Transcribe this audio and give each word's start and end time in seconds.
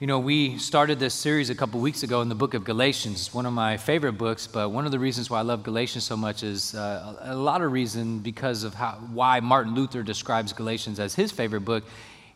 You 0.00 0.08
know, 0.08 0.18
we 0.18 0.58
started 0.58 0.98
this 0.98 1.14
series 1.14 1.50
a 1.50 1.54
couple 1.54 1.78
weeks 1.78 2.02
ago 2.02 2.20
in 2.20 2.28
the 2.28 2.34
book 2.34 2.54
of 2.54 2.64
Galatians. 2.64 3.20
It's 3.20 3.32
one 3.32 3.46
of 3.46 3.52
my 3.52 3.76
favorite 3.76 4.14
books, 4.14 4.48
but 4.48 4.72
one 4.72 4.86
of 4.86 4.90
the 4.90 4.98
reasons 4.98 5.30
why 5.30 5.38
I 5.38 5.42
love 5.42 5.62
Galatians 5.62 6.02
so 6.02 6.16
much 6.16 6.42
is 6.42 6.74
uh, 6.74 7.14
a 7.20 7.36
lot 7.36 7.62
of 7.62 7.70
reason 7.70 8.18
because 8.18 8.64
of 8.64 8.74
how, 8.74 8.94
why 9.12 9.38
Martin 9.38 9.76
Luther 9.76 10.02
describes 10.02 10.52
Galatians 10.52 10.98
as 10.98 11.14
his 11.14 11.30
favorite 11.30 11.60
book, 11.60 11.84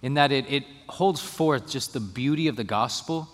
in 0.03 0.15
that 0.15 0.31
it, 0.31 0.49
it 0.49 0.67
holds 0.89 1.21
forth 1.21 1.69
just 1.69 1.93
the 1.93 1.99
beauty 1.99 2.47
of 2.47 2.55
the 2.55 2.63
gospel, 2.63 3.29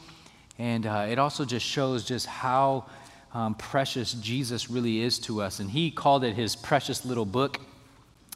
and 0.58 0.86
uh, 0.86 1.06
it 1.06 1.18
also 1.18 1.44
just 1.44 1.66
shows 1.66 2.02
just 2.02 2.24
how 2.24 2.86
um, 3.34 3.54
precious 3.56 4.14
Jesus 4.14 4.70
really 4.70 5.00
is 5.00 5.18
to 5.18 5.42
us. 5.42 5.60
And 5.60 5.70
he 5.70 5.90
called 5.90 6.24
it 6.24 6.34
his 6.34 6.56
precious 6.56 7.04
little 7.04 7.26
book, 7.26 7.60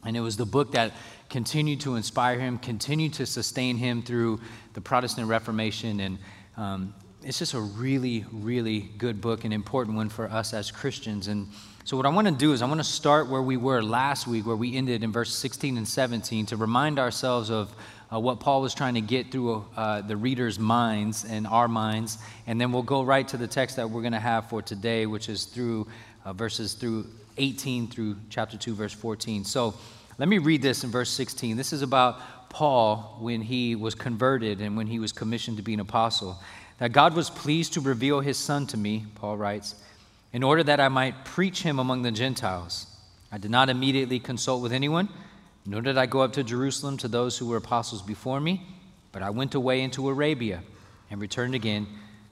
and 0.05 0.18
it 0.18 0.20
was 0.20 0.36
the 0.36 0.45
book 0.45 0.73
that 0.73 0.93
continued 1.29 1.80
to 1.80 1.96
inspire 1.96 2.38
him, 2.38 2.58
continue 2.58 3.08
to 3.10 3.26
sustain 3.26 3.77
him 3.77 4.02
through 4.02 4.40
the 4.72 4.80
Protestant 4.80 5.28
Reformation. 5.28 6.00
And 6.00 6.18
um, 6.56 6.95
it's 7.22 7.38
just 7.38 7.54
a 7.54 7.60
really, 7.60 8.24
really 8.32 8.91
good 8.98 9.20
book 9.20 9.45
and 9.45 9.52
important 9.52 9.96
one 9.96 10.09
for 10.09 10.27
us 10.28 10.54
as 10.54 10.70
Christians. 10.70 11.28
And 11.28 11.48
so, 11.84 11.96
what 11.96 12.06
I 12.06 12.10
want 12.10 12.28
to 12.28 12.34
do 12.34 12.52
is, 12.52 12.62
I 12.62 12.66
want 12.66 12.80
to 12.80 12.84
start 12.84 13.28
where 13.28 13.42
we 13.42 13.56
were 13.56 13.82
last 13.82 14.27
week, 14.27 14.46
where 14.46 14.56
we 14.56 14.77
ended 14.77 15.02
in 15.02 15.10
verse 15.10 15.34
16 15.34 15.77
and 15.78 15.88
17, 15.88 16.46
to 16.46 16.56
remind 16.56 16.98
ourselves 16.98 17.51
of 17.51 17.74
uh, 18.12 18.18
what 18.18 18.40
Paul 18.40 18.62
was 18.62 18.74
trying 18.74 18.95
to 18.95 19.01
get 19.01 19.30
through 19.30 19.65
uh, 19.76 20.02
the 20.02 20.16
reader's 20.16 20.59
minds 20.59 21.24
and 21.24 21.46
our 21.46 21.68
minds. 21.68 22.18
And 22.46 22.60
then 22.60 22.73
we'll 22.73 22.82
go 22.82 23.02
right 23.02 23.26
to 23.29 23.37
the 23.37 23.46
text 23.46 23.76
that 23.76 23.88
we're 23.88 24.02
going 24.02 24.12
to 24.12 24.20
have 24.20 24.48
for 24.48 24.62
today, 24.62 25.06
which 25.06 25.29
is 25.29 25.45
through 25.45 25.87
uh, 26.24 26.32
verses 26.32 26.74
through 26.74 27.06
18 27.37 27.88
through 27.88 28.16
chapter 28.30 28.56
2, 28.56 28.74
verse 28.74 28.92
14. 28.92 29.45
So, 29.45 29.74
let 30.18 30.28
me 30.28 30.38
read 30.38 30.62
this 30.62 30.82
in 30.82 30.90
verse 30.90 31.10
16. 31.10 31.56
This 31.56 31.72
is 31.72 31.82
about 31.82 32.50
Paul 32.50 33.16
when 33.20 33.40
he 33.40 33.76
was 33.76 33.95
converted 33.95 34.60
and 34.60 34.76
when 34.76 34.88
he 34.88 34.98
was 34.98 35.12
commissioned 35.12 35.59
to 35.59 35.62
be 35.62 35.74
an 35.74 35.80
apostle. 35.80 36.40
That 36.78 36.92
God 36.92 37.14
was 37.14 37.30
pleased 37.30 37.74
to 37.74 37.80
reveal 37.80 38.20
his 38.20 38.36
son 38.36 38.66
to 38.68 38.76
me, 38.76 39.06
Paul 39.14 39.37
writes, 39.37 39.76
in 40.32 40.43
order 40.43 40.65
that 40.65 40.80
I 40.80 40.88
might 40.88 41.24
preach 41.24 41.62
him 41.62 41.78
among 41.78 42.02
the 42.02 42.10
Gentiles. 42.10 42.87
I 43.30 43.38
did 43.38 43.51
not 43.52 43.68
immediately 43.68 44.18
consult 44.18 44.60
with 44.60 44.73
anyone, 44.73 45.09
nor 45.65 45.82
did 45.82 45.96
I 45.96 46.06
go 46.06 46.21
up 46.21 46.32
to 46.32 46.43
Jerusalem 46.43 46.96
to 46.98 47.09
those 47.09 47.38
who 47.38 47.46
were 47.46 47.56
apostles 47.56 48.02
before 48.02 48.40
me, 48.40 48.66
but 49.12 49.23
I 49.23 49.30
went 49.30 49.54
away 49.54 49.82
into 49.82 50.09
Arabia 50.09 50.62
and 51.10 51.21
returned 51.21 51.54
again 51.54 51.87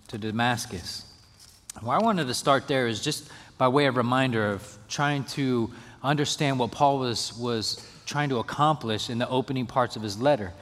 to 0.08 0.18
Damascus. 0.18 1.04
Why 1.80 1.96
I 1.96 2.02
wanted 2.02 2.26
to 2.26 2.34
start 2.34 2.66
there 2.66 2.88
is 2.88 3.02
just 3.02 3.30
by 3.58 3.68
way 3.68 3.86
of 3.86 3.96
reminder 3.96 4.50
of 4.50 4.78
trying 4.88 5.24
to 5.24 5.70
understand 6.02 6.58
what 6.58 6.70
Paul 6.70 6.98
was, 6.98 7.36
was 7.38 7.84
trying 8.06 8.28
to 8.28 8.38
accomplish 8.38 9.10
in 9.10 9.18
the 9.18 9.28
opening 9.28 9.66
parts 9.66 9.96
of 9.96 10.02
his 10.02 10.18
letter. 10.18 10.52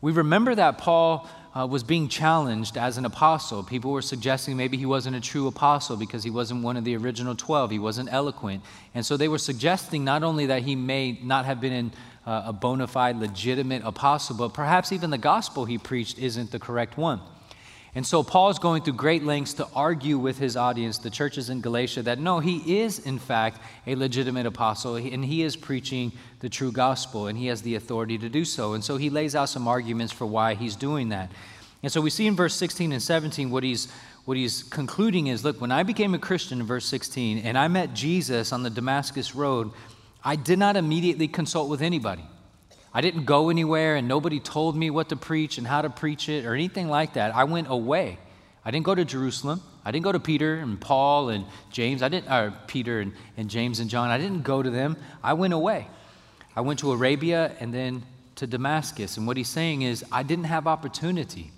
We 0.00 0.12
remember 0.12 0.54
that 0.54 0.78
Paul 0.78 1.28
uh, 1.56 1.66
was 1.66 1.82
being 1.82 2.08
challenged 2.08 2.76
as 2.76 2.98
an 2.98 3.06
apostle. 3.06 3.62
People 3.62 3.90
were 3.90 4.02
suggesting 4.02 4.56
maybe 4.56 4.76
he 4.76 4.84
wasn't 4.84 5.16
a 5.16 5.20
true 5.20 5.46
apostle 5.46 5.96
because 5.96 6.22
he 6.22 6.30
wasn't 6.30 6.62
one 6.62 6.76
of 6.76 6.84
the 6.84 6.96
original 6.96 7.34
12. 7.34 7.70
He 7.70 7.78
wasn't 7.78 8.12
eloquent. 8.12 8.62
And 8.94 9.06
so 9.06 9.16
they 9.16 9.28
were 9.28 9.38
suggesting 9.38 10.04
not 10.04 10.22
only 10.22 10.46
that 10.46 10.62
he 10.62 10.76
may 10.76 11.18
not 11.22 11.46
have 11.46 11.60
been 11.60 11.72
in, 11.72 11.92
uh, 12.26 12.42
a 12.46 12.52
bona 12.52 12.86
fide, 12.86 13.16
legitimate 13.16 13.82
apostle, 13.84 14.36
but 14.36 14.52
perhaps 14.52 14.92
even 14.92 15.10
the 15.10 15.18
gospel 15.18 15.64
he 15.64 15.78
preached 15.78 16.18
isn't 16.18 16.50
the 16.50 16.58
correct 16.58 16.98
one. 16.98 17.20
And 17.96 18.06
so 18.06 18.22
Paul 18.22 18.50
is 18.50 18.58
going 18.58 18.82
through 18.82 18.92
great 18.92 19.24
lengths 19.24 19.54
to 19.54 19.66
argue 19.74 20.18
with 20.18 20.38
his 20.38 20.54
audience, 20.54 20.98
the 20.98 21.08
churches 21.08 21.48
in 21.48 21.62
Galatia, 21.62 22.02
that 22.02 22.18
no, 22.18 22.40
he 22.40 22.80
is 22.80 22.98
in 22.98 23.18
fact 23.18 23.58
a 23.86 23.94
legitimate 23.94 24.44
apostle 24.44 24.96
and 24.96 25.24
he 25.24 25.42
is 25.42 25.56
preaching 25.56 26.12
the 26.40 26.50
true 26.50 26.70
gospel 26.70 27.26
and 27.26 27.38
he 27.38 27.46
has 27.46 27.62
the 27.62 27.74
authority 27.74 28.18
to 28.18 28.28
do 28.28 28.44
so. 28.44 28.74
And 28.74 28.84
so 28.84 28.98
he 28.98 29.08
lays 29.08 29.34
out 29.34 29.48
some 29.48 29.66
arguments 29.66 30.12
for 30.12 30.26
why 30.26 30.56
he's 30.56 30.76
doing 30.76 31.08
that. 31.08 31.32
And 31.82 31.90
so 31.90 32.02
we 32.02 32.10
see 32.10 32.26
in 32.26 32.36
verse 32.36 32.54
16 32.54 32.92
and 32.92 33.02
17 33.02 33.50
what 33.50 33.64
he's 33.64 33.88
what 34.26 34.36
he's 34.36 34.64
concluding 34.64 35.28
is 35.28 35.42
look, 35.42 35.58
when 35.62 35.72
I 35.72 35.82
became 35.82 36.12
a 36.12 36.18
Christian 36.18 36.60
in 36.60 36.66
verse 36.66 36.84
16 36.84 37.38
and 37.38 37.56
I 37.56 37.68
met 37.68 37.94
Jesus 37.94 38.52
on 38.52 38.62
the 38.62 38.68
Damascus 38.68 39.34
road, 39.34 39.70
I 40.22 40.36
did 40.36 40.58
not 40.58 40.76
immediately 40.76 41.28
consult 41.28 41.70
with 41.70 41.80
anybody. 41.80 42.24
I 42.96 43.02
didn't 43.02 43.26
go 43.26 43.50
anywhere 43.50 43.96
and 43.96 44.08
nobody 44.08 44.40
told 44.40 44.74
me 44.74 44.88
what 44.88 45.10
to 45.10 45.16
preach 45.16 45.58
and 45.58 45.66
how 45.66 45.82
to 45.82 45.90
preach 45.90 46.30
it 46.30 46.46
or 46.46 46.54
anything 46.54 46.88
like 46.88 47.12
that. 47.12 47.36
I 47.36 47.44
went 47.44 47.66
away. 47.68 48.18
I 48.64 48.70
didn't 48.70 48.86
go 48.86 48.94
to 48.94 49.04
Jerusalem. 49.04 49.60
I 49.84 49.90
didn't 49.90 50.04
go 50.04 50.12
to 50.12 50.18
Peter 50.18 50.54
and 50.54 50.80
Paul 50.80 51.28
and 51.28 51.44
James. 51.70 52.02
I 52.02 52.08
didn't, 52.08 52.32
or 52.32 52.54
Peter 52.66 53.00
and, 53.00 53.12
and 53.36 53.50
James 53.50 53.80
and 53.80 53.90
John. 53.90 54.08
I 54.08 54.16
didn't 54.16 54.44
go 54.44 54.62
to 54.62 54.70
them. 54.70 54.96
I 55.22 55.34
went 55.34 55.52
away. 55.52 55.88
I 56.56 56.62
went 56.62 56.78
to 56.78 56.90
Arabia 56.90 57.52
and 57.60 57.74
then 57.74 58.02
to 58.36 58.46
Damascus. 58.46 59.18
And 59.18 59.26
what 59.26 59.36
he's 59.36 59.50
saying 59.50 59.82
is, 59.82 60.02
I 60.10 60.22
didn't 60.22 60.44
have 60.44 60.66
opportunity 60.66 61.50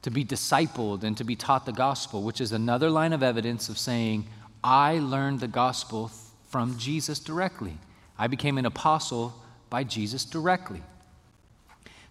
to 0.00 0.10
be 0.10 0.24
discipled 0.24 1.02
and 1.02 1.14
to 1.18 1.24
be 1.24 1.36
taught 1.36 1.66
the 1.66 1.72
gospel, 1.72 2.22
which 2.22 2.40
is 2.40 2.52
another 2.52 2.88
line 2.88 3.12
of 3.12 3.22
evidence 3.22 3.68
of 3.68 3.76
saying, 3.76 4.26
I 4.64 4.98
learned 4.98 5.40
the 5.40 5.46
gospel 5.46 6.10
from 6.48 6.78
Jesus 6.78 7.18
directly. 7.18 7.76
I 8.18 8.28
became 8.28 8.56
an 8.56 8.64
apostle 8.64 9.34
by 9.70 9.84
Jesus 9.84 10.24
directly. 10.24 10.82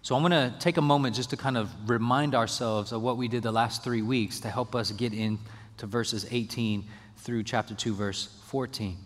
So 0.02 0.14
I'm 0.14 0.22
going 0.22 0.32
to 0.32 0.56
take 0.58 0.76
a 0.76 0.82
moment 0.82 1.16
just 1.16 1.30
to 1.30 1.36
kind 1.36 1.56
of 1.56 1.70
remind 1.88 2.34
ourselves 2.34 2.92
of 2.92 3.02
what 3.02 3.16
we 3.16 3.28
did 3.28 3.42
the 3.42 3.52
last 3.52 3.84
three 3.84 4.02
weeks 4.02 4.40
to 4.40 4.48
help 4.48 4.74
us 4.74 4.90
get 4.92 5.12
into 5.12 5.86
verses 5.86 6.26
18 6.30 6.84
through 7.18 7.42
chapter 7.42 7.74
2, 7.74 7.94
verse 7.94 8.28
14. 8.46 8.96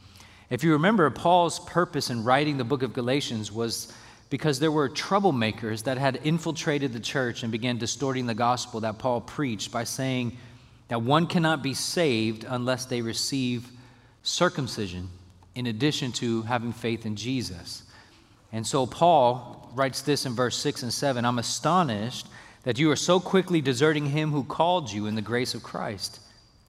If 0.51 0.63
you 0.63 0.73
remember, 0.73 1.09
Paul's 1.11 1.59
purpose 1.61 2.11
in 2.11 2.25
writing 2.25 2.59
the 2.59 2.65
book 2.65 2.83
of 2.83 2.93
Galatians 2.93 3.51
was 3.51 3.93
because 4.29 4.61
there 4.61 4.71
were 4.71 4.89
troublemakers 4.89 5.85
that 5.85 5.99
had 5.99 6.21
infiltrated 6.25 6.93
the 6.93 7.01
church 7.01 7.43
and 7.43 7.51
began 7.51 7.79
distorting 7.79 8.27
the 8.27 8.35
gospel 8.35 8.81
that 8.81 8.99
Paul 8.99 9.21
preached 9.21 9.73
by 9.73 9.85
saying 9.85 10.37
that 10.89 11.03
one 11.03 11.27
cannot 11.27 11.63
be 11.63 11.75
saved 11.75 12.45
unless 12.49 12.85
they 12.85 13.03
receive 13.03 13.71
circumcision 14.23 15.09
in 15.55 15.67
addition 15.67 16.13
to 16.13 16.43
having 16.43 16.73
faith 16.73 17.07
in 17.07 17.17
Jesus. 17.17 17.83
And 18.53 18.67
so 18.67 18.87
Paul 18.87 19.71
writes 19.75 20.03
this 20.03 20.27
in 20.27 20.35
verse 20.35 20.57
6 20.59 20.83
and 20.83 20.93
7 20.93 21.25
I'm 21.25 21.39
astonished 21.39 22.27
that 22.65 22.79
you 22.79 22.91
are 22.91 22.97
so 22.97 23.19
quickly 23.19 23.61
deserting 23.61 24.07
him 24.07 24.31
who 24.31 24.45
called 24.45 24.93
you 24.93 25.07
in 25.07 25.15
the 25.15 25.23
grace 25.23 25.55
of 25.55 25.63
Christ 25.63 26.21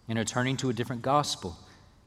and 0.07 0.17
are 0.17 0.23
turning 0.23 0.57
to 0.57 0.69
a 0.69 0.73
different 0.73 1.01
gospel. 1.01 1.57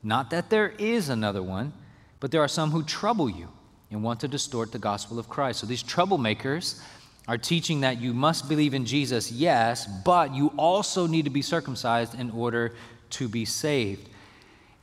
Not 0.02 0.30
that 0.30 0.50
there 0.50 0.70
is 0.78 1.08
another 1.08 1.42
one, 1.42 1.72
but 2.20 2.30
there 2.30 2.42
are 2.42 2.48
some 2.48 2.70
who 2.70 2.82
trouble 2.82 3.28
you 3.28 3.48
and 3.90 4.02
want 4.02 4.20
to 4.20 4.28
distort 4.28 4.72
the 4.72 4.78
gospel 4.78 5.18
of 5.18 5.28
Christ. 5.28 5.60
So 5.60 5.66
these 5.66 5.82
troublemakers 5.82 6.80
are 7.28 7.38
teaching 7.38 7.80
that 7.80 8.00
you 8.00 8.14
must 8.14 8.48
believe 8.48 8.74
in 8.74 8.84
Jesus, 8.84 9.32
yes, 9.32 9.86
but 10.04 10.34
you 10.34 10.52
also 10.56 11.06
need 11.06 11.24
to 11.24 11.30
be 11.30 11.42
circumcised 11.42 12.18
in 12.18 12.30
order 12.30 12.72
to 13.10 13.28
be 13.28 13.44
saved. 13.44 14.08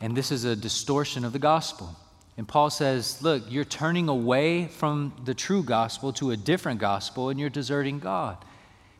And 0.02 0.16
this 0.16 0.32
is 0.32 0.44
a 0.44 0.56
distortion 0.56 1.24
of 1.24 1.34
the 1.34 1.40
gospel. 1.40 1.96
And 2.38 2.48
Paul 2.48 2.70
says, 2.70 3.22
Look, 3.22 3.44
you're 3.50 3.64
turning 3.64 4.10
away 4.10 4.68
from 4.68 5.14
the 5.24 5.34
true 5.34 5.64
gospel 5.64 6.12
to 6.14 6.32
a 6.32 6.38
different 6.38 6.80
gospel 6.80 7.30
and 7.30 7.40
you're 7.40 7.50
deserting 7.50 8.00
God. 8.00 8.38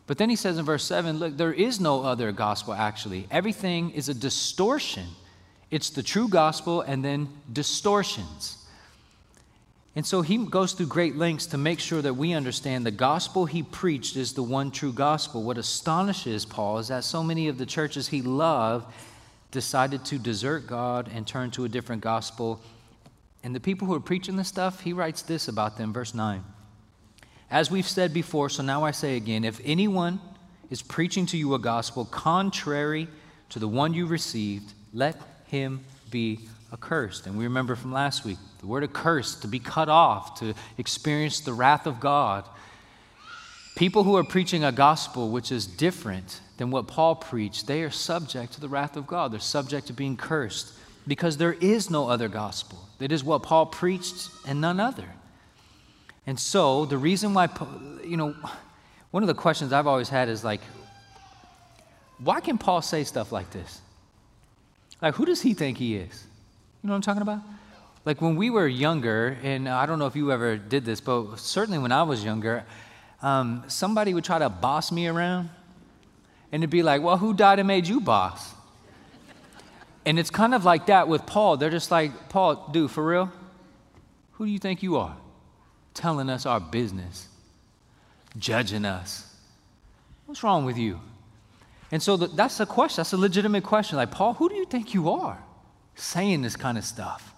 But 0.06 0.18
then 0.18 0.30
he 0.30 0.36
says 0.36 0.58
in 0.58 0.64
verse 0.64 0.84
7 0.84 1.18
Look, 1.18 1.36
there 1.36 1.52
is 1.52 1.80
no 1.80 2.02
other 2.02 2.30
gospel 2.32 2.74
actually. 2.74 3.26
Everything 3.30 3.90
is 3.90 4.08
a 4.08 4.14
distortion. 4.14 5.06
It's 5.70 5.90
the 5.90 6.02
true 6.02 6.28
gospel 6.28 6.82
and 6.82 7.04
then 7.04 7.28
distortions. 7.52 8.58
And 9.96 10.04
so 10.04 10.22
he 10.22 10.38
goes 10.38 10.72
through 10.72 10.86
great 10.86 11.16
lengths 11.16 11.46
to 11.46 11.58
make 11.58 11.78
sure 11.78 12.02
that 12.02 12.14
we 12.14 12.32
understand 12.32 12.84
the 12.84 12.90
gospel 12.90 13.46
he 13.46 13.62
preached 13.62 14.16
is 14.16 14.32
the 14.32 14.42
one 14.42 14.72
true 14.72 14.92
gospel. 14.92 15.44
What 15.44 15.56
astonishes 15.56 16.44
Paul 16.44 16.78
is 16.78 16.88
that 16.88 17.04
so 17.04 17.22
many 17.22 17.46
of 17.46 17.58
the 17.58 17.66
churches 17.66 18.08
he 18.08 18.20
loved 18.20 18.92
decided 19.52 20.04
to 20.06 20.18
desert 20.18 20.66
God 20.66 21.08
and 21.14 21.24
turn 21.24 21.52
to 21.52 21.64
a 21.64 21.68
different 21.68 22.02
gospel 22.02 22.60
and 23.44 23.54
the 23.54 23.60
people 23.60 23.86
who 23.86 23.94
are 23.94 24.00
preaching 24.00 24.36
this 24.36 24.48
stuff, 24.48 24.80
he 24.80 24.94
writes 24.94 25.20
this 25.20 25.48
about 25.48 25.76
them, 25.76 25.92
verse 25.92 26.14
9. 26.14 26.42
As 27.50 27.70
we've 27.70 27.86
said 27.86 28.14
before, 28.14 28.48
so 28.48 28.62
now 28.62 28.84
I 28.84 28.90
say 28.90 29.16
again 29.16 29.44
if 29.44 29.60
anyone 29.64 30.18
is 30.70 30.80
preaching 30.80 31.26
to 31.26 31.36
you 31.36 31.54
a 31.54 31.58
gospel 31.58 32.06
contrary 32.06 33.06
to 33.50 33.58
the 33.58 33.68
one 33.68 33.92
you 33.92 34.06
received, 34.06 34.72
let 34.94 35.16
him 35.46 35.84
be 36.10 36.40
accursed. 36.72 37.26
And 37.26 37.36
we 37.36 37.44
remember 37.44 37.76
from 37.76 37.92
last 37.92 38.24
week 38.24 38.38
the 38.60 38.66
word 38.66 38.82
accursed, 38.82 39.42
to 39.42 39.48
be 39.48 39.58
cut 39.58 39.90
off, 39.90 40.40
to 40.40 40.54
experience 40.78 41.40
the 41.40 41.52
wrath 41.52 41.86
of 41.86 42.00
God. 42.00 42.48
People 43.76 44.04
who 44.04 44.16
are 44.16 44.24
preaching 44.24 44.64
a 44.64 44.72
gospel 44.72 45.28
which 45.28 45.52
is 45.52 45.66
different 45.66 46.40
than 46.56 46.70
what 46.70 46.88
Paul 46.88 47.14
preached, 47.16 47.66
they 47.66 47.82
are 47.82 47.90
subject 47.90 48.54
to 48.54 48.60
the 48.60 48.68
wrath 48.68 48.96
of 48.96 49.06
God. 49.06 49.32
They're 49.32 49.40
subject 49.40 49.88
to 49.88 49.92
being 49.92 50.16
cursed 50.16 50.72
because 51.06 51.36
there 51.36 51.52
is 51.52 51.90
no 51.90 52.08
other 52.08 52.28
gospel. 52.28 52.78
It 53.00 53.12
is 53.12 53.22
what 53.22 53.42
Paul 53.42 53.66
preached 53.66 54.30
and 54.46 54.60
none 54.60 54.80
other. 54.80 55.08
And 56.26 56.40
so, 56.40 56.86
the 56.86 56.96
reason 56.96 57.34
why, 57.34 57.48
you 58.04 58.16
know, 58.16 58.34
one 59.10 59.22
of 59.22 59.26
the 59.26 59.34
questions 59.34 59.72
I've 59.72 59.86
always 59.86 60.08
had 60.08 60.28
is 60.28 60.42
like, 60.42 60.60
why 62.18 62.40
can 62.40 62.56
Paul 62.56 62.80
say 62.80 63.04
stuff 63.04 63.32
like 63.32 63.50
this? 63.50 63.80
Like, 65.02 65.14
who 65.14 65.26
does 65.26 65.42
he 65.42 65.52
think 65.52 65.76
he 65.76 65.96
is? 65.96 66.24
You 66.82 66.88
know 66.88 66.92
what 66.92 66.96
I'm 66.96 67.02
talking 67.02 67.22
about? 67.22 67.40
Like, 68.06 68.22
when 68.22 68.36
we 68.36 68.48
were 68.48 68.66
younger, 68.66 69.36
and 69.42 69.68
I 69.68 69.84
don't 69.86 69.98
know 69.98 70.06
if 70.06 70.16
you 70.16 70.32
ever 70.32 70.56
did 70.56 70.84
this, 70.84 71.00
but 71.00 71.36
certainly 71.36 71.78
when 71.78 71.92
I 71.92 72.04
was 72.04 72.24
younger, 72.24 72.64
um, 73.22 73.64
somebody 73.68 74.14
would 74.14 74.24
try 74.24 74.38
to 74.38 74.48
boss 74.48 74.92
me 74.92 75.06
around 75.06 75.50
And 76.52 76.62
it'd 76.62 76.70
be 76.70 76.82
like, 76.82 77.02
well, 77.02 77.16
who 77.16 77.34
died 77.34 77.58
and 77.58 77.66
made 77.66 77.86
you 77.88 78.00
boss? 78.00 78.53
And 80.06 80.18
it's 80.18 80.30
kind 80.30 80.54
of 80.54 80.64
like 80.64 80.86
that 80.86 81.08
with 81.08 81.24
Paul. 81.26 81.56
They're 81.56 81.70
just 81.70 81.90
like, 81.90 82.28
Paul, 82.28 82.68
dude, 82.72 82.90
for 82.90 83.04
real? 83.04 83.32
Who 84.32 84.46
do 84.46 84.50
you 84.50 84.58
think 84.58 84.82
you 84.82 84.96
are? 84.96 85.16
Telling 85.94 86.28
us 86.28 86.44
our 86.44 86.60
business, 86.60 87.28
judging 88.36 88.84
us. 88.84 89.34
What's 90.26 90.42
wrong 90.42 90.64
with 90.64 90.76
you? 90.76 91.00
And 91.90 92.02
so 92.02 92.16
the, 92.16 92.26
that's 92.26 92.58
a 92.60 92.66
question. 92.66 92.96
That's 92.96 93.12
a 93.12 93.16
legitimate 93.16 93.62
question. 93.62 93.96
Like, 93.96 94.10
Paul, 94.10 94.34
who 94.34 94.48
do 94.48 94.56
you 94.56 94.64
think 94.64 94.94
you 94.94 95.10
are 95.10 95.38
saying 95.94 96.42
this 96.42 96.56
kind 96.56 96.76
of 96.76 96.84
stuff? 96.84 97.34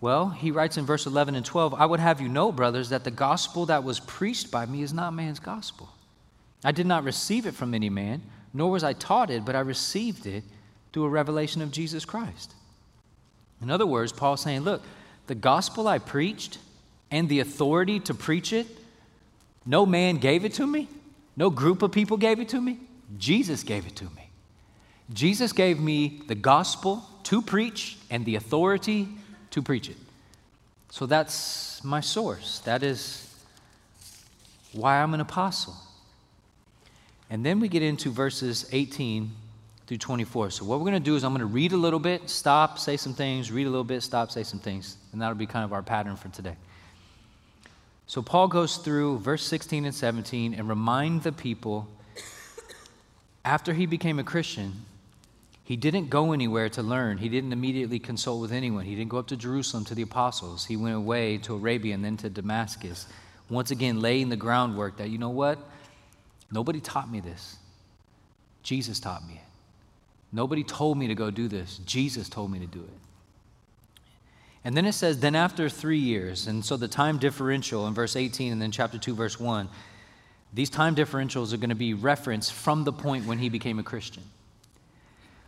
Well, 0.00 0.30
he 0.30 0.50
writes 0.50 0.76
in 0.76 0.86
verse 0.86 1.06
11 1.06 1.34
and 1.34 1.44
12 1.44 1.74
I 1.74 1.86
would 1.86 2.00
have 2.00 2.20
you 2.20 2.28
know, 2.28 2.52
brothers, 2.52 2.88
that 2.90 3.04
the 3.04 3.10
gospel 3.10 3.66
that 3.66 3.84
was 3.84 4.00
preached 4.00 4.50
by 4.50 4.66
me 4.66 4.82
is 4.82 4.92
not 4.92 5.12
man's 5.14 5.40
gospel. 5.40 5.88
I 6.64 6.72
did 6.72 6.86
not 6.86 7.04
receive 7.04 7.46
it 7.46 7.54
from 7.54 7.74
any 7.74 7.90
man, 7.90 8.22
nor 8.54 8.70
was 8.70 8.84
I 8.84 8.92
taught 8.92 9.30
it, 9.30 9.44
but 9.44 9.56
I 9.56 9.60
received 9.60 10.26
it 10.26 10.44
through 10.92 11.04
a 11.04 11.08
revelation 11.08 11.62
of 11.62 11.70
Jesus 11.70 12.04
Christ. 12.04 12.54
In 13.60 13.70
other 13.70 13.86
words, 13.86 14.12
Paul's 14.12 14.42
saying, 14.42 14.60
Look, 14.60 14.82
the 15.26 15.34
gospel 15.34 15.88
I 15.88 15.98
preached 15.98 16.58
and 17.10 17.28
the 17.28 17.40
authority 17.40 18.00
to 18.00 18.14
preach 18.14 18.52
it, 18.52 18.66
no 19.64 19.86
man 19.86 20.16
gave 20.16 20.44
it 20.44 20.54
to 20.54 20.66
me, 20.66 20.88
no 21.36 21.50
group 21.50 21.82
of 21.82 21.92
people 21.92 22.16
gave 22.16 22.40
it 22.40 22.48
to 22.50 22.60
me. 22.60 22.78
Jesus 23.18 23.62
gave 23.62 23.86
it 23.86 23.96
to 23.96 24.04
me. 24.04 24.30
Jesus 25.12 25.52
gave 25.52 25.78
me 25.78 26.22
the 26.26 26.34
gospel 26.34 27.04
to 27.24 27.42
preach 27.42 27.98
and 28.10 28.24
the 28.24 28.36
authority 28.36 29.08
to 29.50 29.62
preach 29.62 29.88
it. 29.88 29.96
So 30.90 31.06
that's 31.06 31.82
my 31.84 32.00
source. 32.00 32.60
That 32.60 32.82
is 32.82 33.34
why 34.72 35.02
I'm 35.02 35.14
an 35.14 35.20
apostle. 35.20 35.76
And 37.30 37.44
then 37.44 37.60
we 37.60 37.68
get 37.68 37.82
into 37.82 38.10
verses 38.10 38.68
18 38.72 39.30
through 39.86 39.98
24. 39.98 40.50
So, 40.50 40.64
what 40.64 40.78
we're 40.78 40.90
going 40.90 40.94
to 40.94 41.00
do 41.00 41.16
is 41.16 41.24
I'm 41.24 41.32
going 41.32 41.40
to 41.40 41.46
read 41.46 41.72
a 41.72 41.76
little 41.76 41.98
bit, 41.98 42.30
stop, 42.30 42.78
say 42.78 42.96
some 42.96 43.14
things, 43.14 43.50
read 43.50 43.66
a 43.66 43.70
little 43.70 43.84
bit, 43.84 44.02
stop, 44.02 44.30
say 44.30 44.42
some 44.42 44.58
things. 44.58 44.96
And 45.12 45.20
that'll 45.20 45.34
be 45.34 45.46
kind 45.46 45.64
of 45.64 45.72
our 45.72 45.82
pattern 45.82 46.16
for 46.16 46.28
today. 46.28 46.56
So, 48.06 48.22
Paul 48.22 48.48
goes 48.48 48.76
through 48.76 49.18
verse 49.18 49.44
16 49.44 49.84
and 49.84 49.94
17 49.94 50.54
and 50.54 50.68
remind 50.68 51.22
the 51.22 51.32
people 51.32 51.88
after 53.44 53.72
he 53.74 53.86
became 53.86 54.18
a 54.18 54.24
Christian, 54.24 54.84
he 55.64 55.76
didn't 55.76 56.10
go 56.10 56.32
anywhere 56.32 56.68
to 56.70 56.82
learn. 56.82 57.18
He 57.18 57.28
didn't 57.28 57.52
immediately 57.52 57.98
consult 57.98 58.40
with 58.40 58.52
anyone. 58.52 58.84
He 58.84 58.94
didn't 58.94 59.10
go 59.10 59.18
up 59.18 59.28
to 59.28 59.36
Jerusalem 59.36 59.84
to 59.86 59.94
the 59.94 60.02
apostles. 60.02 60.64
He 60.64 60.76
went 60.76 60.96
away 60.96 61.38
to 61.38 61.54
Arabia 61.54 61.94
and 61.94 62.04
then 62.04 62.16
to 62.18 62.30
Damascus. 62.30 63.06
Once 63.48 63.70
again, 63.70 64.00
laying 64.00 64.28
the 64.28 64.36
groundwork 64.36 64.96
that, 64.98 65.10
you 65.10 65.18
know 65.18 65.30
what? 65.30 65.58
Nobody 66.50 66.80
taught 66.80 67.10
me 67.10 67.20
this. 67.20 67.56
Jesus 68.62 69.00
taught 69.00 69.26
me. 69.26 69.40
Nobody 70.32 70.64
told 70.64 70.96
me 70.96 71.08
to 71.08 71.14
go 71.14 71.30
do 71.30 71.46
this. 71.46 71.78
Jesus 71.84 72.28
told 72.28 72.50
me 72.50 72.58
to 72.58 72.66
do 72.66 72.80
it. 72.80 72.98
And 74.64 74.76
then 74.76 74.86
it 74.86 74.92
says, 74.92 75.18
then 75.18 75.34
after 75.34 75.68
three 75.68 75.98
years, 75.98 76.46
and 76.46 76.64
so 76.64 76.76
the 76.76 76.88
time 76.88 77.18
differential 77.18 77.86
in 77.86 77.94
verse 77.94 78.16
18 78.16 78.52
and 78.52 78.62
then 78.62 78.70
chapter 78.70 78.96
2, 78.96 79.14
verse 79.14 79.38
1, 79.38 79.68
these 80.54 80.70
time 80.70 80.94
differentials 80.94 81.52
are 81.52 81.56
going 81.56 81.70
to 81.70 81.74
be 81.74 81.94
referenced 81.94 82.52
from 82.52 82.84
the 82.84 82.92
point 82.92 83.26
when 83.26 83.38
he 83.38 83.48
became 83.48 83.78
a 83.78 83.82
Christian. 83.82 84.22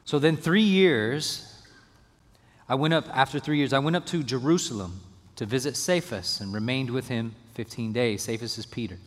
So 0.04 0.18
then, 0.18 0.36
three 0.36 0.62
years, 0.62 1.62
I 2.68 2.74
went 2.74 2.92
up, 2.94 3.08
after 3.16 3.38
three 3.38 3.58
years, 3.58 3.72
I 3.72 3.78
went 3.78 3.96
up 3.96 4.06
to 4.06 4.22
Jerusalem 4.22 5.00
to 5.36 5.46
visit 5.46 5.76
Cephas 5.76 6.40
and 6.40 6.52
remained 6.52 6.90
with 6.90 7.08
him 7.08 7.34
15 7.54 7.92
days. 7.92 8.22
Cephas 8.22 8.58
is 8.58 8.66
Peter. 8.66 8.98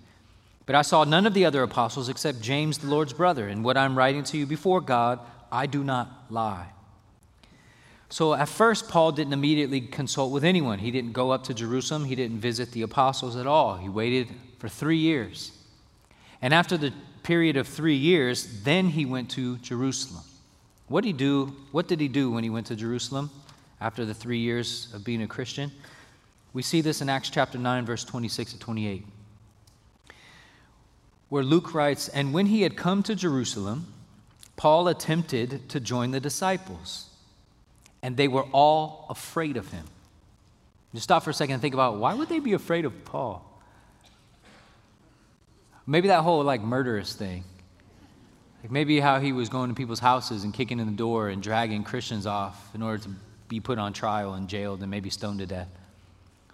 But 0.65 0.75
I 0.75 0.81
saw 0.81 1.03
none 1.03 1.25
of 1.25 1.33
the 1.33 1.45
other 1.45 1.63
apostles 1.63 2.09
except 2.09 2.41
James, 2.41 2.79
the 2.79 2.87
Lord's 2.87 3.13
brother. 3.13 3.47
And 3.47 3.63
what 3.63 3.77
I'm 3.77 3.97
writing 3.97 4.23
to 4.25 4.37
you 4.37 4.45
before 4.45 4.81
God, 4.81 5.19
I 5.51 5.65
do 5.65 5.83
not 5.83 6.25
lie. 6.29 6.67
So 8.09 8.33
at 8.33 8.47
first, 8.47 8.87
Paul 8.87 9.11
didn't 9.11 9.33
immediately 9.33 9.81
consult 9.81 10.31
with 10.31 10.43
anyone. 10.43 10.79
He 10.79 10.91
didn't 10.91 11.11
go 11.11 11.31
up 11.31 11.43
to 11.45 11.53
Jerusalem, 11.53 12.05
he 12.05 12.15
didn't 12.15 12.39
visit 12.39 12.71
the 12.71 12.83
apostles 12.83 13.35
at 13.35 13.47
all. 13.47 13.77
He 13.77 13.89
waited 13.89 14.29
for 14.59 14.69
three 14.69 14.97
years. 14.97 15.51
And 16.41 16.53
after 16.53 16.77
the 16.77 16.93
period 17.23 17.57
of 17.57 17.67
three 17.67 17.95
years, 17.95 18.63
then 18.63 18.89
he 18.89 19.05
went 19.05 19.29
to 19.31 19.57
Jerusalem. 19.57 20.23
What 20.87 21.01
did 21.01 21.07
he 21.07 21.13
do? 21.13 21.55
What 21.71 21.87
did 21.87 21.99
he 21.99 22.07
do 22.07 22.31
when 22.31 22.43
he 22.43 22.49
went 22.49 22.67
to 22.67 22.75
Jerusalem 22.75 23.29
after 23.81 24.05
the 24.05 24.13
three 24.13 24.39
years 24.39 24.87
of 24.93 25.03
being 25.03 25.21
a 25.21 25.27
Christian? 25.27 25.71
We 26.53 26.61
see 26.61 26.79
this 26.79 27.01
in 27.01 27.09
Acts 27.09 27.29
chapter 27.29 27.57
9, 27.57 27.85
verse 27.85 28.05
26 28.05 28.53
to 28.53 28.59
28, 28.59 29.05
where 31.27 31.43
Luke 31.43 31.73
writes, 31.73 32.07
And 32.07 32.33
when 32.33 32.45
he 32.45 32.61
had 32.61 32.77
come 32.77 33.03
to 33.03 33.15
Jerusalem, 33.15 33.93
Paul 34.57 34.87
attempted 34.87 35.69
to 35.69 35.79
join 35.79 36.11
the 36.11 36.19
disciples, 36.19 37.09
and 38.01 38.17
they 38.17 38.27
were 38.27 38.45
all 38.51 39.05
afraid 39.09 39.55
of 39.55 39.71
him. 39.71 39.85
Just 40.93 41.03
stop 41.03 41.23
for 41.23 41.29
a 41.29 41.33
second 41.33 41.53
and 41.53 41.61
think 41.61 41.75
about 41.75 41.97
why 41.97 42.15
would 42.15 42.27
they 42.27 42.39
be 42.39 42.53
afraid 42.53 42.83
of 42.83 43.05
Paul? 43.05 43.43
Maybe 45.85 46.07
that 46.09 46.23
whole 46.23 46.43
like 46.43 46.61
murderous 46.61 47.13
thing. 47.13 47.43
Like 48.63 48.71
maybe 48.71 48.99
how 48.99 49.19
he 49.19 49.31
was 49.31 49.47
going 49.47 49.69
to 49.69 49.75
people's 49.75 49.99
houses 49.99 50.43
and 50.43 50.53
kicking 50.53 50.79
in 50.79 50.87
the 50.87 50.93
door 50.93 51.29
and 51.29 51.41
dragging 51.41 51.83
Christians 51.83 52.25
off 52.25 52.73
in 52.73 52.81
order 52.81 53.03
to 53.03 53.09
be 53.47 53.59
put 53.59 53.77
on 53.77 53.93
trial 53.93 54.33
and 54.33 54.49
jailed 54.49 54.81
and 54.81 54.89
maybe 54.89 55.09
stoned 55.09 55.39
to 55.39 55.45
death. 55.45 55.69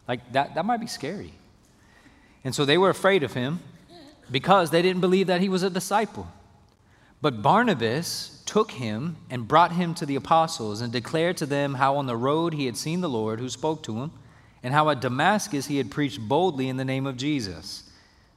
Like 0.08 0.34
that, 0.34 0.56
that 0.56 0.66
might 0.66 0.82
be 0.82 0.88
scary. 0.88 1.34
And 2.44 2.54
so 2.54 2.66
they 2.66 2.78
were 2.78 2.90
afraid 2.90 3.24
of 3.24 3.34
him 3.34 3.62
because 4.30 4.72
they 4.72 4.82
didn't 4.82 5.02
believe 5.02 5.28
that 5.28 5.40
he 5.40 5.48
was 5.48 5.64
a 5.64 5.70
disciple. 5.70 6.28
But 7.24 7.42
Barnabas 7.42 8.42
took 8.46 8.72
him 8.72 9.16
and 9.30 9.48
brought 9.48 9.72
him 9.72 9.96
to 9.96 10.06
the 10.06 10.18
apostles 10.18 10.82
and 10.82 10.92
declared 10.92 11.38
to 11.38 11.46
them 11.46 11.76
how 11.76 11.96
on 11.96 12.06
the 12.06 12.18
road 12.18 12.54
he 12.54 12.66
had 12.66 12.76
seen 12.76 13.00
the 13.00 13.08
Lord 13.08 13.40
who 13.40 13.48
spoke 13.48 13.82
to 13.84 13.96
him, 13.96 14.12
and 14.62 14.74
how 14.74 14.90
at 14.90 15.00
Damascus 15.00 15.68
he 15.68 15.78
had 15.78 15.90
preached 15.90 16.20
boldly 16.20 16.68
in 16.68 16.76
the 16.76 16.84
name 16.84 17.06
of 17.08 17.16
Jesus. 17.16 17.90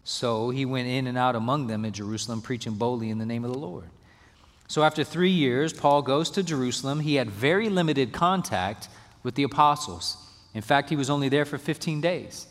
So 0.04 0.50
he 0.50 0.64
went 0.64 0.86
in 0.86 1.08
and 1.08 1.18
out 1.18 1.34
among 1.34 1.66
them 1.66 1.84
in 1.84 1.94
Jerusalem, 1.94 2.40
preaching 2.40 2.74
boldly 2.74 3.10
in 3.10 3.18
the 3.18 3.26
name 3.26 3.44
of 3.44 3.52
the 3.52 3.58
Lord. 3.58 3.86
So 4.68 4.84
after 4.84 5.02
three 5.02 5.30
years, 5.30 5.72
Paul 5.72 6.02
goes 6.02 6.30
to 6.30 6.44
Jerusalem. 6.44 7.00
He 7.00 7.16
had 7.16 7.28
very 7.28 7.68
limited 7.68 8.12
contact 8.12 8.88
with 9.24 9.34
the 9.34 9.42
apostles. 9.42 10.16
In 10.54 10.62
fact, 10.62 10.90
he 10.90 10.96
was 10.96 11.10
only 11.10 11.28
there 11.28 11.44
for 11.44 11.58
15 11.58 12.00
days. 12.00 12.46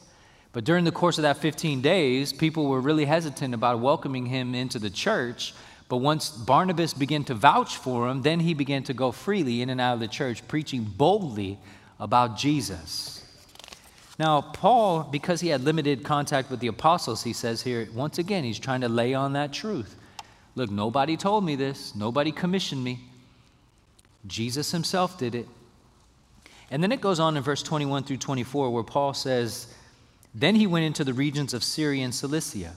But 0.51 0.65
during 0.65 0.83
the 0.83 0.91
course 0.91 1.17
of 1.17 1.21
that 1.21 1.37
15 1.37 1.81
days, 1.81 2.33
people 2.33 2.67
were 2.67 2.81
really 2.81 3.05
hesitant 3.05 3.53
about 3.53 3.79
welcoming 3.79 4.25
him 4.25 4.53
into 4.53 4.79
the 4.79 4.89
church. 4.89 5.53
But 5.87 5.97
once 5.97 6.29
Barnabas 6.29 6.93
began 6.93 7.23
to 7.25 7.35
vouch 7.35 7.77
for 7.77 8.09
him, 8.09 8.23
then 8.23 8.39
he 8.39 8.53
began 8.53 8.83
to 8.83 8.93
go 8.93 9.11
freely 9.11 9.61
in 9.61 9.69
and 9.69 9.79
out 9.79 9.93
of 9.93 9.99
the 9.99 10.07
church, 10.07 10.47
preaching 10.47 10.83
boldly 10.83 11.59
about 11.99 12.37
Jesus. 12.37 13.23
Now, 14.17 14.41
Paul, 14.41 15.03
because 15.03 15.41
he 15.41 15.49
had 15.49 15.61
limited 15.61 16.03
contact 16.03 16.49
with 16.49 16.59
the 16.59 16.67
apostles, 16.67 17.23
he 17.23 17.33
says 17.33 17.61
here, 17.61 17.87
once 17.93 18.17
again, 18.17 18.43
he's 18.43 18.59
trying 18.59 18.81
to 18.81 18.89
lay 18.89 19.13
on 19.13 19.33
that 19.33 19.51
truth. 19.51 19.95
Look, 20.55 20.71
nobody 20.71 21.17
told 21.17 21.43
me 21.43 21.55
this, 21.55 21.93
nobody 21.95 22.31
commissioned 22.31 22.83
me. 22.83 23.01
Jesus 24.25 24.71
himself 24.71 25.17
did 25.17 25.35
it. 25.35 25.47
And 26.71 26.81
then 26.81 26.91
it 26.91 27.01
goes 27.01 27.19
on 27.19 27.37
in 27.37 27.43
verse 27.43 27.61
21 27.61 28.03
through 28.03 28.17
24, 28.17 28.71
where 28.71 28.83
Paul 28.83 29.13
says, 29.13 29.67
Then 30.33 30.55
he 30.55 30.65
went 30.65 30.85
into 30.85 31.03
the 31.03 31.13
regions 31.13 31.53
of 31.53 31.63
Syria 31.63 32.03
and 32.05 32.15
Cilicia, 32.15 32.73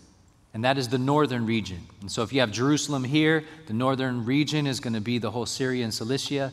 and 0.54 0.64
that 0.64 0.78
is 0.78 0.88
the 0.88 0.98
northern 0.98 1.46
region. 1.46 1.80
And 2.00 2.10
so 2.10 2.22
if 2.22 2.32
you 2.32 2.40
have 2.40 2.50
Jerusalem 2.50 3.04
here, 3.04 3.44
the 3.66 3.74
northern 3.74 4.24
region 4.24 4.66
is 4.66 4.80
going 4.80 4.94
to 4.94 5.00
be 5.00 5.18
the 5.18 5.30
whole 5.30 5.46
Syria 5.46 5.84
and 5.84 5.92
Cilicia 5.92 6.52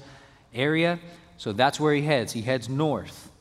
area. 0.54 1.00
So 1.38 1.54
that's 1.54 1.80
where 1.80 1.94
he 1.94 2.02
heads. 2.02 2.34
He 2.34 2.42
heads 2.42 2.68
north. 2.70 3.32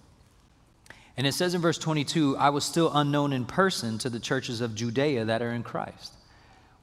And 1.17 1.27
it 1.27 1.33
says 1.33 1.55
in 1.55 1.61
verse 1.61 1.79
22 1.79 2.37
I 2.37 2.51
was 2.51 2.65
still 2.65 2.91
unknown 2.95 3.33
in 3.33 3.45
person 3.45 3.99
to 3.99 4.11
the 4.11 4.21
churches 4.21 4.61
of 4.61 4.75
Judea 4.75 5.25
that 5.25 5.43
are 5.43 5.53
in 5.53 5.63
Christ, 5.63 6.13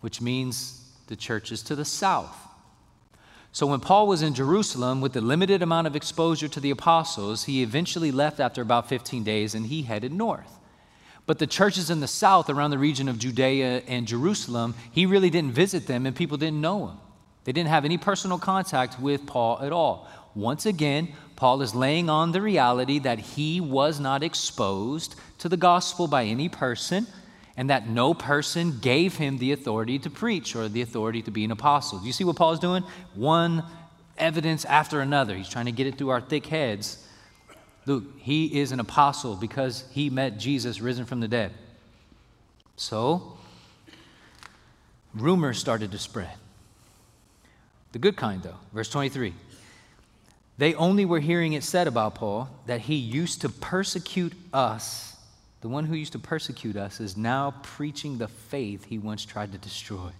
which 0.01 0.21
means 0.21 0.89
the 1.07 1.15
churches 1.15 1.61
to 1.63 1.75
the 1.75 1.85
south. 1.85 2.37
So 3.53 3.67
when 3.67 3.81
Paul 3.81 4.07
was 4.07 4.21
in 4.21 4.33
Jerusalem 4.33 5.01
with 5.01 5.11
the 5.11 5.19
limited 5.19 5.61
amount 5.61 5.87
of 5.87 5.95
exposure 5.95 6.47
to 6.47 6.59
the 6.61 6.71
apostles, 6.71 7.43
he 7.43 7.63
eventually 7.63 8.11
left 8.11 8.39
after 8.39 8.61
about 8.61 8.87
15 8.87 9.25
days 9.25 9.53
and 9.53 9.65
he 9.65 9.81
headed 9.81 10.13
north. 10.13 10.61
But 11.31 11.39
the 11.39 11.47
churches 11.47 11.89
in 11.89 12.01
the 12.01 12.09
south 12.09 12.50
around 12.50 12.71
the 12.71 12.77
region 12.77 13.07
of 13.07 13.17
Judea 13.17 13.83
and 13.88 14.05
Jerusalem, 14.05 14.75
he 14.91 15.05
really 15.05 15.29
didn't 15.29 15.53
visit 15.53 15.88
them 15.88 16.05
and 16.05 16.13
people 16.13 16.35
didn't 16.35 16.59
know 16.59 16.88
him. 16.88 16.97
They 17.45 17.53
didn't 17.53 17.69
have 17.69 17.85
any 17.85 17.97
personal 17.97 18.38
contact 18.38 19.00
with 19.00 19.25
Paul 19.25 19.61
at 19.61 19.71
all. 19.71 20.09
Once 20.35 20.65
again, 20.65 21.13
Paul 21.38 21.61
is 21.61 21.73
laying 21.73 22.09
on 22.09 22.33
the 22.33 22.41
reality 22.41 23.00
that 23.00 23.19
he 23.19 23.61
was 23.61 23.97
not 23.97 24.23
exposed 24.23 25.15
to 25.38 25.47
the 25.47 25.55
gospel 25.55 26.05
by 26.05 26.25
any 26.25 26.50
person 26.50 27.07
and 27.55 27.69
that 27.69 27.88
no 27.88 28.13
person 28.13 28.79
gave 28.81 29.15
him 29.15 29.38
the 29.38 29.53
authority 29.53 30.00
to 30.00 30.09
preach 30.09 30.53
or 30.53 30.67
the 30.67 30.81
authority 30.81 31.21
to 31.21 31.31
be 31.31 31.45
an 31.45 31.51
apostle. 31.51 32.00
Do 32.00 32.07
you 32.07 32.11
see 32.11 32.25
what 32.25 32.35
Paul's 32.35 32.59
doing? 32.59 32.83
One 33.15 33.63
evidence 34.17 34.65
after 34.65 35.00
another. 35.00 35.38
He's 35.38 35.47
trying 35.47 35.67
to 35.67 35.71
get 35.71 35.88
it 35.88 35.97
through 35.97 36.09
our 36.09 36.19
thick 36.19 36.47
heads. 36.47 37.07
Look, 37.91 38.05
he 38.19 38.62
is 38.62 38.71
an 38.71 38.79
apostle 38.79 39.36
because 39.36 39.83
he 39.91 40.10
met 40.10 40.38
Jesus 40.38 40.79
risen 40.79 41.05
from 41.05 41.19
the 41.19 41.27
dead. 41.27 41.51
So, 42.77 43.38
rumors 45.13 45.60
started 45.60 45.91
to 45.91 45.98
spread. 45.98 46.31
The 47.91 48.00
good 48.00 48.15
kind, 48.15 48.41
though. 48.41 48.55
Verse 48.71 48.89
23. 48.89 49.33
They 50.57 50.74
only 50.75 51.03
were 51.03 51.19
hearing 51.19 51.51
it 51.51 51.65
said 51.65 51.86
about 51.86 52.15
Paul 52.15 52.50
that 52.65 52.79
he 52.79 52.95
used 52.95 53.41
to 53.41 53.50
persecute 53.50 54.31
us. 54.53 55.17
The 55.60 55.67
one 55.67 55.83
who 55.83 55.95
used 55.95 56.13
to 56.13 56.19
persecute 56.19 56.77
us 56.77 57.01
is 57.01 57.17
now 57.17 57.55
preaching 57.62 58.19
the 58.19 58.29
faith 58.29 58.86
he 58.86 59.00
once 59.00 59.25
tried 59.25 59.51
to 59.51 59.57
destroy. 59.57 60.12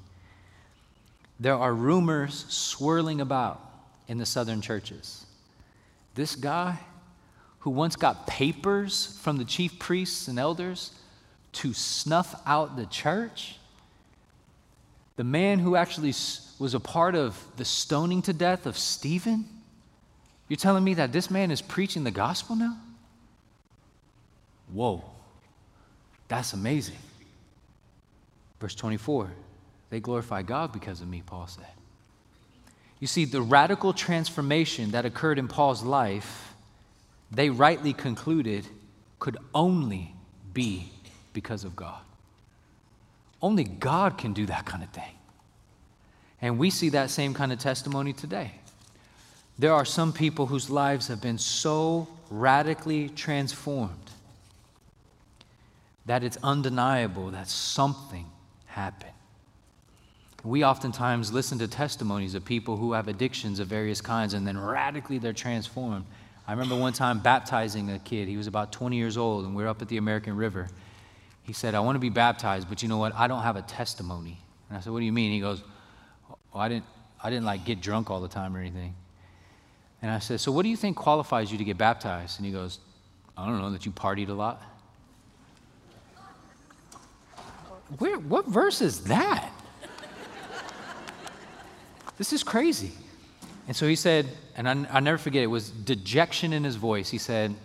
There 1.40 1.56
are 1.56 1.74
rumors 1.74 2.46
swirling 2.50 3.22
about 3.22 3.62
in 4.10 4.18
the 4.18 4.25
southern 4.25 4.60
churches. 4.60 5.25
This 6.16 6.36
guy 6.36 6.78
who 7.62 7.70
once 7.70 7.96
got 7.96 8.27
papers 8.27 9.18
from 9.22 9.38
the 9.38 9.46
chief 9.46 9.80
priests 9.80 10.27
and 10.27 10.38
elders 10.38 10.91
to 11.53 11.74
snuff 11.74 12.39
out 12.46 12.75
the 12.75 12.86
church, 12.86 13.58
the 15.15 15.24
man 15.24 15.60
who 15.60 15.75
actually 15.75 16.13
was 16.60 16.74
a 16.74 16.80
part 16.80 17.15
of 17.15 17.38
the 17.58 17.65
stoning 17.65 18.22
to 18.24 18.34
death 18.34 18.65
of 18.65 18.77
Stephen, 18.77 19.46
you're 20.48 20.58
telling 20.58 20.84
me 20.84 20.96
that 20.96 21.12
this 21.12 21.30
man 21.30 21.51
is 21.51 21.62
preaching 21.62 22.03
the 22.03 22.12
gospel 22.12 22.56
now? 22.56 22.77
Whoa, 24.72 25.03
that's 26.27 26.53
amazing. 26.53 26.98
Verse 28.60 28.75
24, 28.75 29.32
they 29.89 30.00
glorify 30.00 30.41
God 30.41 30.72
because 30.72 31.01
of 31.01 31.08
me, 31.08 31.22
Paul 31.25 31.48
said. 31.48 31.65
You 33.00 33.08
see, 33.08 33.25
the 33.25 33.41
radical 33.41 33.94
transformation 33.94 34.91
that 34.91 35.06
occurred 35.06 35.39
in 35.39 35.48
Paul's 35.48 35.84
life, 35.84 36.50
they 37.32 37.50
rightly 37.50 37.94
concluded 37.94 38.66
could 39.20 39.38
only 39.54 40.14
be 40.54 40.92
because 41.34 41.64
of 41.64 41.76
God. 41.76 42.02
Only 43.42 43.64
God 43.64 44.18
can 44.18 44.34
do 44.34 44.46
that 44.48 44.66
kind 44.66 44.84
of 44.84 44.90
thing. 44.90 45.16
And 46.42 46.58
we 46.58 46.70
see 46.70 46.90
that 46.90 47.10
same 47.10 47.34
kind 47.34 47.52
of 47.52 47.60
testimony 47.60 48.14
today. 48.14 48.52
There 49.60 49.74
are 49.74 49.86
some 49.86 50.12
people 50.12 50.48
whose 50.48 50.70
lives 50.70 51.08
have 51.08 51.22
been 51.22 51.38
so 51.38 52.08
radically 52.30 53.10
transformed 53.10 54.12
that 56.06 56.24
it's 56.24 56.38
undeniable 56.42 57.30
that 57.32 57.48
something 57.48 58.26
happened. 58.66 59.12
We 60.44 60.66
oftentimes 60.66 61.32
listen 61.32 61.60
to 61.60 61.68
testimonies 61.68 62.34
of 62.34 62.44
people 62.44 62.78
who 62.78 62.94
have 62.94 63.08
addictions 63.08 63.60
of 63.60 63.68
various 63.68 64.02
kinds 64.02 64.34
and 64.34 64.48
then 64.48 64.58
radically 64.58 65.20
they're 65.20 65.34
transformed. 65.34 66.06
I 66.48 66.52
remember 66.52 66.76
one 66.76 66.94
time 66.94 67.20
baptizing 67.20 67.90
a 67.92 68.00
kid. 68.00 68.28
He 68.28 68.38
was 68.38 68.48
about 68.48 68.72
20 68.72 68.96
years 68.96 69.18
old 69.18 69.46
and 69.46 69.56
we 69.56 69.64
were 69.64 69.70
up 69.70 69.82
at 69.82 69.88
the 69.88 69.98
American 69.98 70.36
River. 70.36 70.68
He 71.44 71.54
said, 71.54 71.76
I 71.76 71.80
want 71.80 71.96
to 71.96 72.00
be 72.00 72.10
baptized, 72.10 72.70
but 72.70 72.82
you 72.82 72.90
know 72.90 72.98
what? 72.98 73.14
I 73.16 73.28
don't 73.28 73.44
have 73.44 73.56
a 73.56 73.62
testimony. 73.62 74.40
And 74.70 74.78
I 74.78 74.82
said, 74.82 74.94
What 74.94 75.00
do 75.00 75.06
you 75.06 75.12
mean? 75.12 75.32
He 75.32 75.40
goes, 75.40 75.64
oh, 76.54 76.60
I 76.60 76.70
didn't, 76.70 76.86
I 77.24 77.30
didn't 77.30 77.46
like 77.46 77.66
get 77.66 77.82
drunk 77.82 78.10
all 78.10 78.22
the 78.22 78.28
time 78.28 78.56
or 78.56 78.60
anything. 78.60 78.96
And 80.02 80.10
I 80.10 80.20
said, 80.20 80.40
So 80.40 80.52
what 80.52 80.64
do 80.64 80.70
you 80.70 80.78
think 80.78 80.98
qualifies 80.98 81.52
you 81.52 81.58
to 81.58 81.64
get 81.64 81.78
baptized? 81.78 82.40
And 82.40 82.46
he 82.46 82.52
goes, 82.52 82.80
I 83.38 83.46
don't 83.46 83.60
know, 83.60 83.72
that 83.72 83.86
you 83.86 83.92
partied 83.92 84.30
a 84.30 84.34
lot. 84.34 84.62
Where, 87.98 88.18
what 88.18 88.48
verse 88.48 88.82
is 88.82 89.04
that? 89.06 89.52
This 92.18 92.34
is 92.34 92.44
crazy. 92.44 92.92
And 93.72 93.75
so 93.78 93.88
he 93.88 93.96
said, 93.96 94.28
and 94.58 94.68
I, 94.68 94.98
I 94.98 95.00
never 95.00 95.18
forget, 95.18 95.44
it 95.44 95.48
was 95.48 95.70
dejection 95.70 96.51
in 96.51 96.66
his 96.66 96.75
voice. 96.75 97.10
He 97.10 97.18
said, 97.18 97.56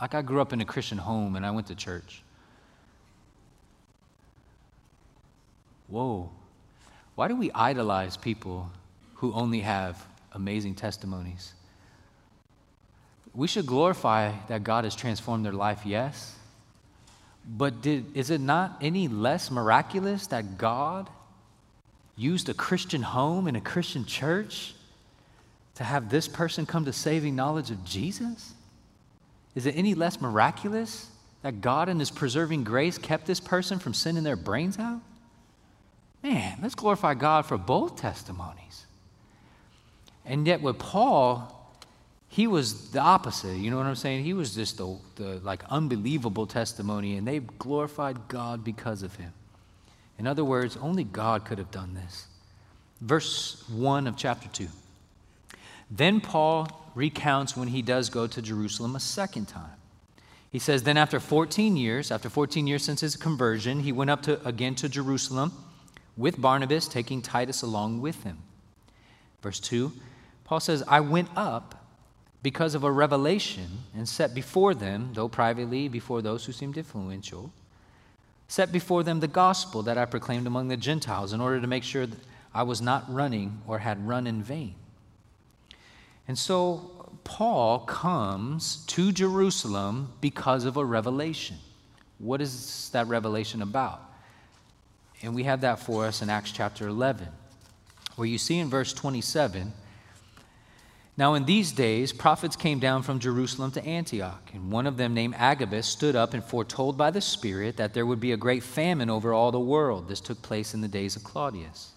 like 0.00 0.14
I 0.14 0.22
grew 0.22 0.40
up 0.40 0.52
in 0.52 0.60
a 0.60 0.64
Christian 0.64 0.98
home 0.98 1.34
and 1.34 1.44
I 1.44 1.50
went 1.50 1.66
to 1.66 1.74
church. 1.74 2.22
Whoa. 5.88 6.30
Why 7.16 7.26
do 7.26 7.34
we 7.34 7.50
idolize 7.50 8.16
people 8.16 8.70
who 9.14 9.32
only 9.32 9.62
have 9.62 10.00
amazing 10.30 10.76
testimonies? 10.76 11.54
We 13.34 13.48
should 13.48 13.66
glorify 13.66 14.30
that 14.46 14.62
God 14.62 14.84
has 14.84 14.94
transformed 14.94 15.44
their 15.44 15.52
life, 15.52 15.80
yes. 15.84 16.36
But 17.44 17.82
did, 17.82 18.16
is 18.16 18.30
it 18.30 18.40
not 18.40 18.76
any 18.80 19.08
less 19.08 19.50
miraculous 19.50 20.28
that 20.28 20.56
God 20.56 21.10
used 22.14 22.48
a 22.48 22.54
Christian 22.54 23.02
home 23.02 23.48
and 23.48 23.56
a 23.56 23.60
Christian 23.60 24.04
church 24.04 24.72
to 25.76 25.84
have 25.84 26.08
this 26.08 26.28
person 26.28 26.66
come 26.66 26.84
to 26.84 26.92
saving 26.92 27.34
knowledge 27.34 27.70
of 27.70 27.84
Jesus? 27.84 28.54
Is 29.54 29.66
it 29.66 29.76
any 29.76 29.94
less 29.94 30.20
miraculous 30.20 31.08
that 31.42 31.60
God, 31.60 31.88
in 31.88 31.98
His 31.98 32.10
preserving 32.10 32.64
grace, 32.64 32.98
kept 32.98 33.26
this 33.26 33.40
person 33.40 33.78
from 33.78 33.94
sending 33.94 34.24
their 34.24 34.36
brains 34.36 34.78
out? 34.78 35.00
Man, 36.22 36.58
let's 36.62 36.74
glorify 36.74 37.14
God 37.14 37.44
for 37.46 37.58
both 37.58 37.96
testimonies. 37.96 38.86
And 40.24 40.46
yet, 40.46 40.62
with 40.62 40.78
Paul, 40.78 41.50
he 42.28 42.46
was 42.46 42.90
the 42.90 42.98
opposite. 42.98 43.56
You 43.58 43.70
know 43.70 43.76
what 43.76 43.86
I'm 43.86 43.94
saying? 43.94 44.24
He 44.24 44.32
was 44.32 44.54
just 44.54 44.78
the, 44.78 44.96
the 45.16 45.38
like 45.44 45.62
unbelievable 45.70 46.46
testimony, 46.46 47.16
and 47.16 47.28
they 47.28 47.40
glorified 47.40 48.26
God 48.26 48.64
because 48.64 49.02
of 49.02 49.14
him. 49.16 49.32
In 50.18 50.26
other 50.26 50.44
words, 50.44 50.76
only 50.78 51.04
God 51.04 51.44
could 51.44 51.58
have 51.58 51.70
done 51.70 51.94
this. 51.94 52.26
Verse 53.00 53.62
1 53.68 54.06
of 54.06 54.16
chapter 54.16 54.48
2. 54.48 54.66
Then 55.90 56.20
Paul 56.20 56.68
recounts 56.94 57.56
when 57.56 57.68
he 57.68 57.82
does 57.82 58.08
go 58.08 58.26
to 58.26 58.42
Jerusalem 58.42 58.96
a 58.96 59.00
second 59.00 59.46
time. 59.46 59.76
He 60.50 60.58
says, 60.58 60.84
Then 60.84 60.96
after 60.96 61.18
14 61.18 61.76
years, 61.76 62.10
after 62.10 62.28
14 62.28 62.66
years 62.66 62.84
since 62.84 63.00
his 63.00 63.16
conversion, 63.16 63.80
he 63.80 63.92
went 63.92 64.10
up 64.10 64.22
to, 64.22 64.46
again 64.46 64.74
to 64.76 64.88
Jerusalem 64.88 65.52
with 66.16 66.40
Barnabas, 66.40 66.86
taking 66.86 67.22
Titus 67.22 67.62
along 67.62 68.00
with 68.00 68.22
him. 68.22 68.38
Verse 69.42 69.58
2, 69.60 69.92
Paul 70.44 70.60
says, 70.60 70.84
I 70.86 71.00
went 71.00 71.28
up 71.36 71.84
because 72.42 72.74
of 72.74 72.84
a 72.84 72.90
revelation 72.90 73.66
and 73.96 74.08
set 74.08 74.34
before 74.34 74.74
them, 74.74 75.10
though 75.14 75.28
privately 75.28 75.88
before 75.88 76.22
those 76.22 76.44
who 76.44 76.52
seemed 76.52 76.76
influential, 76.76 77.50
set 78.46 78.70
before 78.70 79.02
them 79.02 79.20
the 79.20 79.26
gospel 79.26 79.82
that 79.82 79.98
I 79.98 80.04
proclaimed 80.04 80.46
among 80.46 80.68
the 80.68 80.76
Gentiles 80.76 81.32
in 81.32 81.40
order 81.40 81.60
to 81.60 81.66
make 81.66 81.82
sure 81.82 82.06
that 82.06 82.18
I 82.54 82.62
was 82.62 82.80
not 82.80 83.12
running 83.12 83.62
or 83.66 83.78
had 83.78 84.06
run 84.06 84.26
in 84.26 84.42
vain. 84.42 84.74
And 86.26 86.38
so 86.38 87.18
Paul 87.24 87.80
comes 87.80 88.84
to 88.86 89.12
Jerusalem 89.12 90.12
because 90.20 90.64
of 90.64 90.76
a 90.76 90.84
revelation. 90.84 91.56
What 92.18 92.40
is 92.40 92.90
that 92.92 93.06
revelation 93.08 93.62
about? 93.62 94.00
And 95.22 95.34
we 95.34 95.44
have 95.44 95.62
that 95.62 95.80
for 95.80 96.06
us 96.06 96.22
in 96.22 96.30
Acts 96.30 96.52
chapter 96.52 96.88
11, 96.88 97.28
where 98.16 98.28
you 98.28 98.38
see 98.38 98.58
in 98.58 98.68
verse 98.68 98.92
27 98.92 99.72
now, 101.16 101.34
in 101.34 101.44
these 101.44 101.70
days, 101.70 102.12
prophets 102.12 102.56
came 102.56 102.80
down 102.80 103.02
from 103.02 103.20
Jerusalem 103.20 103.70
to 103.72 103.84
Antioch, 103.84 104.50
and 104.52 104.72
one 104.72 104.86
of 104.86 104.96
them, 104.96 105.14
named 105.14 105.36
Agabus, 105.38 105.86
stood 105.86 106.16
up 106.16 106.34
and 106.34 106.42
foretold 106.42 106.98
by 106.98 107.12
the 107.12 107.20
Spirit 107.20 107.76
that 107.76 107.94
there 107.94 108.04
would 108.04 108.18
be 108.18 108.32
a 108.32 108.36
great 108.36 108.64
famine 108.64 109.08
over 109.08 109.32
all 109.32 109.52
the 109.52 109.60
world. 109.60 110.08
This 110.08 110.20
took 110.20 110.42
place 110.42 110.74
in 110.74 110.80
the 110.80 110.88
days 110.88 111.14
of 111.14 111.22
Claudius. 111.22 111.92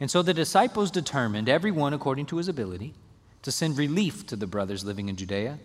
And 0.00 0.10
so 0.10 0.22
the 0.22 0.34
disciples 0.34 0.90
determined, 0.90 1.48
every 1.48 1.70
one 1.70 1.94
according 1.94 2.26
to 2.26 2.38
his 2.38 2.48
ability, 2.48 2.94
to 3.42 3.52
send 3.52 3.76
relief 3.76 4.26
to 4.28 4.36
the 4.36 4.46
brothers 4.46 4.84
living 4.84 5.08
in 5.08 5.16
Judea. 5.16 5.58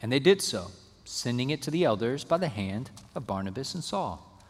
And 0.00 0.12
they 0.12 0.18
did 0.18 0.42
so, 0.42 0.70
sending 1.04 1.50
it 1.50 1.62
to 1.62 1.70
the 1.70 1.84
elders 1.84 2.24
by 2.24 2.38
the 2.38 2.48
hand 2.48 2.90
of 3.14 3.26
Barnabas 3.26 3.74
and 3.74 3.82
Saul. 3.82 4.40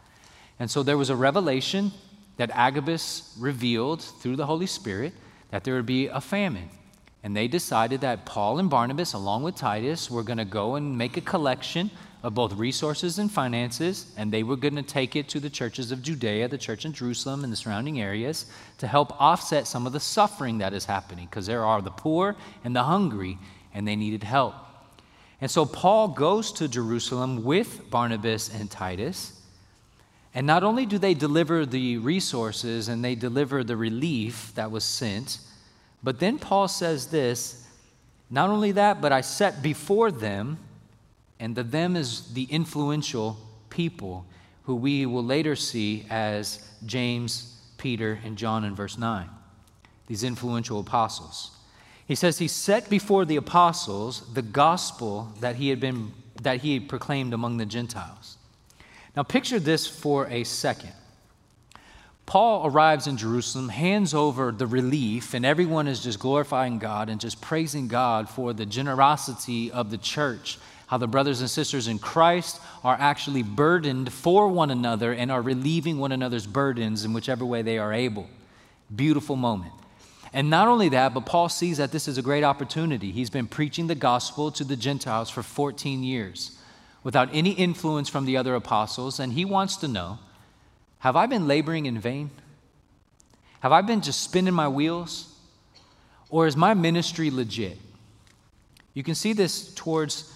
And 0.58 0.70
so 0.70 0.82
there 0.82 0.98
was 0.98 1.10
a 1.10 1.16
revelation 1.16 1.92
that 2.36 2.50
Agabus 2.52 3.34
revealed 3.38 4.02
through 4.02 4.36
the 4.36 4.46
Holy 4.46 4.66
Spirit 4.66 5.12
that 5.50 5.64
there 5.64 5.74
would 5.74 5.86
be 5.86 6.06
a 6.06 6.20
famine 6.20 6.70
and 7.26 7.36
they 7.36 7.48
decided 7.48 8.02
that 8.02 8.24
Paul 8.24 8.60
and 8.60 8.70
Barnabas, 8.70 9.12
along 9.12 9.42
with 9.42 9.56
Titus, 9.56 10.08
were 10.08 10.22
going 10.22 10.38
to 10.38 10.44
go 10.44 10.76
and 10.76 10.96
make 10.96 11.16
a 11.16 11.20
collection 11.20 11.90
of 12.26 12.34
both 12.34 12.54
resources 12.54 13.20
and 13.20 13.30
finances, 13.30 14.12
and 14.16 14.32
they 14.32 14.42
were 14.42 14.56
going 14.56 14.74
to 14.74 14.82
take 14.82 15.14
it 15.14 15.28
to 15.28 15.38
the 15.38 15.48
churches 15.48 15.92
of 15.92 16.02
Judea, 16.02 16.48
the 16.48 16.58
church 16.58 16.84
in 16.84 16.92
Jerusalem, 16.92 17.44
and 17.44 17.52
the 17.52 17.56
surrounding 17.56 18.00
areas 18.00 18.46
to 18.78 18.88
help 18.88 19.20
offset 19.22 19.68
some 19.68 19.86
of 19.86 19.92
the 19.92 20.00
suffering 20.00 20.58
that 20.58 20.72
is 20.72 20.86
happening, 20.86 21.26
because 21.26 21.46
there 21.46 21.64
are 21.64 21.80
the 21.80 21.92
poor 21.92 22.34
and 22.64 22.74
the 22.74 22.82
hungry, 22.82 23.38
and 23.72 23.86
they 23.86 23.94
needed 23.94 24.24
help. 24.24 24.56
And 25.40 25.48
so 25.48 25.64
Paul 25.64 26.08
goes 26.08 26.50
to 26.54 26.66
Jerusalem 26.66 27.44
with 27.44 27.88
Barnabas 27.90 28.52
and 28.52 28.68
Titus. 28.68 29.40
And 30.34 30.48
not 30.48 30.64
only 30.64 30.84
do 30.84 30.98
they 30.98 31.14
deliver 31.14 31.64
the 31.64 31.98
resources 31.98 32.88
and 32.88 33.04
they 33.04 33.14
deliver 33.14 33.62
the 33.62 33.76
relief 33.76 34.50
that 34.56 34.72
was 34.72 34.82
sent, 34.82 35.38
but 36.02 36.18
then 36.18 36.40
Paul 36.40 36.66
says 36.66 37.06
this 37.06 37.68
not 38.30 38.50
only 38.50 38.72
that, 38.72 39.00
but 39.00 39.12
I 39.12 39.20
set 39.20 39.62
before 39.62 40.10
them, 40.10 40.58
and 41.38 41.54
the 41.54 41.62
them 41.62 41.96
is 41.96 42.32
the 42.32 42.44
influential 42.44 43.36
people 43.70 44.26
who 44.64 44.74
we 44.74 45.06
will 45.06 45.24
later 45.24 45.54
see 45.54 46.06
as 46.10 46.66
James, 46.84 47.60
Peter, 47.78 48.18
and 48.24 48.36
John 48.36 48.64
in 48.64 48.74
verse 48.74 48.98
9, 48.98 49.28
these 50.06 50.24
influential 50.24 50.80
apostles. 50.80 51.52
He 52.06 52.14
says 52.14 52.38
he 52.38 52.48
set 52.48 52.88
before 52.88 53.24
the 53.24 53.36
apostles 53.36 54.22
the 54.32 54.42
gospel 54.42 55.32
that 55.40 55.56
he 55.56 55.68
had 55.68 55.80
been 55.80 56.12
that 56.42 56.60
he 56.60 56.74
had 56.74 56.88
proclaimed 56.88 57.32
among 57.32 57.56
the 57.56 57.66
Gentiles. 57.66 58.36
Now 59.16 59.22
picture 59.22 59.58
this 59.58 59.86
for 59.86 60.26
a 60.28 60.44
second. 60.44 60.92
Paul 62.26 62.66
arrives 62.66 63.06
in 63.06 63.16
Jerusalem, 63.16 63.68
hands 63.68 64.12
over 64.12 64.50
the 64.50 64.66
relief, 64.66 65.32
and 65.32 65.46
everyone 65.46 65.86
is 65.86 66.02
just 66.02 66.18
glorifying 66.18 66.78
God 66.78 67.08
and 67.08 67.20
just 67.20 67.40
praising 67.40 67.86
God 67.86 68.28
for 68.28 68.52
the 68.52 68.66
generosity 68.66 69.70
of 69.70 69.90
the 69.90 69.98
church. 69.98 70.58
How 70.86 70.98
the 70.98 71.08
brothers 71.08 71.40
and 71.40 71.50
sisters 71.50 71.88
in 71.88 71.98
Christ 71.98 72.60
are 72.84 72.96
actually 72.98 73.42
burdened 73.42 74.12
for 74.12 74.48
one 74.48 74.70
another 74.70 75.12
and 75.12 75.32
are 75.32 75.42
relieving 75.42 75.98
one 75.98 76.12
another's 76.12 76.46
burdens 76.46 77.04
in 77.04 77.12
whichever 77.12 77.44
way 77.44 77.62
they 77.62 77.78
are 77.78 77.92
able. 77.92 78.28
Beautiful 78.94 79.36
moment. 79.36 79.72
And 80.32 80.50
not 80.50 80.68
only 80.68 80.88
that, 80.90 81.14
but 81.14 81.26
Paul 81.26 81.48
sees 81.48 81.78
that 81.78 81.92
this 81.92 82.06
is 82.06 82.18
a 82.18 82.22
great 82.22 82.44
opportunity. 82.44 83.10
He's 83.10 83.30
been 83.30 83.46
preaching 83.46 83.86
the 83.86 83.94
gospel 83.94 84.50
to 84.52 84.64
the 84.64 84.76
Gentiles 84.76 85.30
for 85.30 85.42
14 85.42 86.04
years 86.04 86.58
without 87.02 87.28
any 87.32 87.52
influence 87.52 88.08
from 88.08 88.24
the 88.24 88.36
other 88.36 88.54
apostles, 88.54 89.18
and 89.18 89.32
he 89.32 89.44
wants 89.44 89.76
to 89.76 89.88
know 89.88 90.18
have 91.00 91.16
I 91.16 91.26
been 91.26 91.46
laboring 91.46 91.86
in 91.86 92.00
vain? 92.00 92.30
Have 93.60 93.72
I 93.72 93.80
been 93.80 94.00
just 94.00 94.22
spinning 94.22 94.54
my 94.54 94.68
wheels? 94.68 95.32
Or 96.30 96.46
is 96.46 96.56
my 96.56 96.74
ministry 96.74 97.30
legit? 97.30 97.78
You 98.92 99.02
can 99.02 99.14
see 99.14 99.32
this 99.32 99.72
towards 99.74 100.35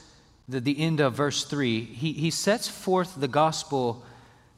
the, 0.51 0.61
the 0.61 0.79
end 0.79 1.01
of 1.01 1.15
verse 1.15 1.45
3. 1.45 1.81
He, 1.81 2.13
he 2.13 2.31
sets 2.31 2.69
forth 2.69 3.15
the 3.19 3.29
gospel 3.29 4.05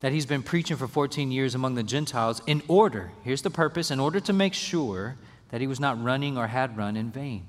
that 0.00 0.12
he's 0.12 0.26
been 0.26 0.42
preaching 0.42 0.76
for 0.76 0.88
14 0.88 1.30
years 1.30 1.54
among 1.54 1.74
the 1.74 1.82
Gentiles 1.82 2.42
in 2.46 2.62
order, 2.66 3.12
here's 3.22 3.42
the 3.42 3.50
purpose, 3.50 3.90
in 3.90 4.00
order 4.00 4.18
to 4.20 4.32
make 4.32 4.54
sure 4.54 5.16
that 5.50 5.60
he 5.60 5.66
was 5.66 5.78
not 5.78 6.02
running 6.02 6.36
or 6.36 6.48
had 6.48 6.76
run 6.76 6.96
in 6.96 7.10
vain. 7.10 7.44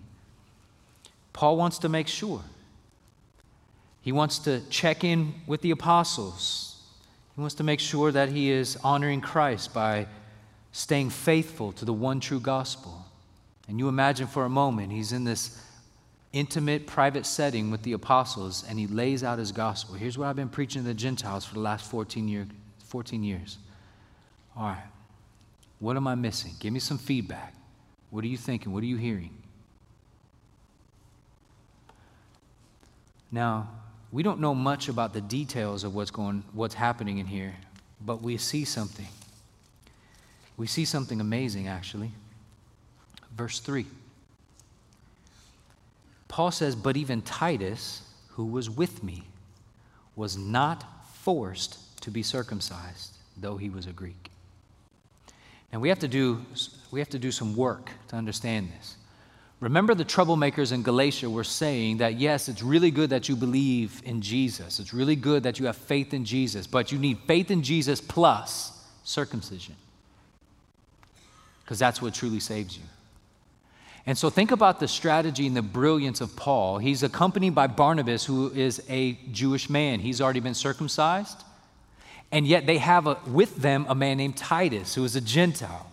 Paul 1.32 1.58
wants 1.58 1.80
to 1.80 1.90
make 1.90 2.08
sure. 2.08 2.42
He 4.02 4.12
wants 4.12 4.38
to 4.40 4.62
check 4.70 5.04
in 5.04 5.34
with 5.48 5.62
the 5.62 5.72
apostles, 5.72 6.70
he 7.36 7.42
wants 7.42 7.56
to 7.56 7.64
make 7.64 7.80
sure 7.80 8.12
that 8.12 8.30
he 8.30 8.52
is 8.52 8.78
honoring 8.84 9.22
Christ 9.22 9.74
by 9.74 10.06
staying 10.72 11.10
faithful 11.10 11.72
to 11.72 11.86
the 11.86 11.94
one 11.94 12.20
true 12.20 12.40
gospel. 12.40 13.06
And 13.68 13.80
you 13.80 13.88
imagine 13.88 14.28
for 14.28 14.46
a 14.46 14.50
moment, 14.50 14.92
he's 14.92 15.14
in 15.14 15.24
this 15.24 15.60
intimate, 16.34 16.88
private 16.88 17.26
setting 17.26 17.70
with 17.70 17.84
the 17.84 17.94
apostles, 17.94 18.66
and 18.68 18.78
he 18.78 18.88
lays 18.88 19.24
out 19.24 19.38
his 19.38 19.52
gospel. 19.52 19.96
Here's 19.96 20.18
what 20.18 20.28
I've 20.28 20.36
been 20.36 20.50
preaching 20.50 20.82
to 20.82 20.88
the 20.88 20.94
Gentiles 20.94 21.46
for 21.46 21.54
the 21.54 21.60
last 21.60 21.90
14, 21.90 22.28
year, 22.28 22.48
14 22.86 23.24
years. 23.24 23.60
All 24.58 24.68
right, 24.68 24.84
what 25.80 25.96
am 25.96 26.08
I 26.08 26.16
missing? 26.16 26.52
Give 26.60 26.74
me 26.74 26.80
some 26.80 26.98
feedback. 26.98 27.54
What 28.10 28.24
are 28.24 28.28
you 28.28 28.38
thinking? 28.38 28.74
What 28.74 28.84
are 28.84 28.88
you 28.88 28.98
hearing? 28.98 29.32
Now, 33.32 33.70
we 34.12 34.22
don't 34.22 34.40
know 34.40 34.54
much 34.54 34.90
about 34.90 35.14
the 35.14 35.22
details 35.22 35.84
of 35.84 35.96
what's 35.96 36.12
going 36.12 36.44
what's 36.54 36.76
happening 36.76 37.18
in 37.18 37.26
here, 37.26 37.56
but 38.06 38.22
we 38.22 38.38
see 38.38 38.64
something. 38.64 39.08
We 40.56 40.68
see 40.68 40.86
something 40.86 41.20
amazing 41.20 41.68
actually. 41.68 42.12
Verse 43.36 43.60
3. 43.60 43.88
Paul 46.34 46.50
says, 46.50 46.76
"But 46.76 46.98
even 46.98 47.22
Titus, 47.22 48.02
who 48.30 48.46
was 48.48 48.68
with 48.68 49.04
me, 49.04 49.28
was 50.16 50.36
not 50.36 50.84
forced 51.14 51.78
to 52.02 52.10
be 52.10 52.24
circumcised, 52.24 53.18
though 53.38 53.58
he 53.58 53.70
was 53.70 53.86
a 53.86 53.94
Greek." 53.94 54.32
And 55.72 55.80
we 55.80 55.90
have 55.90 56.00
to 56.00 56.08
do 56.08 56.44
we 56.90 57.00
have 57.00 57.10
to 57.10 57.20
do 57.20 57.32
some 57.32 57.56
work 57.56 57.92
to 58.08 58.16
understand 58.16 58.72
this. 58.72 58.96
Remember, 59.60 59.94
the 59.94 60.04
troublemakers 60.04 60.72
in 60.72 60.82
Galatia 60.82 61.30
were 61.30 61.44
saying 61.44 61.98
that 61.98 62.20
yes, 62.20 62.50
it's 62.50 62.64
really 62.64 62.90
good 62.90 63.12
that 63.12 63.30
you 63.30 63.36
believe 63.36 64.02
in 64.04 64.20
Jesus. 64.20 64.80
It's 64.80 64.92
really 64.92 65.16
good 65.16 65.44
that 65.44 65.60
you 65.60 65.68
have 65.68 65.78
faith 65.78 66.16
in 66.16 66.26
Jesus, 66.26 66.66
but 66.66 66.92
you 66.92 66.98
need 66.98 67.20
faith 67.28 67.52
in 67.52 67.62
Jesus 67.62 68.02
plus 68.02 68.72
circumcision. 69.04 69.76
Because 71.64 71.78
that's 71.78 72.02
what 72.02 72.16
truly 72.16 72.40
saves 72.40 72.76
you. 72.76 72.86
And 74.06 74.18
so 74.18 74.30
think 74.30 74.52
about 74.52 74.80
the 74.80 74.88
strategy 74.88 75.48
and 75.48 75.56
the 75.56 75.62
brilliance 75.62 76.20
of 76.20 76.36
Paul. 76.36 76.78
He's 76.78 77.04
accompanied 77.04 77.56
by 77.56 77.68
Barnabas, 77.68 78.26
who 78.26 78.52
is 78.52 78.84
a 78.90 79.14
Jewish 79.32 79.70
man. 79.70 80.02
He's 80.02 80.20
already 80.20 80.42
been 80.42 80.54
circumcised. 80.54 81.44
And 82.32 82.46
yet 82.46 82.66
they 82.66 82.80
have 82.80 83.08
a, 83.08 83.18
with 83.28 83.58
them 83.58 83.86
a 83.88 83.96
man 83.96 84.18
named 84.18 84.36
Titus, 84.36 84.96
who 84.96 85.06
is 85.06 85.16
a 85.16 85.22
Gentile, 85.22 85.90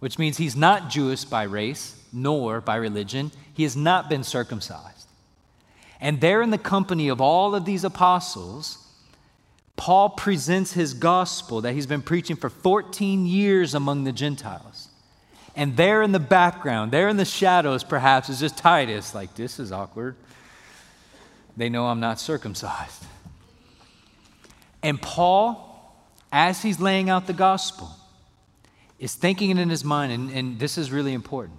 which 0.00 0.18
means 0.18 0.36
he's 0.36 0.56
not 0.56 0.90
Jewish 0.90 1.24
by 1.24 1.44
race, 1.44 1.96
nor 2.12 2.60
by 2.60 2.76
religion. 2.76 3.30
He 3.54 3.62
has 3.62 3.76
not 3.76 4.10
been 4.10 4.24
circumcised. 4.24 5.06
And 6.00 6.20
there, 6.20 6.42
in 6.42 6.50
the 6.50 6.58
company 6.58 7.08
of 7.08 7.20
all 7.20 7.54
of 7.54 7.64
these 7.64 7.84
apostles, 7.84 8.86
Paul 9.76 10.10
presents 10.10 10.72
his 10.72 10.92
gospel 10.92 11.60
that 11.62 11.72
he's 11.72 11.86
been 11.86 12.02
preaching 12.02 12.36
for 12.36 12.50
14 12.50 13.26
years 13.26 13.74
among 13.74 14.04
the 14.04 14.12
Gentiles. 14.12 14.79
And 15.60 15.76
there 15.76 16.02
in 16.02 16.12
the 16.12 16.18
background, 16.18 16.90
there 16.90 17.10
in 17.10 17.18
the 17.18 17.26
shadows, 17.26 17.84
perhaps, 17.84 18.30
is 18.30 18.40
just 18.40 18.56
Titus, 18.56 19.14
like, 19.14 19.34
this 19.34 19.60
is 19.60 19.72
awkward. 19.72 20.16
They 21.54 21.68
know 21.68 21.88
I'm 21.88 22.00
not 22.00 22.18
circumcised. 22.18 23.04
And 24.82 25.02
Paul, 25.02 25.94
as 26.32 26.62
he's 26.62 26.80
laying 26.80 27.10
out 27.10 27.26
the 27.26 27.34
gospel, 27.34 27.90
is 28.98 29.14
thinking 29.14 29.50
it 29.50 29.58
in 29.58 29.68
his 29.68 29.84
mind, 29.84 30.12
and, 30.12 30.30
and 30.30 30.58
this 30.58 30.78
is 30.78 30.90
really 30.90 31.12
important 31.12 31.58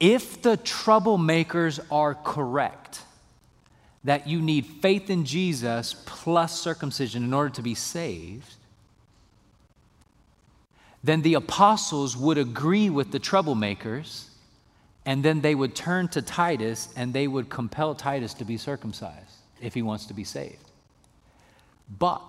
if 0.00 0.42
the 0.42 0.56
troublemakers 0.56 1.78
are 1.92 2.16
correct, 2.16 3.02
that 4.02 4.26
you 4.26 4.42
need 4.42 4.66
faith 4.66 5.10
in 5.10 5.24
Jesus 5.24 5.94
plus 6.06 6.58
circumcision 6.58 7.22
in 7.22 7.32
order 7.32 7.50
to 7.50 7.62
be 7.62 7.76
saved, 7.76 8.56
then 11.04 11.20
the 11.20 11.34
apostles 11.34 12.16
would 12.16 12.38
agree 12.38 12.88
with 12.88 13.12
the 13.12 13.20
troublemakers, 13.20 14.24
and 15.04 15.22
then 15.22 15.42
they 15.42 15.54
would 15.54 15.74
turn 15.74 16.08
to 16.08 16.22
Titus 16.22 16.88
and 16.96 17.12
they 17.12 17.28
would 17.28 17.50
compel 17.50 17.94
Titus 17.94 18.32
to 18.34 18.44
be 18.46 18.56
circumcised 18.56 19.36
if 19.60 19.74
he 19.74 19.82
wants 19.82 20.06
to 20.06 20.14
be 20.14 20.24
saved. 20.24 20.64
But 21.98 22.22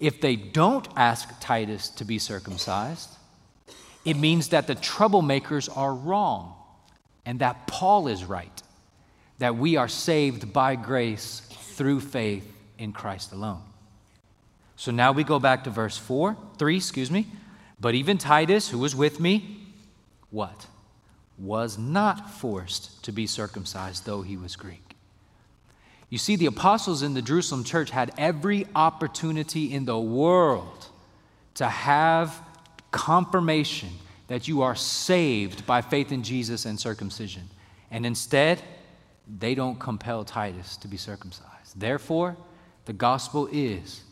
if 0.00 0.20
they 0.20 0.34
don't 0.34 0.88
ask 0.96 1.40
Titus 1.40 1.88
to 1.90 2.04
be 2.04 2.18
circumcised, 2.18 3.10
it 4.04 4.16
means 4.16 4.48
that 4.48 4.66
the 4.66 4.74
troublemakers 4.74 5.74
are 5.74 5.94
wrong 5.94 6.54
and 7.24 7.38
that 7.38 7.68
Paul 7.68 8.08
is 8.08 8.24
right, 8.24 8.62
that 9.38 9.56
we 9.56 9.76
are 9.76 9.88
saved 9.88 10.52
by 10.52 10.74
grace 10.74 11.40
through 11.50 12.00
faith 12.00 12.52
in 12.78 12.92
Christ 12.92 13.30
alone. 13.30 13.62
So 14.74 14.90
now 14.90 15.12
we 15.12 15.22
go 15.22 15.38
back 15.38 15.62
to 15.64 15.70
verse 15.70 15.96
4, 15.96 16.36
3, 16.58 16.76
excuse 16.76 17.12
me. 17.12 17.28
But 17.78 17.94
even 17.94 18.18
Titus, 18.18 18.68
who 18.70 18.78
was 18.78 18.94
with 18.94 19.20
me, 19.20 19.66
what? 20.30 20.66
Was 21.38 21.76
not 21.76 22.30
forced 22.30 23.02
to 23.04 23.12
be 23.12 23.26
circumcised, 23.26 24.06
though 24.06 24.22
he 24.22 24.36
was 24.36 24.56
Greek. 24.56 24.96
You 26.08 26.18
see, 26.18 26.36
the 26.36 26.46
apostles 26.46 27.02
in 27.02 27.14
the 27.14 27.22
Jerusalem 27.22 27.64
church 27.64 27.90
had 27.90 28.12
every 28.16 28.66
opportunity 28.74 29.72
in 29.72 29.84
the 29.84 29.98
world 29.98 30.86
to 31.54 31.66
have 31.66 32.40
confirmation 32.90 33.90
that 34.28 34.48
you 34.48 34.62
are 34.62 34.74
saved 34.74 35.66
by 35.66 35.82
faith 35.82 36.12
in 36.12 36.22
Jesus 36.22 36.64
and 36.64 36.78
circumcision. 36.78 37.42
And 37.90 38.06
instead, 38.06 38.62
they 39.38 39.54
don't 39.54 39.78
compel 39.78 40.24
Titus 40.24 40.76
to 40.78 40.88
be 40.88 40.96
circumcised. 40.96 41.78
Therefore, 41.78 42.36
the 42.84 42.92
gospel 42.92 43.48
is 43.52 44.02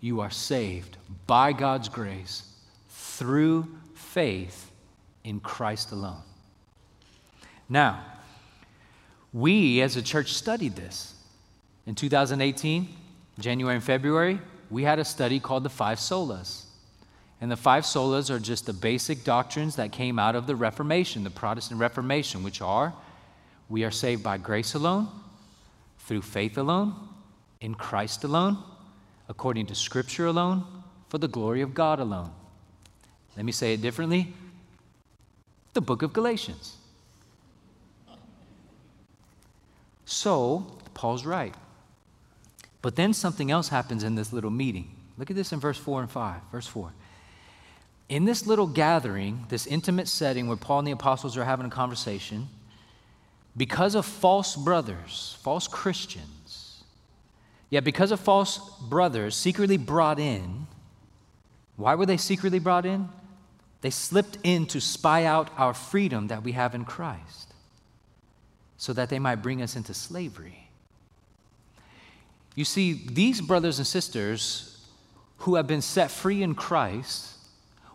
you 0.00 0.20
are 0.20 0.30
saved 0.30 0.96
by 1.26 1.52
God's 1.52 1.88
grace 1.88 2.49
through 3.20 3.68
faith 3.92 4.70
in 5.24 5.40
Christ 5.40 5.92
alone. 5.92 6.22
Now, 7.68 8.02
we 9.30 9.82
as 9.82 9.94
a 9.96 10.02
church 10.02 10.32
studied 10.32 10.74
this. 10.74 11.14
In 11.84 11.94
2018, 11.94 12.88
January 13.38 13.74
and 13.74 13.84
February, 13.84 14.40
we 14.70 14.84
had 14.84 14.98
a 14.98 15.04
study 15.04 15.38
called 15.38 15.64
the 15.64 15.68
Five 15.68 15.98
Solas. 15.98 16.64
And 17.42 17.52
the 17.52 17.58
five 17.58 17.84
solas 17.84 18.30
are 18.30 18.38
just 18.38 18.64
the 18.64 18.72
basic 18.72 19.22
doctrines 19.22 19.76
that 19.76 19.92
came 19.92 20.18
out 20.18 20.34
of 20.34 20.46
the 20.46 20.56
Reformation, 20.56 21.22
the 21.22 21.30
Protestant 21.30 21.78
Reformation, 21.78 22.42
which 22.42 22.62
are 22.62 22.94
we 23.68 23.84
are 23.84 23.90
saved 23.90 24.22
by 24.22 24.38
grace 24.38 24.74
alone, 24.74 25.08
through 25.98 26.22
faith 26.22 26.56
alone, 26.56 26.94
in 27.60 27.74
Christ 27.74 28.24
alone, 28.24 28.56
according 29.28 29.66
to 29.66 29.74
Scripture 29.74 30.26
alone, 30.26 30.64
for 31.10 31.18
the 31.18 31.28
glory 31.28 31.60
of 31.60 31.74
God 31.74 32.00
alone. 32.00 32.32
Let 33.40 33.46
me 33.46 33.52
say 33.52 33.72
it 33.72 33.80
differently 33.80 34.34
the 35.72 35.80
book 35.80 36.02
of 36.02 36.12
Galatians. 36.12 36.76
So, 40.04 40.76
Paul's 40.92 41.24
right. 41.24 41.54
But 42.82 42.96
then 42.96 43.14
something 43.14 43.50
else 43.50 43.68
happens 43.68 44.04
in 44.04 44.14
this 44.14 44.30
little 44.34 44.50
meeting. 44.50 44.94
Look 45.16 45.30
at 45.30 45.36
this 45.36 45.54
in 45.54 45.58
verse 45.58 45.78
4 45.78 46.02
and 46.02 46.10
5. 46.10 46.42
Verse 46.52 46.66
4 46.66 46.92
in 48.10 48.26
this 48.26 48.46
little 48.46 48.66
gathering, 48.66 49.46
this 49.48 49.66
intimate 49.66 50.08
setting 50.08 50.46
where 50.46 50.58
Paul 50.58 50.80
and 50.80 50.88
the 50.88 50.92
apostles 50.92 51.38
are 51.38 51.44
having 51.44 51.64
a 51.64 51.70
conversation, 51.70 52.46
because 53.56 53.94
of 53.94 54.04
false 54.04 54.54
brothers, 54.54 55.38
false 55.40 55.66
Christians, 55.66 56.84
yet 57.70 57.84
because 57.84 58.10
of 58.10 58.20
false 58.20 58.58
brothers 58.80 59.34
secretly 59.34 59.78
brought 59.78 60.18
in, 60.18 60.66
Why 61.76 61.94
were 61.94 62.04
they 62.04 62.18
secretly 62.18 62.58
brought 62.58 62.84
in? 62.84 63.08
They 63.80 63.90
slipped 63.90 64.38
in 64.42 64.66
to 64.66 64.80
spy 64.80 65.24
out 65.24 65.50
our 65.56 65.72
freedom 65.72 66.28
that 66.28 66.42
we 66.42 66.52
have 66.52 66.74
in 66.74 66.84
Christ 66.84 67.54
so 68.76 68.92
that 68.92 69.08
they 69.08 69.18
might 69.18 69.36
bring 69.36 69.62
us 69.62 69.76
into 69.76 69.94
slavery. 69.94 70.68
You 72.54 72.64
see, 72.64 72.92
these 72.92 73.40
brothers 73.40 73.78
and 73.78 73.86
sisters 73.86 74.86
who 75.38 75.54
have 75.54 75.66
been 75.66 75.82
set 75.82 76.10
free 76.10 76.42
in 76.42 76.54
Christ, 76.54 77.36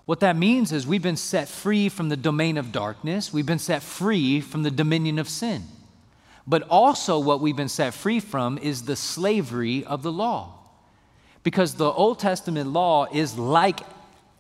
what 0.06 0.20
that 0.22 0.36
means 0.36 0.72
is 0.72 0.88
we've 0.88 1.02
been 1.02 1.18
set 1.18 1.48
free 1.48 1.90
from 1.90 2.10
the 2.10 2.18
domain 2.18 2.58
of 2.58 2.72
darkness, 2.72 3.34
we've 3.34 3.46
been 3.46 3.60
set 3.60 3.84
free 3.84 4.42
from 4.42 4.64
the 4.64 4.72
dominion 4.72 5.20
of 5.20 5.30
sin. 5.30 5.64
But 6.48 6.64
also, 6.70 7.18
what 7.20 7.42
we've 7.42 7.56
been 7.56 7.70
set 7.70 7.94
free 7.94 8.20
from 8.20 8.58
is 8.60 8.84
the 8.84 8.96
slavery 8.96 9.84
of 9.84 10.04
the 10.04 10.12
law. 10.12 10.54
Because 11.42 11.76
the 11.76 11.92
Old 11.92 12.20
Testament 12.20 12.72
law 12.72 13.06
is 13.12 13.38
like 13.38 13.80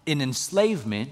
an 0.06 0.22
enslavement 0.22 1.10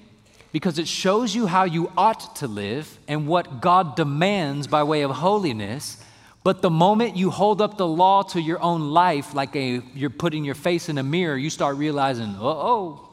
because 0.54 0.78
it 0.78 0.88
shows 0.88 1.34
you 1.34 1.48
how 1.48 1.64
you 1.64 1.92
ought 1.98 2.36
to 2.38 2.48
live 2.48 3.00
and 3.08 3.28
what 3.28 3.60
God 3.60 3.96
demands 3.96 4.68
by 4.68 4.84
way 4.84 5.02
of 5.02 5.10
holiness. 5.10 5.98
But 6.44 6.62
the 6.62 6.70
moment 6.70 7.18
you 7.18 7.32
hold 7.32 7.60
up 7.60 7.78
the 7.78 7.88
law 7.88 8.22
to 8.22 8.40
your 8.40 8.62
own 8.62 8.92
life, 8.92 9.34
like 9.34 9.56
a, 9.56 9.82
you're 9.96 10.12
putting 10.12 10.46
your 10.46 10.56
face 10.56 10.90
in 10.90 11.00
a 11.00 11.04
mirror, 11.04 11.36
you 11.36 11.50
start 11.50 11.78
realizing, 11.78 12.36
oh, 12.40 13.10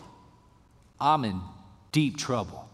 I'm 1.00 1.24
in 1.24 1.40
deep 1.92 2.18
trouble. 2.18 2.68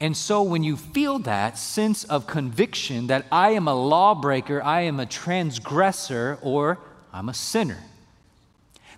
And 0.00 0.14
so 0.14 0.42
when 0.42 0.62
you 0.62 0.76
feel 0.76 1.18
that 1.20 1.56
sense 1.56 2.04
of 2.04 2.26
conviction 2.26 3.06
that 3.06 3.24
I 3.32 3.52
am 3.52 3.68
a 3.68 3.74
lawbreaker, 3.74 4.62
I 4.62 4.82
am 4.82 5.00
a 5.00 5.06
transgressor, 5.06 6.38
or 6.42 6.78
I'm 7.10 7.30
a 7.30 7.34
sinner, 7.34 7.82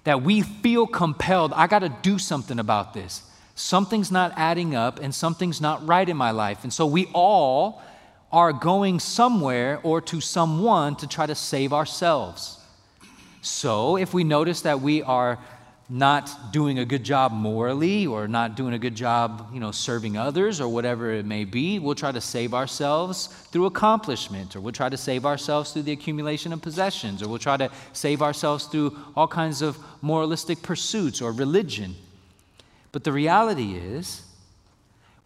that 0.02 0.22
we 0.22 0.42
feel 0.42 0.88
compelled, 0.88 1.52
I 1.52 1.68
got 1.68 1.80
to 1.80 1.94
do 2.02 2.18
something 2.18 2.58
about 2.58 2.92
this 2.92 3.22
something's 3.58 4.12
not 4.12 4.32
adding 4.36 4.74
up 4.74 5.00
and 5.00 5.14
something's 5.14 5.60
not 5.60 5.86
right 5.86 6.08
in 6.08 6.16
my 6.16 6.30
life. 6.30 6.62
And 6.62 6.72
so 6.72 6.86
we 6.86 7.06
all 7.12 7.82
are 8.30 8.52
going 8.52 9.00
somewhere 9.00 9.80
or 9.82 10.00
to 10.00 10.20
someone 10.20 10.94
to 10.96 11.06
try 11.06 11.26
to 11.26 11.34
save 11.34 11.72
ourselves. 11.72 12.60
So 13.40 13.96
if 13.96 14.14
we 14.14 14.22
notice 14.22 14.62
that 14.62 14.80
we 14.80 15.02
are 15.02 15.38
not 15.90 16.52
doing 16.52 16.78
a 16.78 16.84
good 16.84 17.02
job 17.02 17.32
morally 17.32 18.06
or 18.06 18.28
not 18.28 18.54
doing 18.56 18.74
a 18.74 18.78
good 18.78 18.94
job, 18.94 19.48
you 19.54 19.58
know, 19.58 19.72
serving 19.72 20.18
others 20.18 20.60
or 20.60 20.68
whatever 20.68 21.10
it 21.10 21.24
may 21.24 21.44
be, 21.44 21.78
we'll 21.78 21.94
try 21.94 22.12
to 22.12 22.20
save 22.20 22.52
ourselves 22.52 23.26
through 23.50 23.64
accomplishment 23.64 24.54
or 24.54 24.60
we'll 24.60 24.72
try 24.72 24.90
to 24.90 24.98
save 24.98 25.24
ourselves 25.24 25.72
through 25.72 25.82
the 25.82 25.92
accumulation 25.92 26.52
of 26.52 26.60
possessions 26.60 27.22
or 27.22 27.28
we'll 27.28 27.38
try 27.38 27.56
to 27.56 27.70
save 27.94 28.20
ourselves 28.20 28.66
through 28.66 28.96
all 29.16 29.26
kinds 29.26 29.62
of 29.62 29.78
moralistic 30.02 30.62
pursuits 30.62 31.22
or 31.22 31.32
religion. 31.32 31.96
But 32.92 33.04
the 33.04 33.12
reality 33.12 33.74
is, 33.74 34.22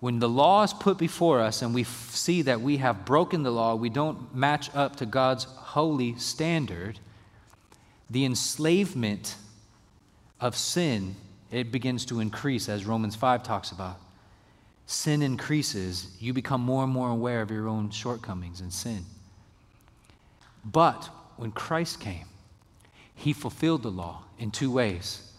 when 0.00 0.18
the 0.18 0.28
law 0.28 0.64
is 0.64 0.72
put 0.72 0.98
before 0.98 1.40
us 1.40 1.62
and 1.62 1.74
we 1.74 1.82
f- 1.82 2.10
see 2.10 2.42
that 2.42 2.60
we 2.60 2.78
have 2.78 3.04
broken 3.04 3.44
the 3.44 3.52
law, 3.52 3.74
we 3.76 3.88
don't 3.88 4.34
match 4.34 4.68
up 4.74 4.96
to 4.96 5.06
God's 5.06 5.44
holy 5.44 6.16
standard, 6.18 6.98
the 8.10 8.24
enslavement 8.24 9.36
of 10.40 10.56
sin 10.56 11.14
it 11.52 11.70
begins 11.70 12.06
to 12.06 12.18
increase 12.18 12.68
as 12.68 12.86
Romans 12.86 13.14
5 13.14 13.42
talks 13.42 13.70
about. 13.70 13.98
Sin 14.86 15.22
increases, 15.22 16.16
you 16.18 16.32
become 16.32 16.62
more 16.62 16.82
and 16.82 16.92
more 16.92 17.10
aware 17.10 17.42
of 17.42 17.50
your 17.50 17.68
own 17.68 17.90
shortcomings 17.90 18.60
and 18.60 18.72
sin. 18.72 19.04
But 20.64 21.10
when 21.36 21.52
Christ 21.52 22.00
came, 22.00 22.26
he 23.14 23.32
fulfilled 23.32 23.82
the 23.82 23.90
law 23.90 24.24
in 24.38 24.50
two 24.50 24.70
ways. 24.70 25.31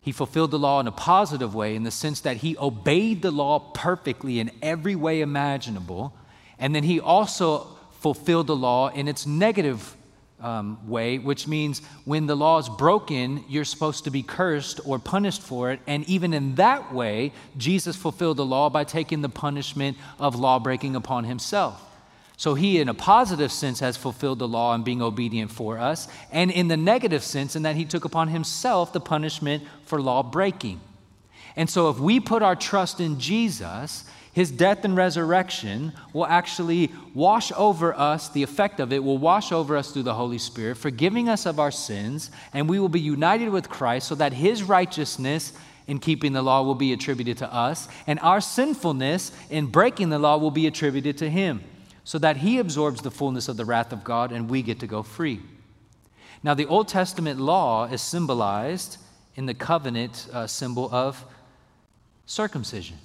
He 0.00 0.12
fulfilled 0.12 0.50
the 0.50 0.58
law 0.58 0.80
in 0.80 0.86
a 0.86 0.92
positive 0.92 1.54
way 1.54 1.76
in 1.76 1.82
the 1.82 1.90
sense 1.90 2.20
that 2.20 2.38
he 2.38 2.56
obeyed 2.56 3.20
the 3.22 3.30
law 3.30 3.58
perfectly 3.58 4.40
in 4.40 4.50
every 4.62 4.94
way 4.94 5.20
imaginable. 5.20 6.14
And 6.58 6.74
then 6.74 6.84
he 6.84 7.00
also 7.00 7.66
fulfilled 8.00 8.46
the 8.46 8.56
law 8.56 8.88
in 8.88 9.08
its 9.08 9.26
negative 9.26 9.96
um, 10.40 10.88
way, 10.88 11.18
which 11.18 11.46
means 11.46 11.82
when 12.06 12.26
the 12.26 12.34
law 12.34 12.58
is 12.58 12.68
broken, 12.68 13.44
you're 13.46 13.64
supposed 13.64 14.04
to 14.04 14.10
be 14.10 14.22
cursed 14.22 14.80
or 14.86 14.98
punished 14.98 15.42
for 15.42 15.70
it. 15.70 15.80
And 15.86 16.08
even 16.08 16.32
in 16.32 16.54
that 16.54 16.94
way, 16.94 17.32
Jesus 17.58 17.94
fulfilled 17.94 18.38
the 18.38 18.46
law 18.46 18.70
by 18.70 18.84
taking 18.84 19.20
the 19.20 19.28
punishment 19.28 19.98
of 20.18 20.34
law 20.34 20.58
breaking 20.58 20.96
upon 20.96 21.24
himself. 21.24 21.89
So 22.40 22.54
he, 22.54 22.80
in 22.80 22.88
a 22.88 22.94
positive 22.94 23.52
sense, 23.52 23.80
has 23.80 23.98
fulfilled 23.98 24.38
the 24.38 24.48
law 24.48 24.72
and 24.72 24.82
being 24.82 25.02
obedient 25.02 25.50
for 25.50 25.76
us, 25.76 26.08
and 26.32 26.50
in 26.50 26.68
the 26.68 26.76
negative 26.78 27.22
sense, 27.22 27.54
in 27.54 27.64
that 27.64 27.76
he 27.76 27.84
took 27.84 28.06
upon 28.06 28.28
himself 28.28 28.94
the 28.94 28.98
punishment 28.98 29.62
for 29.84 30.00
law 30.00 30.22
breaking. 30.22 30.80
And 31.54 31.68
so, 31.68 31.90
if 31.90 31.98
we 31.98 32.18
put 32.18 32.42
our 32.42 32.56
trust 32.56 32.98
in 32.98 33.20
Jesus, 33.20 34.06
his 34.32 34.50
death 34.50 34.86
and 34.86 34.96
resurrection 34.96 35.92
will 36.14 36.24
actually 36.24 36.90
wash 37.12 37.52
over 37.58 37.92
us, 37.92 38.30
the 38.30 38.42
effect 38.42 38.80
of 38.80 38.90
it 38.90 39.04
will 39.04 39.18
wash 39.18 39.52
over 39.52 39.76
us 39.76 39.92
through 39.92 40.04
the 40.04 40.14
Holy 40.14 40.38
Spirit, 40.38 40.78
forgiving 40.78 41.28
us 41.28 41.44
of 41.44 41.60
our 41.60 41.70
sins, 41.70 42.30
and 42.54 42.70
we 42.70 42.80
will 42.80 42.88
be 42.88 43.00
united 43.00 43.50
with 43.50 43.68
Christ 43.68 44.08
so 44.08 44.14
that 44.14 44.32
his 44.32 44.62
righteousness 44.62 45.52
in 45.86 45.98
keeping 45.98 46.32
the 46.32 46.40
law 46.40 46.62
will 46.62 46.74
be 46.74 46.94
attributed 46.94 47.36
to 47.36 47.54
us, 47.54 47.86
and 48.06 48.18
our 48.20 48.40
sinfulness 48.40 49.30
in 49.50 49.66
breaking 49.66 50.08
the 50.08 50.18
law 50.18 50.38
will 50.38 50.50
be 50.50 50.66
attributed 50.66 51.18
to 51.18 51.28
him 51.28 51.62
so 52.10 52.18
that 52.18 52.38
he 52.38 52.58
absorbs 52.58 53.02
the 53.02 53.10
fullness 53.12 53.46
of 53.46 53.56
the 53.56 53.64
wrath 53.64 53.92
of 53.92 54.02
God 54.02 54.32
and 54.32 54.50
we 54.50 54.62
get 54.62 54.80
to 54.80 54.86
go 54.88 55.00
free. 55.00 55.38
Now, 56.42 56.54
the 56.54 56.66
Old 56.66 56.88
Testament 56.88 57.38
law 57.38 57.84
is 57.84 58.02
symbolized 58.02 58.98
in 59.36 59.46
the 59.46 59.54
covenant 59.54 60.26
uh, 60.32 60.48
symbol 60.48 60.92
of 60.92 61.24
circumcision. 62.26 62.98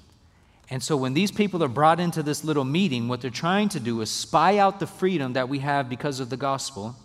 And 0.72 0.82
so, 0.82 0.98
when 0.98 1.14
these 1.14 1.32
people 1.32 1.64
are 1.64 1.68
brought 1.68 2.00
into 2.00 2.24
this 2.24 2.44
little 2.44 2.64
meeting, 2.64 3.08
what 3.08 3.22
they're 3.22 3.30
trying 3.30 3.70
to 3.70 3.80
do 3.80 4.02
is 4.02 4.10
spy 4.10 4.58
out 4.58 4.80
the 4.80 4.88
freedom 4.88 5.34
that 5.34 5.50
we 5.50 5.60
have 5.60 5.88
because 5.88 6.20
of 6.20 6.32
the 6.32 6.38
gospel. 6.38 6.96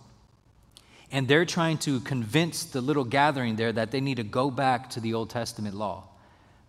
And 1.12 1.28
they're 1.28 1.44
trying 1.44 1.76
to 1.80 2.00
convince 2.00 2.64
the 2.64 2.80
little 2.80 3.04
gathering 3.04 3.56
there 3.56 3.72
that 3.72 3.90
they 3.90 4.00
need 4.00 4.16
to 4.16 4.22
go 4.22 4.50
back 4.50 4.88
to 4.90 5.00
the 5.00 5.12
Old 5.12 5.28
Testament 5.28 5.76
law. 5.76 6.04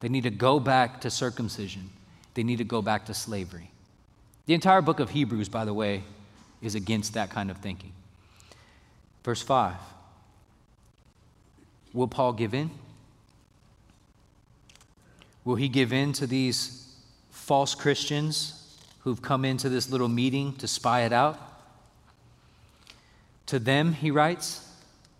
They 0.01 0.09
need 0.09 0.23
to 0.23 0.29
go 0.29 0.59
back 0.59 0.99
to 1.01 1.09
circumcision. 1.09 1.89
They 2.33 2.43
need 2.43 2.57
to 2.57 2.65
go 2.65 2.81
back 2.81 3.05
to 3.05 3.13
slavery. 3.13 3.70
The 4.45 4.53
entire 4.53 4.81
book 4.81 4.99
of 4.99 5.11
Hebrews, 5.11 5.49
by 5.49 5.65
the 5.65 5.73
way, 5.73 6.03
is 6.61 6.75
against 6.75 7.13
that 7.13 7.29
kind 7.29 7.49
of 7.51 7.57
thinking. 7.57 7.93
Verse 9.23 9.41
5 9.41 9.75
Will 11.93 12.07
Paul 12.07 12.33
give 12.33 12.53
in? 12.53 12.71
Will 15.43 15.55
he 15.55 15.67
give 15.67 15.91
in 15.91 16.13
to 16.13 16.27
these 16.27 16.95
false 17.31 17.73
Christians 17.73 18.77
who've 18.99 19.21
come 19.21 19.43
into 19.43 19.69
this 19.69 19.89
little 19.89 20.07
meeting 20.07 20.53
to 20.57 20.67
spy 20.67 21.01
it 21.01 21.11
out? 21.11 21.39
To 23.47 23.59
them, 23.59 23.93
he 23.93 24.11
writes, 24.11 24.67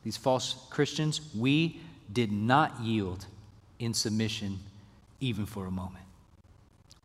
these 0.04 0.18
false 0.18 0.56
Christians, 0.70 1.22
we 1.36 1.82
did 2.12 2.32
not 2.32 2.80
yield 2.80 3.26
in 3.80 3.94
submission 3.94 4.60
even 5.20 5.46
for 5.46 5.66
a 5.66 5.72
moment. 5.72 6.06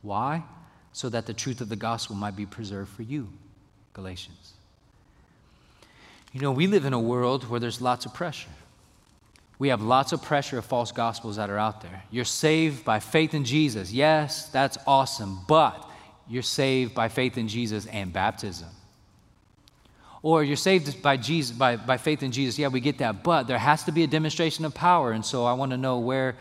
Why? 0.03 0.45
So 0.97 1.11
that 1.11 1.27
the 1.27 1.35
truth 1.35 1.61
of 1.61 1.69
the 1.69 1.77
gospel 1.77 2.17
might 2.17 2.35
be 2.35 2.47
preserved 2.47 2.91
for 2.91 3.03
you. 3.03 3.29
Galatians. 3.93 4.55
You 6.33 6.41
know, 6.41 6.53
we 6.53 6.67
live 6.67 6.87
in 6.87 6.95
a 6.95 6.99
world 6.99 7.51
where 7.51 7.61
there's 7.61 7.83
lots 7.83 8.07
of 8.07 8.15
pressure. 8.15 8.49
We 9.59 9.69
have 9.69 9.83
lots 9.83 10.13
of 10.13 10.23
pressure 10.23 10.57
of 10.57 10.65
false 10.65 10.93
gospels 10.93 11.37
that 11.37 11.51
are 11.51 11.59
out 11.59 11.83
there. 11.83 12.03
You're 12.11 12.25
saved 12.25 12.83
by 12.83 13.01
faith 13.01 13.35
in 13.35 13.45
Jesus. 13.45 13.93
Yes, 13.93 14.49
that's 14.49 14.79
awesome, 14.87 15.41
but 15.47 15.87
you're 16.31 16.43
saved 16.43 16.95
by 16.95 17.09
faith 17.09 17.37
in 17.37 17.47
Jesus 17.47 17.85
and 17.89 18.11
baptism. 18.11 18.69
Or 20.23 20.43
you're 20.43 20.57
saved 20.57 21.03
by, 21.03 21.19
Jesus, 21.19 21.55
by, 21.55 21.77
by 21.77 21.99
faith 21.99 22.23
in 22.23 22.33
Jesus. 22.33 22.59
Yeah, 22.59 22.69
we 22.69 22.81
get 22.81 22.97
that, 22.99 23.23
but 23.23 23.43
there 23.43 23.59
has 23.59 23.85
to 23.85 23.93
be 23.93 24.03
a 24.03 24.07
demonstration 24.07 24.65
of 24.65 24.73
power. 24.73 25.13
And 25.13 25.23
so 25.23 25.45
I 25.45 25.53
want 25.53 25.73
to 25.73 25.77
know 25.77 25.99
where 25.99 26.37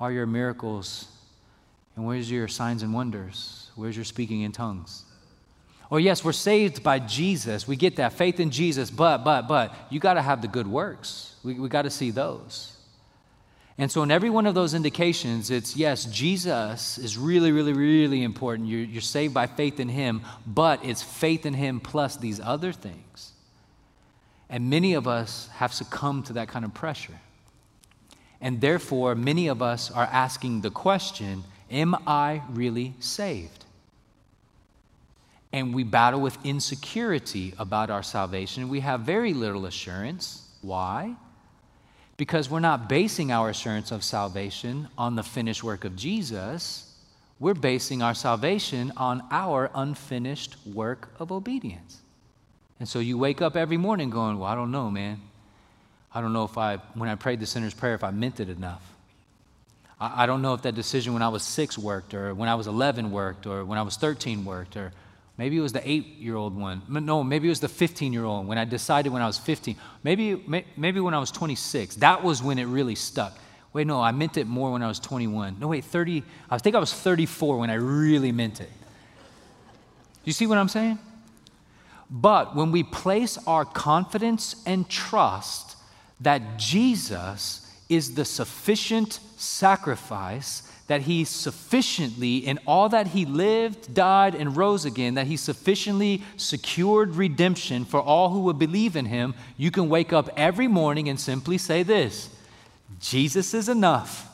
are 0.00 0.10
your 0.10 0.26
miracles 0.26 1.06
and 1.94 2.04
where's 2.04 2.28
your 2.28 2.48
signs 2.48 2.82
and 2.82 2.92
wonders? 2.92 3.65
Where's 3.76 3.94
your 3.94 4.04
speaking 4.04 4.40
in 4.40 4.52
tongues? 4.52 5.04
Oh, 5.90 5.98
yes, 5.98 6.24
we're 6.24 6.32
saved 6.32 6.82
by 6.82 6.98
Jesus. 6.98 7.68
We 7.68 7.76
get 7.76 7.96
that 7.96 8.14
faith 8.14 8.40
in 8.40 8.50
Jesus, 8.50 8.90
but, 8.90 9.18
but, 9.18 9.42
but, 9.42 9.72
you 9.88 10.00
got 10.00 10.14
to 10.14 10.22
have 10.22 10.42
the 10.42 10.48
good 10.48 10.66
works. 10.66 11.36
We, 11.44 11.54
we 11.54 11.68
got 11.68 11.82
to 11.82 11.90
see 11.90 12.10
those. 12.10 12.72
And 13.78 13.92
so, 13.92 14.02
in 14.02 14.10
every 14.10 14.30
one 14.30 14.46
of 14.46 14.54
those 14.54 14.72
indications, 14.72 15.50
it's 15.50 15.76
yes, 15.76 16.06
Jesus 16.06 16.96
is 16.96 17.18
really, 17.18 17.52
really, 17.52 17.74
really 17.74 18.22
important. 18.22 18.68
You're, 18.68 18.80
you're 18.80 19.02
saved 19.02 19.34
by 19.34 19.46
faith 19.46 19.78
in 19.78 19.88
Him, 19.88 20.22
but 20.46 20.84
it's 20.84 21.02
faith 21.02 21.44
in 21.44 21.54
Him 21.54 21.78
plus 21.80 22.16
these 22.16 22.40
other 22.40 22.72
things. 22.72 23.32
And 24.48 24.70
many 24.70 24.94
of 24.94 25.06
us 25.06 25.48
have 25.56 25.74
succumbed 25.74 26.26
to 26.26 26.32
that 26.34 26.48
kind 26.48 26.64
of 26.64 26.72
pressure. 26.72 27.20
And 28.40 28.60
therefore, 28.60 29.14
many 29.14 29.48
of 29.48 29.60
us 29.60 29.90
are 29.90 30.08
asking 30.10 30.62
the 30.62 30.70
question 30.70 31.44
Am 31.70 31.94
I 32.06 32.42
really 32.48 32.94
saved? 32.98 33.65
And 35.52 35.74
we 35.74 35.84
battle 35.84 36.20
with 36.20 36.36
insecurity 36.44 37.54
about 37.58 37.90
our 37.90 38.02
salvation. 38.02 38.68
We 38.68 38.80
have 38.80 39.00
very 39.00 39.32
little 39.32 39.66
assurance. 39.66 40.46
Why? 40.60 41.16
Because 42.16 42.50
we're 42.50 42.60
not 42.60 42.88
basing 42.88 43.30
our 43.30 43.50
assurance 43.50 43.90
of 43.90 44.02
salvation 44.02 44.88
on 44.96 45.16
the 45.16 45.22
finished 45.22 45.62
work 45.62 45.84
of 45.84 45.96
Jesus, 45.96 46.94
we're 47.38 47.54
basing 47.54 48.02
our 48.02 48.14
salvation 48.14 48.92
on 48.96 49.22
our 49.30 49.70
unfinished 49.74 50.56
work 50.66 51.10
of 51.18 51.30
obedience. 51.30 52.00
And 52.80 52.88
so 52.88 52.98
you 52.98 53.18
wake 53.18 53.42
up 53.42 53.56
every 53.56 53.76
morning 53.76 54.10
going, 54.10 54.38
Well, 54.38 54.50
I 54.50 54.54
don't 54.54 54.70
know, 54.70 54.90
man. 54.90 55.20
I 56.14 56.20
don't 56.22 56.32
know 56.32 56.44
if 56.44 56.56
I, 56.56 56.76
when 56.94 57.08
I 57.10 57.14
prayed 57.14 57.40
the 57.40 57.46
sinner's 57.46 57.74
prayer, 57.74 57.94
if 57.94 58.02
I 58.02 58.10
meant 58.10 58.40
it 58.40 58.48
enough. 58.48 58.82
I, 59.98 60.26
don't 60.26 60.42
know 60.42 60.52
if 60.52 60.62
that 60.62 60.74
decision 60.74 61.14
when 61.14 61.22
I 61.22 61.28
was 61.28 61.42
six 61.42 61.78
worked, 61.78 62.12
or 62.12 62.34
when 62.34 62.50
I 62.50 62.54
was 62.54 62.66
11 62.66 63.10
worked, 63.10 63.46
or 63.46 63.64
when 63.64 63.78
I 63.78 63.82
was 63.82 63.96
13 63.96 64.44
worked, 64.44 64.76
or 64.76 64.92
maybe 65.38 65.56
it 65.56 65.60
was 65.60 65.72
the 65.72 65.88
eight 65.88 66.18
year 66.18 66.36
old 66.36 66.56
one. 66.56 66.82
No, 66.88 67.22
maybe 67.22 67.48
it 67.48 67.50
was 67.50 67.60
the 67.60 67.68
15 67.68 68.12
year 68.12 68.24
old 68.24 68.46
when 68.46 68.58
I 68.58 68.64
decided 68.64 69.12
when 69.12 69.22
I 69.22 69.26
was 69.26 69.38
15. 69.38 69.76
Maybe, 70.02 70.42
maybe 70.76 71.00
when 71.00 71.14
I 71.14 71.18
was 71.18 71.30
26. 71.30 71.96
That 71.96 72.22
was 72.22 72.42
when 72.42 72.58
it 72.58 72.64
really 72.64 72.94
stuck. 72.94 73.38
Wait, 73.72 73.86
no, 73.86 74.00
I 74.00 74.10
meant 74.10 74.38
it 74.38 74.46
more 74.46 74.72
when 74.72 74.82
I 74.82 74.88
was 74.88 74.98
21. 74.98 75.58
No, 75.60 75.68
wait, 75.68 75.84
30. 75.84 76.22
I 76.50 76.58
think 76.58 76.74
I 76.74 76.78
was 76.78 76.92
34 76.92 77.58
when 77.58 77.68
I 77.68 77.74
really 77.74 78.32
meant 78.32 78.60
it. 78.60 78.70
You 80.24 80.32
see 80.32 80.46
what 80.46 80.58
I'm 80.58 80.68
saying? 80.68 80.98
But 82.10 82.54
when 82.56 82.72
we 82.72 82.82
place 82.82 83.38
our 83.46 83.64
confidence 83.64 84.62
and 84.64 84.88
trust 84.88 85.76
that 86.20 86.56
Jesus 86.58 87.70
is 87.88 88.14
the 88.14 88.24
sufficient 88.24 89.20
sacrifice, 89.36 90.65
that 90.86 91.02
he 91.02 91.24
sufficiently, 91.24 92.38
in 92.38 92.58
all 92.66 92.88
that 92.88 93.08
he 93.08 93.24
lived, 93.24 93.92
died, 93.92 94.34
and 94.34 94.56
rose 94.56 94.84
again, 94.84 95.14
that 95.14 95.26
he 95.26 95.36
sufficiently 95.36 96.22
secured 96.36 97.16
redemption 97.16 97.84
for 97.84 98.00
all 98.00 98.30
who 98.30 98.40
would 98.40 98.58
believe 98.58 98.94
in 98.94 99.06
him, 99.06 99.34
you 99.56 99.70
can 99.70 99.88
wake 99.88 100.12
up 100.12 100.30
every 100.36 100.68
morning 100.68 101.08
and 101.08 101.18
simply 101.18 101.58
say 101.58 101.82
this 101.82 102.30
Jesus 103.00 103.52
is 103.52 103.68
enough. 103.68 104.30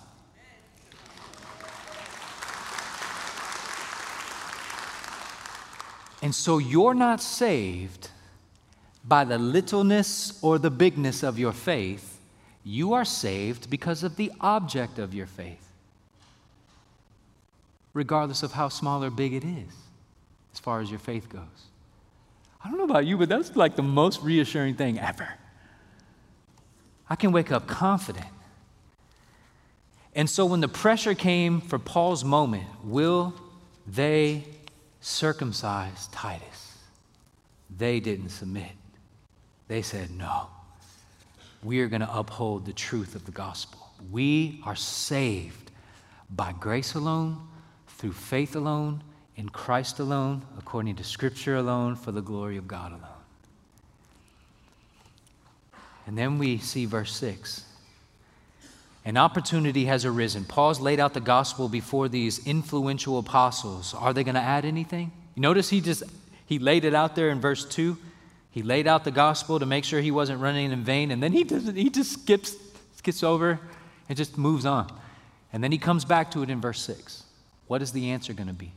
And 6.22 6.32
so 6.32 6.58
you're 6.58 6.94
not 6.94 7.20
saved 7.20 8.10
by 9.04 9.24
the 9.24 9.38
littleness 9.38 10.38
or 10.40 10.58
the 10.58 10.70
bigness 10.70 11.24
of 11.24 11.38
your 11.38 11.52
faith. 11.52 12.20
You 12.62 12.92
are 12.92 13.04
saved 13.04 13.68
because 13.68 14.04
of 14.04 14.14
the 14.14 14.30
object 14.40 15.00
of 15.00 15.12
your 15.12 15.26
faith, 15.26 15.62
regardless 17.94 18.42
of 18.42 18.52
how 18.52 18.68
small 18.68 19.05
or 19.05 19.11
big 19.11 19.33
it 19.33 19.44
is, 19.44 19.72
as 20.52 20.59
far 20.59 20.81
as 20.81 20.90
your 20.90 20.98
faith 20.98 21.28
goes. 21.28 21.42
I 22.64 22.68
don't 22.68 22.78
know 22.78 22.85
about 22.85 23.07
you, 23.07 23.18
but 23.18 23.28
that's 23.28 23.57
like 23.57 23.76
the 23.76 23.83
most 23.83 24.22
reassuring 24.22 24.76
thing 24.76 24.98
ever. 24.98 25.28
I 27.11 27.16
can 27.16 27.33
wake 27.33 27.50
up 27.50 27.66
confident. 27.66 28.26
And 30.14 30.28
so 30.28 30.46
when 30.46 30.61
the 30.61 30.68
pressure 30.68 31.14
came 31.14 31.61
for 31.61 31.78
Paul's 31.78 32.24
moment, 32.24 32.64
will 32.85 33.35
they 33.87 34.44
circumcise 35.02 36.07
Titus. 36.09 36.78
They 37.76 38.00
didn't 38.00 38.31
submit. 38.31 38.70
They 39.68 39.83
said, 39.83 40.11
no, 40.11 40.46
we 41.62 41.81
are 41.81 41.88
going 41.88 42.00
to 42.02 42.16
uphold 42.16 42.66
the 42.66 42.72
truth 42.72 43.14
of 43.14 43.26
the 43.26 43.33
gospel. 43.33 43.81
We 44.11 44.61
are 44.64 44.76
saved 44.76 45.70
by 46.31 46.52
grace 46.52 46.94
alone, 46.94 47.48
through 48.02 48.12
faith 48.12 48.56
alone, 48.56 49.00
in 49.36 49.48
Christ 49.48 50.00
alone, 50.00 50.42
according 50.58 50.96
to 50.96 51.04
Scripture 51.04 51.54
alone, 51.54 51.94
for 51.94 52.10
the 52.10 52.20
glory 52.20 52.56
of 52.56 52.66
God 52.66 52.90
alone. 52.90 53.22
And 56.08 56.18
then 56.18 56.36
we 56.36 56.58
see 56.58 56.84
verse 56.84 57.14
6. 57.14 57.64
An 59.04 59.16
opportunity 59.16 59.84
has 59.84 60.04
arisen. 60.04 60.44
Paul's 60.44 60.80
laid 60.80 60.98
out 60.98 61.14
the 61.14 61.20
gospel 61.20 61.68
before 61.68 62.08
these 62.08 62.44
influential 62.44 63.18
apostles. 63.18 63.94
Are 63.94 64.12
they 64.12 64.24
going 64.24 64.34
to 64.34 64.40
add 64.40 64.64
anything? 64.64 65.12
You 65.36 65.42
notice 65.42 65.70
he 65.70 65.80
just 65.80 66.02
he 66.44 66.58
laid 66.58 66.84
it 66.84 66.96
out 66.96 67.14
there 67.14 67.30
in 67.30 67.40
verse 67.40 67.64
2. 67.64 67.96
He 68.50 68.64
laid 68.64 68.88
out 68.88 69.04
the 69.04 69.12
gospel 69.12 69.60
to 69.60 69.66
make 69.66 69.84
sure 69.84 70.00
he 70.00 70.10
wasn't 70.10 70.40
running 70.40 70.72
in 70.72 70.82
vain, 70.82 71.12
and 71.12 71.22
then 71.22 71.30
he 71.30 71.44
doesn't 71.44 71.76
he 71.76 71.88
just 71.88 72.14
skips 72.14 72.56
skips 72.96 73.22
over 73.22 73.60
and 74.08 74.18
just 74.18 74.36
moves 74.36 74.66
on. 74.66 74.92
And 75.52 75.62
then 75.62 75.70
he 75.70 75.78
comes 75.78 76.04
back 76.04 76.32
to 76.32 76.42
it 76.42 76.50
in 76.50 76.60
verse 76.60 76.80
6. 76.82 77.21
What 77.72 77.80
is 77.80 77.92
the 77.92 78.11
answer 78.11 78.35
going 78.35 78.48
to 78.48 78.52
be? 78.52 78.70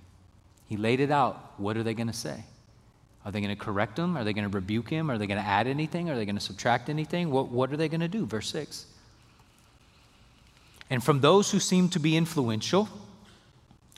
He 0.69 0.77
laid 0.77 1.01
it 1.01 1.12
out. 1.12 1.55
What 1.58 1.75
are 1.75 1.84
they 1.84 1.93
going 1.93 2.08
to 2.08 2.13
say? 2.13 2.45
Are 3.25 3.31
they 3.34 3.41
going 3.41 3.53
to 3.53 3.62
correct 3.62 3.99
him? 3.99 4.15
Are 4.15 4.23
they 4.23 4.31
going 4.31 4.49
to 4.49 4.55
rebuke 4.55 4.89
him? 4.89 5.12
Are 5.12 5.17
they 5.17 5.27
going 5.27 5.38
to 5.38 5.45
add 5.45 5.67
anything? 5.67 6.10
Are 6.10 6.15
they 6.15 6.23
going 6.23 6.38
to 6.38 6.41
subtract 6.41 6.88
anything? 6.88 7.29
What, 7.29 7.49
what 7.49 7.73
are 7.73 7.75
they 7.75 7.89
going 7.89 7.99
to 7.99 8.08
do? 8.08 8.25
Verse 8.25 8.49
6. 8.51 8.86
And 10.89 11.03
from 11.03 11.19
those 11.19 11.51
who 11.51 11.60
seem 11.60 11.89
to 11.89 11.99
be 11.99 12.15
influential, 12.15 12.88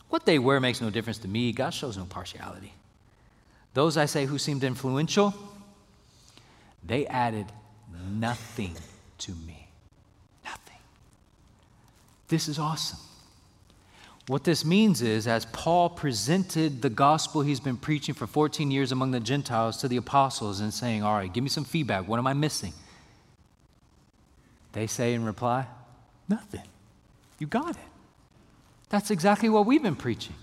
what 0.10 0.25
they 0.25 0.39
wear 0.39 0.60
makes 0.60 0.81
no 0.81 0.89
difference 0.89 1.19
to 1.19 1.27
me. 1.27 1.51
God 1.51 1.75
shows 1.75 1.95
no 1.95 2.05
partiality. 2.05 2.73
Those 3.75 3.97
I 3.97 4.07
say 4.07 4.25
who 4.25 4.39
seemed 4.39 4.63
influential, 4.63 5.31
they 6.83 7.05
added 7.05 7.45
nothing 8.10 8.75
to 9.19 9.31
me. 9.45 9.67
Nothing. 10.43 10.79
This 12.29 12.47
is 12.47 12.57
awesome. 12.57 13.07
What 14.27 14.43
this 14.43 14.65
means 14.65 15.01
is, 15.01 15.25
as 15.25 15.45
Paul 15.45 15.89
presented 15.89 16.81
the 16.81 16.89
gospel 16.89 17.41
he's 17.41 17.61
been 17.61 17.77
preaching 17.77 18.13
for 18.13 18.27
14 18.27 18.69
years 18.69 18.91
among 18.91 19.11
the 19.11 19.21
Gentiles 19.21 19.77
to 19.77 19.87
the 19.87 19.95
apostles 19.95 20.59
and 20.59 20.73
saying, 20.73 21.01
All 21.01 21.13
right, 21.13 21.31
give 21.31 21.43
me 21.43 21.49
some 21.49 21.63
feedback. 21.63 22.07
What 22.07 22.19
am 22.19 22.27
I 22.27 22.33
missing? 22.33 22.73
They 24.73 24.85
say 24.85 25.13
in 25.13 25.23
reply, 25.23 25.65
Nothing. 26.27 26.63
You 27.39 27.47
got 27.47 27.71
it. 27.71 27.81
That's 28.89 29.11
exactly 29.11 29.47
what 29.47 29.65
we've 29.65 29.83
been 29.83 29.95
preaching. 29.95 30.35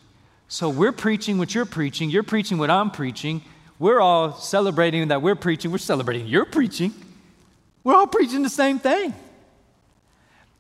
So 0.48 0.70
we're 0.70 0.92
preaching 0.92 1.36
what 1.36 1.54
you're 1.54 1.66
preaching, 1.66 2.08
you're 2.08 2.22
preaching 2.22 2.56
what 2.56 2.70
I'm 2.70 2.90
preaching. 2.90 3.42
We're 3.78 4.00
all 4.00 4.32
celebrating 4.36 5.08
that 5.08 5.20
we're 5.20 5.34
preaching, 5.34 5.70
we're 5.70 5.78
celebrating 5.78 6.26
you're 6.26 6.44
preaching. 6.46 6.94
We're 7.82 7.94
all 7.94 8.06
preaching 8.06 8.42
the 8.42 8.48
same 8.48 8.78
thing. 8.78 9.12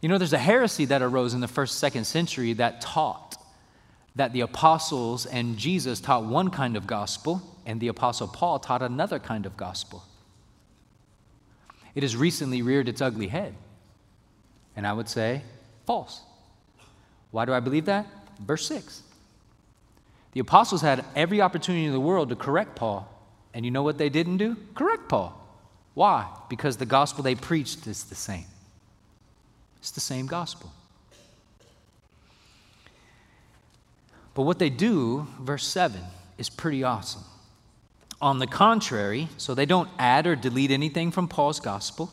You 0.04 0.08
know, 0.08 0.18
there's 0.18 0.34
a 0.34 0.38
heresy 0.38 0.84
that 0.84 1.00
arose 1.00 1.32
in 1.32 1.40
the 1.40 1.48
first, 1.48 1.78
second 1.78 2.04
century 2.04 2.52
that 2.52 2.82
taught 2.82 3.42
that 4.16 4.34
the 4.34 4.42
apostles 4.42 5.24
and 5.24 5.56
Jesus 5.56 5.98
taught 5.98 6.26
one 6.26 6.50
kind 6.50 6.76
of 6.76 6.86
gospel, 6.86 7.40
and 7.64 7.80
the 7.80 7.88
apostle 7.88 8.28
Paul 8.28 8.58
taught 8.58 8.82
another 8.82 9.18
kind 9.18 9.46
of 9.46 9.56
gospel. 9.56 10.04
It 11.94 12.02
has 12.02 12.16
recently 12.16 12.60
reared 12.60 12.86
its 12.86 13.00
ugly 13.00 13.28
head. 13.28 13.54
And 14.76 14.86
I 14.86 14.92
would 14.92 15.08
say 15.08 15.40
False. 15.86 16.20
Why 17.30 17.46
do 17.46 17.54
I 17.54 17.60
believe 17.60 17.86
that? 17.86 18.06
Verse 18.40 18.68
6. 18.68 19.02
The 20.32 20.40
apostles 20.40 20.82
had 20.82 21.02
every 21.16 21.40
opportunity 21.40 21.86
in 21.86 21.92
the 21.92 21.98
world 21.98 22.28
to 22.28 22.36
correct 22.36 22.76
Paul. 22.76 23.08
And 23.54 23.64
you 23.64 23.70
know 23.70 23.82
what 23.82 23.96
they 23.96 24.10
didn't 24.10 24.36
do? 24.36 24.58
Correct 24.74 25.08
Paul. 25.08 25.34
Why? 25.94 26.28
Because 26.50 26.76
the 26.76 26.84
gospel 26.84 27.24
they 27.24 27.34
preached 27.36 27.86
is 27.86 28.04
the 28.04 28.14
same. 28.14 28.44
It's 29.84 29.90
the 29.90 30.00
same 30.00 30.26
gospel. 30.26 30.72
But 34.32 34.44
what 34.44 34.58
they 34.58 34.70
do, 34.70 35.26
verse 35.38 35.66
7, 35.66 36.00
is 36.38 36.48
pretty 36.48 36.82
awesome. 36.82 37.20
On 38.18 38.38
the 38.38 38.46
contrary, 38.46 39.28
so 39.36 39.54
they 39.54 39.66
don't 39.66 39.90
add 39.98 40.26
or 40.26 40.36
delete 40.36 40.70
anything 40.70 41.10
from 41.10 41.28
Paul's 41.28 41.60
gospel. 41.60 42.10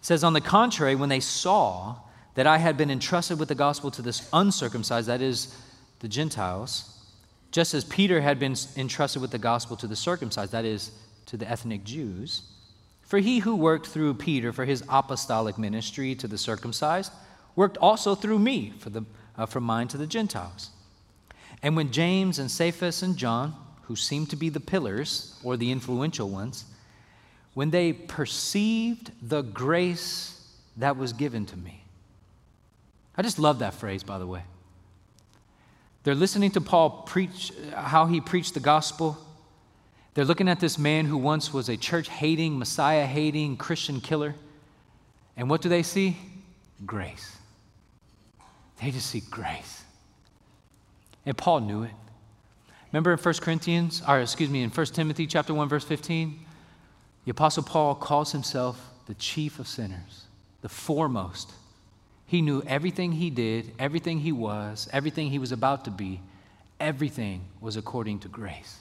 It 0.00 0.04
says, 0.04 0.24
on 0.24 0.32
the 0.32 0.40
contrary, 0.40 0.96
when 0.96 1.08
they 1.08 1.20
saw 1.20 1.94
that 2.34 2.48
I 2.48 2.58
had 2.58 2.76
been 2.76 2.90
entrusted 2.90 3.38
with 3.38 3.50
the 3.50 3.54
gospel 3.54 3.92
to 3.92 4.02
this 4.02 4.28
uncircumcised, 4.32 5.06
that 5.06 5.22
is, 5.22 5.56
the 6.00 6.08
Gentiles, 6.08 7.06
just 7.52 7.72
as 7.72 7.84
Peter 7.84 8.20
had 8.20 8.40
been 8.40 8.56
entrusted 8.76 9.22
with 9.22 9.30
the 9.30 9.38
gospel 9.38 9.76
to 9.76 9.86
the 9.86 9.94
circumcised, 9.94 10.50
that 10.50 10.64
is, 10.64 10.90
to 11.26 11.36
the 11.36 11.48
ethnic 11.48 11.84
Jews. 11.84 12.42
For 13.06 13.18
he 13.20 13.38
who 13.38 13.54
worked 13.54 13.86
through 13.86 14.14
Peter 14.14 14.52
for 14.52 14.64
his 14.64 14.82
apostolic 14.88 15.56
ministry 15.56 16.14
to 16.16 16.28
the 16.28 16.36
circumcised 16.36 17.12
worked 17.54 17.78
also 17.78 18.14
through 18.14 18.40
me 18.40 18.74
for, 18.78 18.90
the, 18.90 19.04
uh, 19.38 19.46
for 19.46 19.60
mine 19.60 19.88
to 19.88 19.96
the 19.96 20.06
Gentiles. 20.06 20.70
And 21.62 21.76
when 21.76 21.92
James 21.92 22.38
and 22.38 22.50
Cephas 22.50 23.02
and 23.02 23.16
John, 23.16 23.54
who 23.82 23.96
seemed 23.96 24.30
to 24.30 24.36
be 24.36 24.48
the 24.48 24.60
pillars 24.60 25.38
or 25.42 25.56
the 25.56 25.70
influential 25.70 26.28
ones, 26.28 26.64
when 27.54 27.70
they 27.70 27.92
perceived 27.92 29.12
the 29.22 29.42
grace 29.42 30.44
that 30.76 30.96
was 30.96 31.12
given 31.12 31.46
to 31.46 31.56
me, 31.56 31.84
I 33.16 33.22
just 33.22 33.38
love 33.38 33.60
that 33.60 33.74
phrase, 33.74 34.02
by 34.02 34.18
the 34.18 34.26
way. 34.26 34.42
They're 36.02 36.14
listening 36.14 36.50
to 36.52 36.60
Paul 36.60 37.02
preach 37.06 37.52
how 37.74 38.06
he 38.06 38.20
preached 38.20 38.54
the 38.54 38.60
gospel. 38.60 39.16
They're 40.16 40.24
looking 40.24 40.48
at 40.48 40.60
this 40.60 40.78
man 40.78 41.04
who 41.04 41.18
once 41.18 41.52
was 41.52 41.68
a 41.68 41.76
church 41.76 42.08
hating, 42.08 42.58
Messiah 42.58 43.04
hating 43.04 43.58
Christian 43.58 44.00
killer. 44.00 44.34
And 45.36 45.50
what 45.50 45.60
do 45.60 45.68
they 45.68 45.82
see? 45.82 46.16
Grace. 46.86 47.36
They 48.80 48.92
just 48.92 49.10
see 49.10 49.20
grace. 49.30 49.84
And 51.26 51.36
Paul 51.36 51.60
knew 51.60 51.82
it. 51.82 51.90
Remember 52.90 53.12
in 53.12 53.18
1 53.18 53.34
Corinthians, 53.42 54.02
or 54.08 54.20
excuse 54.20 54.48
me, 54.48 54.62
in 54.62 54.70
1 54.70 54.86
Timothy 54.86 55.26
chapter 55.26 55.52
1, 55.52 55.68
verse 55.68 55.84
15, 55.84 56.46
the 57.26 57.30
Apostle 57.32 57.64
Paul 57.64 57.94
calls 57.94 58.32
himself 58.32 58.80
the 59.04 59.14
chief 59.14 59.58
of 59.58 59.68
sinners 59.68 60.24
the 60.62 60.70
foremost. 60.70 61.52
He 62.24 62.40
knew 62.40 62.62
everything 62.66 63.12
he 63.12 63.28
did, 63.28 63.70
everything 63.78 64.20
he 64.20 64.32
was, 64.32 64.88
everything 64.94 65.28
he 65.28 65.38
was 65.38 65.52
about 65.52 65.84
to 65.84 65.90
be, 65.90 66.22
everything 66.80 67.42
was 67.60 67.76
according 67.76 68.20
to 68.20 68.28
grace. 68.28 68.78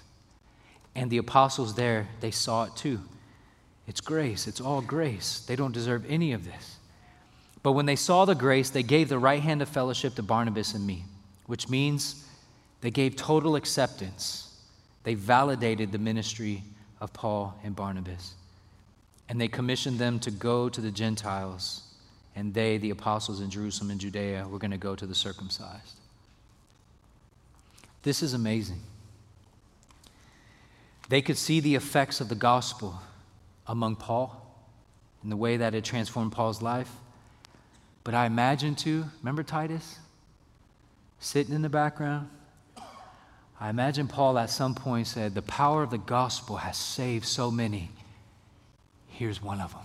And 0.95 1.11
the 1.11 1.17
apostles 1.17 1.75
there, 1.75 2.07
they 2.21 2.31
saw 2.31 2.63
it 2.63 2.75
too. 2.75 3.01
It's 3.87 4.01
grace, 4.01 4.47
it's 4.47 4.61
all 4.61 4.81
grace. 4.81 5.39
They 5.45 5.55
don't 5.55 5.73
deserve 5.73 6.05
any 6.09 6.31
of 6.33 6.45
this. 6.45 6.77
But 7.61 7.73
when 7.73 7.85
they 7.85 7.95
saw 7.95 8.25
the 8.25 8.35
grace, 8.35 8.69
they 8.69 8.83
gave 8.83 9.09
the 9.09 9.19
right 9.19 9.41
hand 9.41 9.61
of 9.61 9.69
fellowship 9.69 10.15
to 10.15 10.23
Barnabas 10.23 10.73
and 10.73 10.85
me, 10.85 11.03
which 11.47 11.69
means 11.69 12.25
they 12.81 12.91
gave 12.91 13.15
total 13.15 13.55
acceptance. 13.55 14.55
They 15.03 15.15
validated 15.15 15.91
the 15.91 15.97
ministry 15.97 16.63
of 17.01 17.11
Paul 17.13 17.59
and 17.63 17.75
Barnabas. 17.75 18.33
And 19.29 19.41
they 19.41 19.47
commissioned 19.47 19.97
them 19.97 20.19
to 20.19 20.31
go 20.31 20.69
to 20.69 20.79
the 20.81 20.91
Gentiles, 20.91 21.83
and 22.35 22.53
they, 22.53 22.77
the 22.77 22.91
apostles 22.91 23.41
in 23.41 23.49
Jerusalem 23.49 23.91
and 23.91 23.99
Judea, 23.99 24.47
were 24.47 24.59
going 24.59 24.71
to 24.71 24.77
go 24.77 24.95
to 24.95 25.05
the 25.05 25.15
circumcised. 25.15 25.99
This 28.03 28.21
is 28.21 28.35
amazing. 28.35 28.81
They 31.09 31.21
could 31.21 31.37
see 31.37 31.59
the 31.59 31.75
effects 31.75 32.21
of 32.21 32.29
the 32.29 32.35
gospel 32.35 32.99
among 33.67 33.97
Paul 33.97 34.41
and 35.21 35.31
the 35.31 35.37
way 35.37 35.57
that 35.57 35.75
it 35.75 35.83
transformed 35.83 36.31
Paul's 36.31 36.61
life. 36.61 36.91
But 38.03 38.13
I 38.13 38.25
imagine 38.25 38.75
too, 38.75 39.05
remember 39.19 39.43
Titus? 39.43 39.99
Sitting 41.19 41.55
in 41.55 41.61
the 41.61 41.69
background. 41.69 42.29
I 43.59 43.69
imagine 43.69 44.07
Paul 44.07 44.37
at 44.37 44.49
some 44.49 44.75
point 44.75 45.07
said, 45.07 45.33
The 45.33 45.41
power 45.41 45.83
of 45.83 45.89
the 45.89 45.97
gospel 45.97 46.57
has 46.57 46.77
saved 46.77 47.25
so 47.25 47.49
many. 47.49 47.89
Here's 49.07 49.41
one 49.41 49.61
of 49.61 49.71
them. 49.71 49.81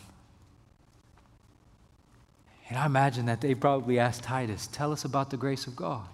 And 2.69 2.79
I 2.79 2.87
imagine 2.87 3.27
that 3.27 3.41
they 3.41 3.55
probably 3.55 3.99
asked 3.99 4.23
Titus, 4.23 4.67
Tell 4.67 4.93
us 4.93 5.05
about 5.05 5.31
the 5.31 5.37
grace 5.37 5.67
of 5.67 5.77
God. 5.77 6.07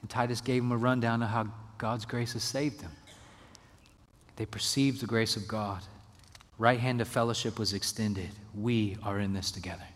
And 0.00 0.10
Titus 0.10 0.40
gave 0.40 0.62
him 0.62 0.72
a 0.72 0.76
rundown 0.76 1.22
of 1.22 1.30
how 1.30 1.48
God's 1.78 2.04
grace 2.04 2.34
has 2.34 2.42
saved 2.42 2.80
them. 2.80 2.92
They 4.36 4.46
perceived 4.46 5.00
the 5.00 5.06
grace 5.06 5.36
of 5.36 5.46
God. 5.46 5.82
Right 6.58 6.80
hand 6.80 7.00
of 7.00 7.08
fellowship 7.08 7.58
was 7.58 7.72
extended. 7.72 8.30
We 8.54 8.96
are 9.02 9.18
in 9.18 9.32
this 9.32 9.50
together. 9.50 9.86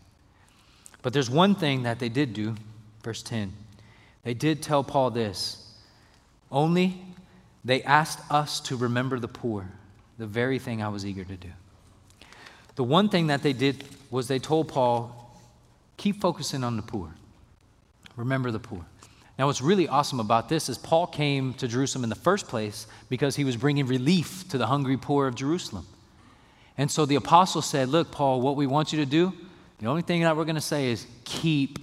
But 1.03 1.13
there's 1.13 1.31
one 1.31 1.55
thing 1.55 1.85
that 1.85 1.99
they 1.99 2.09
did 2.09 2.33
do, 2.33 2.57
verse 3.03 3.23
10. 3.23 3.53
They 4.25 4.35
did 4.35 4.63
tell 4.63 4.83
Paul 4.83 5.11
this 5.11 5.65
only 6.51 7.03
they 7.65 7.83
asked 7.83 8.21
us 8.31 8.61
to 8.61 8.77
remember 8.77 9.19
the 9.19 9.29
poor, 9.29 9.69
the 10.17 10.27
very 10.27 10.59
thing 10.59 10.83
I 10.83 10.89
was 10.89 11.05
eager 11.05 11.25
to 11.25 11.37
do. 11.37 11.51
The 12.77 12.85
one 12.85 13.09
thing 13.09 13.27
that 13.27 13.43
they 13.43 13.53
did 13.53 13.85
was 14.11 14.29
they 14.29 14.39
told 14.39 14.69
Paul, 14.69 15.37
keep 15.97 16.21
focusing 16.21 16.65
on 16.65 16.77
the 16.77 16.83
poor. 16.83 17.15
Remember 18.17 18.51
the 18.51 18.61
poor. 18.61 18.85
Now, 19.39 19.47
what's 19.47 19.63
really 19.63 19.87
awesome 19.87 20.19
about 20.19 20.49
this 20.49 20.69
is 20.69 20.77
Paul 20.77 21.07
came 21.07 21.55
to 21.55 21.69
Jerusalem 21.69 22.03
in 22.03 22.11
the 22.11 22.17
first 22.17 22.49
place 22.49 22.89
because 23.09 23.37
he 23.37 23.45
was 23.45 23.57
bringing 23.57 23.87
relief 23.87 24.49
to 24.49 24.59
the 24.59 24.67
hungry 24.67 24.97
poor 24.97 25.29
of 25.29 25.37
Jerusalem. 25.37 25.87
And 26.77 26.91
so 26.91 27.07
the 27.07 27.15
apostle 27.15 27.63
said, 27.63 27.89
Look, 27.89 28.11
Paul, 28.11 28.41
what 28.41 28.57
we 28.57 28.67
want 28.67 28.93
you 28.93 28.99
to 28.99 29.07
do, 29.07 29.33
the 29.79 29.87
only 29.87 30.03
thing 30.03 30.23
that 30.23 30.37
we're 30.37 30.45
going 30.45 30.57
to 30.57 30.61
say 30.61 30.91
is 30.91 31.07
keep 31.25 31.79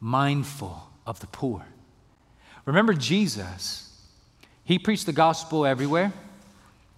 mindful 0.00 0.88
of 1.06 1.18
the 1.18 1.26
poor. 1.26 1.66
Remember 2.64 2.94
Jesus. 2.94 3.82
He 4.64 4.78
preached 4.78 5.06
the 5.06 5.12
gospel 5.12 5.64
everywhere, 5.66 6.12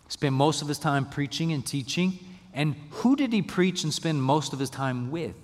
spent 0.09 0.35
most 0.35 0.62
of 0.62 0.68
his 0.68 0.79
time 0.79 1.07
preaching 1.07 1.53
and 1.53 1.64
teaching. 1.64 2.18
And 2.55 2.74
who 2.90 3.16
did 3.16 3.33
he 3.33 3.42
preach 3.42 3.85
and 3.85 3.92
spend 3.92 4.22
most 4.22 4.53
of 4.53 4.59
his 4.59 4.70
time 4.70 5.11
with? 5.11 5.35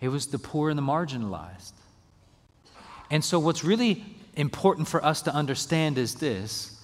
It 0.00 0.08
was 0.08 0.26
the 0.26 0.38
poor 0.38 0.70
and 0.70 0.78
the 0.78 0.82
marginalized. 0.82 1.72
And 3.10 3.24
so, 3.24 3.38
what's 3.38 3.64
really 3.64 4.04
important 4.34 4.88
for 4.88 5.04
us 5.04 5.22
to 5.22 5.34
understand 5.34 5.98
is 5.98 6.14
this 6.16 6.76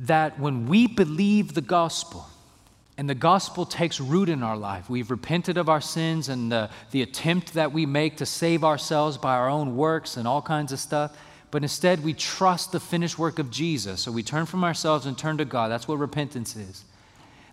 that 0.00 0.38
when 0.38 0.66
we 0.68 0.86
believe 0.86 1.54
the 1.54 1.60
gospel, 1.60 2.26
and 2.98 3.08
the 3.08 3.14
gospel 3.14 3.64
takes 3.64 4.00
root 4.00 4.28
in 4.28 4.42
our 4.42 4.56
life. 4.56 4.90
We've 4.90 5.10
repented 5.10 5.56
of 5.56 5.68
our 5.68 5.80
sins 5.80 6.28
and 6.28 6.50
the, 6.50 6.68
the 6.90 7.02
attempt 7.02 7.54
that 7.54 7.72
we 7.72 7.86
make 7.86 8.16
to 8.16 8.26
save 8.26 8.64
ourselves 8.64 9.16
by 9.16 9.36
our 9.36 9.48
own 9.48 9.76
works 9.76 10.16
and 10.16 10.26
all 10.26 10.42
kinds 10.42 10.72
of 10.72 10.80
stuff. 10.80 11.16
But 11.52 11.62
instead, 11.62 12.02
we 12.02 12.12
trust 12.12 12.72
the 12.72 12.80
finished 12.80 13.16
work 13.16 13.38
of 13.38 13.52
Jesus. 13.52 14.00
So 14.00 14.10
we 14.10 14.24
turn 14.24 14.46
from 14.46 14.64
ourselves 14.64 15.06
and 15.06 15.16
turn 15.16 15.38
to 15.38 15.44
God. 15.44 15.70
That's 15.70 15.86
what 15.86 15.98
repentance 15.98 16.56
is 16.56 16.84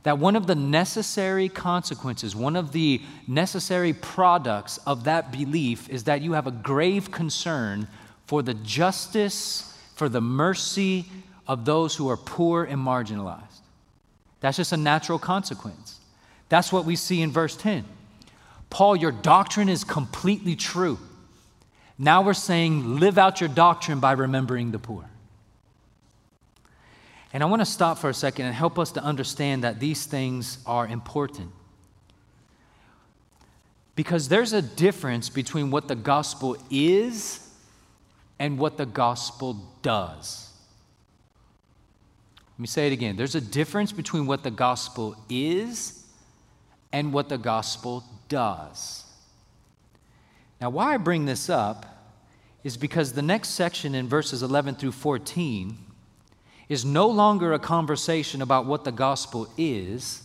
that 0.06 0.20
one 0.20 0.36
of 0.36 0.46
the 0.46 0.54
necessary 0.54 1.50
consequences, 1.50 2.36
one 2.36 2.56
of 2.56 2.72
the 2.72 3.02
necessary 3.28 3.92
products 3.92 4.78
of 4.86 5.06
that 5.06 5.32
belief 5.32 5.90
is 5.90 6.04
that 6.04 6.22
you 6.22 6.34
have 6.34 6.46
a 6.46 6.52
grave 6.52 7.10
concern 7.10 7.88
for 8.28 8.44
the 8.44 8.54
justice, 8.54 9.76
for 9.96 10.08
the 10.08 10.22
mercy 10.22 11.06
of 11.48 11.66
those 11.66 11.96
who 11.96 12.08
are 12.08 12.18
poor 12.18 12.66
and 12.66 12.78
marginalized. 12.80 13.62
That's 14.42 14.58
just 14.58 14.74
a 14.74 14.78
natural 14.78 15.18
consequence. 15.18 16.00
That's 16.50 16.72
what 16.72 16.86
we 16.86 16.96
see 16.96 17.24
in 17.24 17.32
verse 17.32 17.58
10. 17.58 17.84
Paul, 18.70 18.96
your 18.96 19.12
doctrine 19.12 19.70
is 19.70 19.84
completely 19.84 20.56
true. 20.56 21.00
Now 21.98 22.22
we're 22.22 22.36
saying, 22.36 23.00
live 23.00 23.18
out 23.18 23.42
your 23.42 23.50
doctrine 23.50 24.00
by 24.00 24.12
remembering 24.12 24.70
the 24.70 24.78
poor. 24.78 25.10
And 27.36 27.44
I 27.44 27.48
want 27.48 27.60
to 27.60 27.66
stop 27.66 27.98
for 27.98 28.10
a 28.10 28.14
second 28.14 28.46
and 28.46 28.56
help 28.56 28.80
us 28.80 28.94
to 28.94 29.04
understand 29.04 29.66
that 29.66 29.82
these 29.82 30.06
things 30.06 30.60
are 30.66 30.88
important. 30.88 31.52
Because 33.94 34.30
there's 34.30 34.54
a 34.54 34.62
difference 34.62 35.28
between 35.28 35.70
what 35.70 35.90
the 35.90 35.98
gospel 35.98 36.56
is 36.72 37.46
and 38.40 38.58
what 38.58 38.78
the 38.78 38.86
gospel 38.86 39.58
does. 39.82 40.50
Let 42.54 42.60
me 42.60 42.68
say 42.68 42.88
it 42.88 42.94
again. 42.94 43.18
There's 43.18 43.36
a 43.36 43.42
difference 43.42 43.92
between 43.92 44.28
what 44.28 44.44
the 44.44 44.52
gospel 44.52 45.18
is 45.30 46.06
and 46.94 47.12
what 47.12 47.28
the 47.28 47.38
gospel 47.38 48.06
does. 48.30 49.04
Now, 50.62 50.70
why 50.70 50.94
I 50.94 50.98
bring 50.98 51.26
this 51.26 51.50
up 51.50 51.86
is 52.64 52.78
because 52.78 53.12
the 53.12 53.22
next 53.22 53.50
section 53.50 53.94
in 53.94 54.08
verses 54.08 54.42
11 54.42 54.76
through 54.76 54.94
14 54.94 55.85
is 56.70 56.84
no 56.84 57.08
longer 57.08 57.54
a 57.54 57.60
conversation 57.60 58.42
about 58.42 58.66
what 58.66 58.84
the 58.84 58.92
gospel 58.92 59.48
is. 59.58 60.22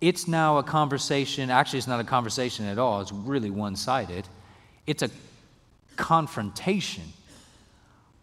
It's 0.00 0.26
now 0.26 0.58
a 0.58 0.62
conversation, 0.62 1.50
actually, 1.50 1.78
it's 1.78 1.88
not 1.88 2.00
a 2.00 2.04
conversation 2.04 2.66
at 2.66 2.78
all, 2.78 3.00
it's 3.00 3.12
really 3.12 3.50
one 3.50 3.76
sided. 3.76 4.26
It's 4.86 5.02
a 5.02 5.10
confrontation 5.96 7.04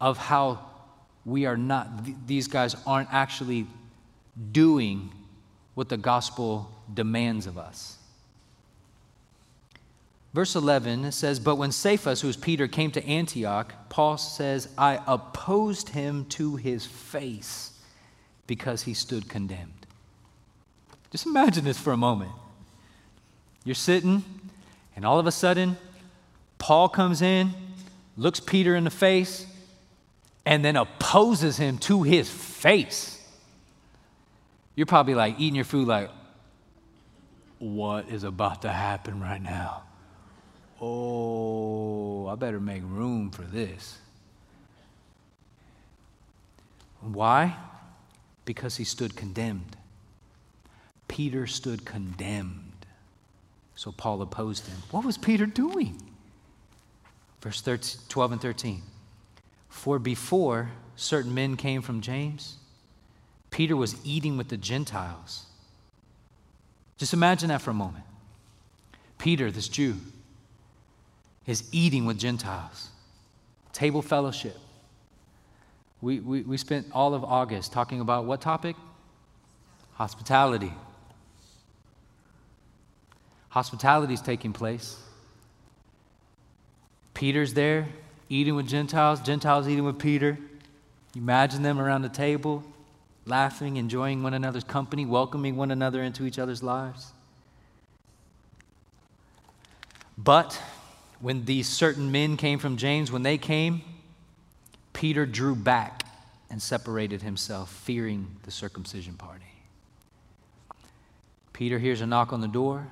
of 0.00 0.18
how 0.18 0.58
we 1.24 1.46
are 1.46 1.56
not, 1.56 2.04
th- 2.04 2.16
these 2.26 2.48
guys 2.48 2.74
aren't 2.86 3.12
actually 3.12 3.66
doing 4.52 5.12
what 5.74 5.88
the 5.88 5.96
gospel 5.96 6.70
demands 6.92 7.46
of 7.46 7.58
us. 7.58 7.97
Verse 10.34 10.54
11 10.54 11.10
says, 11.12 11.40
But 11.40 11.56
when 11.56 11.72
Cephas, 11.72 12.20
who 12.20 12.28
is 12.28 12.36
Peter, 12.36 12.68
came 12.68 12.90
to 12.92 13.04
Antioch, 13.06 13.72
Paul 13.88 14.18
says, 14.18 14.68
I 14.76 15.00
opposed 15.06 15.90
him 15.90 16.26
to 16.26 16.56
his 16.56 16.84
face 16.84 17.72
because 18.46 18.82
he 18.82 18.94
stood 18.94 19.28
condemned. 19.28 19.86
Just 21.10 21.26
imagine 21.26 21.64
this 21.64 21.78
for 21.78 21.92
a 21.92 21.96
moment. 21.96 22.32
You're 23.64 23.74
sitting, 23.74 24.22
and 24.94 25.04
all 25.04 25.18
of 25.18 25.26
a 25.26 25.32
sudden, 25.32 25.76
Paul 26.58 26.88
comes 26.88 27.22
in, 27.22 27.52
looks 28.16 28.40
Peter 28.40 28.76
in 28.76 28.84
the 28.84 28.90
face, 28.90 29.46
and 30.44 30.64
then 30.64 30.76
opposes 30.76 31.56
him 31.56 31.78
to 31.78 32.02
his 32.02 32.28
face. 32.30 33.14
You're 34.74 34.86
probably 34.86 35.14
like 35.14 35.38
eating 35.38 35.56
your 35.56 35.64
food, 35.64 35.88
like, 35.88 36.10
what 37.58 38.08
is 38.08 38.24
about 38.24 38.62
to 38.62 38.68
happen 38.68 39.20
right 39.20 39.42
now? 39.42 39.82
Oh, 40.80 42.26
I 42.26 42.34
better 42.34 42.60
make 42.60 42.82
room 42.84 43.30
for 43.30 43.42
this. 43.42 43.98
Why? 47.00 47.56
Because 48.44 48.76
he 48.76 48.84
stood 48.84 49.16
condemned. 49.16 49.76
Peter 51.06 51.46
stood 51.46 51.84
condemned. 51.84 52.86
So 53.76 53.92
Paul 53.92 54.22
opposed 54.22 54.66
him. 54.66 54.78
What 54.90 55.04
was 55.04 55.16
Peter 55.16 55.46
doing? 55.46 56.02
Verse 57.40 57.60
13, 57.60 58.00
12 58.08 58.32
and 58.32 58.40
13. 58.40 58.82
For 59.68 59.98
before 59.98 60.70
certain 60.96 61.34
men 61.34 61.56
came 61.56 61.82
from 61.82 62.00
James, 62.00 62.56
Peter 63.50 63.76
was 63.76 63.94
eating 64.04 64.36
with 64.36 64.48
the 64.48 64.56
Gentiles. 64.56 65.46
Just 66.98 67.12
imagine 67.12 67.48
that 67.48 67.62
for 67.62 67.70
a 67.70 67.74
moment. 67.74 68.04
Peter, 69.18 69.50
this 69.50 69.68
Jew, 69.68 69.96
is 71.48 71.64
eating 71.72 72.04
with 72.04 72.18
Gentiles, 72.18 72.90
table 73.72 74.02
fellowship. 74.02 74.56
We, 76.02 76.20
we, 76.20 76.42
we 76.42 76.58
spent 76.58 76.86
all 76.92 77.14
of 77.14 77.24
August 77.24 77.72
talking 77.72 78.00
about 78.00 78.26
what 78.26 78.42
topic? 78.42 78.76
Hospitality. 79.94 80.72
Hospitality 83.48 84.12
is 84.12 84.20
taking 84.20 84.52
place. 84.52 84.98
Peter's 87.14 87.54
there 87.54 87.88
eating 88.28 88.54
with 88.54 88.68
Gentiles, 88.68 89.20
Gentiles 89.22 89.66
eating 89.66 89.84
with 89.84 89.98
Peter. 89.98 90.38
Imagine 91.16 91.62
them 91.62 91.80
around 91.80 92.02
the 92.02 92.10
table, 92.10 92.62
laughing, 93.24 93.78
enjoying 93.78 94.22
one 94.22 94.34
another's 94.34 94.64
company, 94.64 95.06
welcoming 95.06 95.56
one 95.56 95.70
another 95.70 96.02
into 96.02 96.26
each 96.26 96.38
other's 96.38 96.62
lives. 96.62 97.12
But 100.18 100.60
when 101.20 101.44
these 101.44 101.68
certain 101.68 102.12
men 102.12 102.36
came 102.36 102.58
from 102.58 102.76
James, 102.76 103.10
when 103.10 103.22
they 103.22 103.38
came, 103.38 103.82
Peter 104.92 105.26
drew 105.26 105.54
back 105.54 106.04
and 106.50 106.62
separated 106.62 107.22
himself, 107.22 107.70
fearing 107.70 108.36
the 108.44 108.50
circumcision 108.50 109.14
party. 109.14 109.44
Peter 111.52 111.78
hears 111.78 112.00
a 112.00 112.06
knock 112.06 112.32
on 112.32 112.40
the 112.40 112.48
door. 112.48 112.86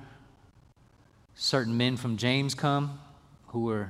Certain 1.35 1.77
men 1.77 1.97
from 1.97 2.17
James 2.17 2.53
come 2.53 2.99
who 3.47 3.61
were 3.61 3.89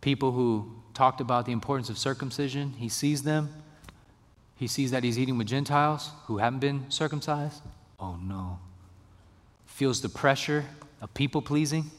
people 0.00 0.32
who 0.32 0.70
talked 0.94 1.20
about 1.20 1.46
the 1.46 1.52
importance 1.52 1.88
of 1.88 1.96
circumcision. 1.96 2.74
He 2.76 2.88
sees 2.88 3.22
them. 3.22 3.54
He 4.56 4.66
sees 4.66 4.90
that 4.90 5.04
he's 5.04 5.18
eating 5.18 5.38
with 5.38 5.46
Gentiles 5.46 6.10
who 6.26 6.38
haven't 6.38 6.58
been 6.58 6.90
circumcised. 6.90 7.62
Oh 7.98 8.16
no. 8.16 8.58
Feels 9.66 10.02
the 10.02 10.08
pressure 10.08 10.64
of 11.00 11.14
people 11.14 11.40
pleasing. 11.40 11.90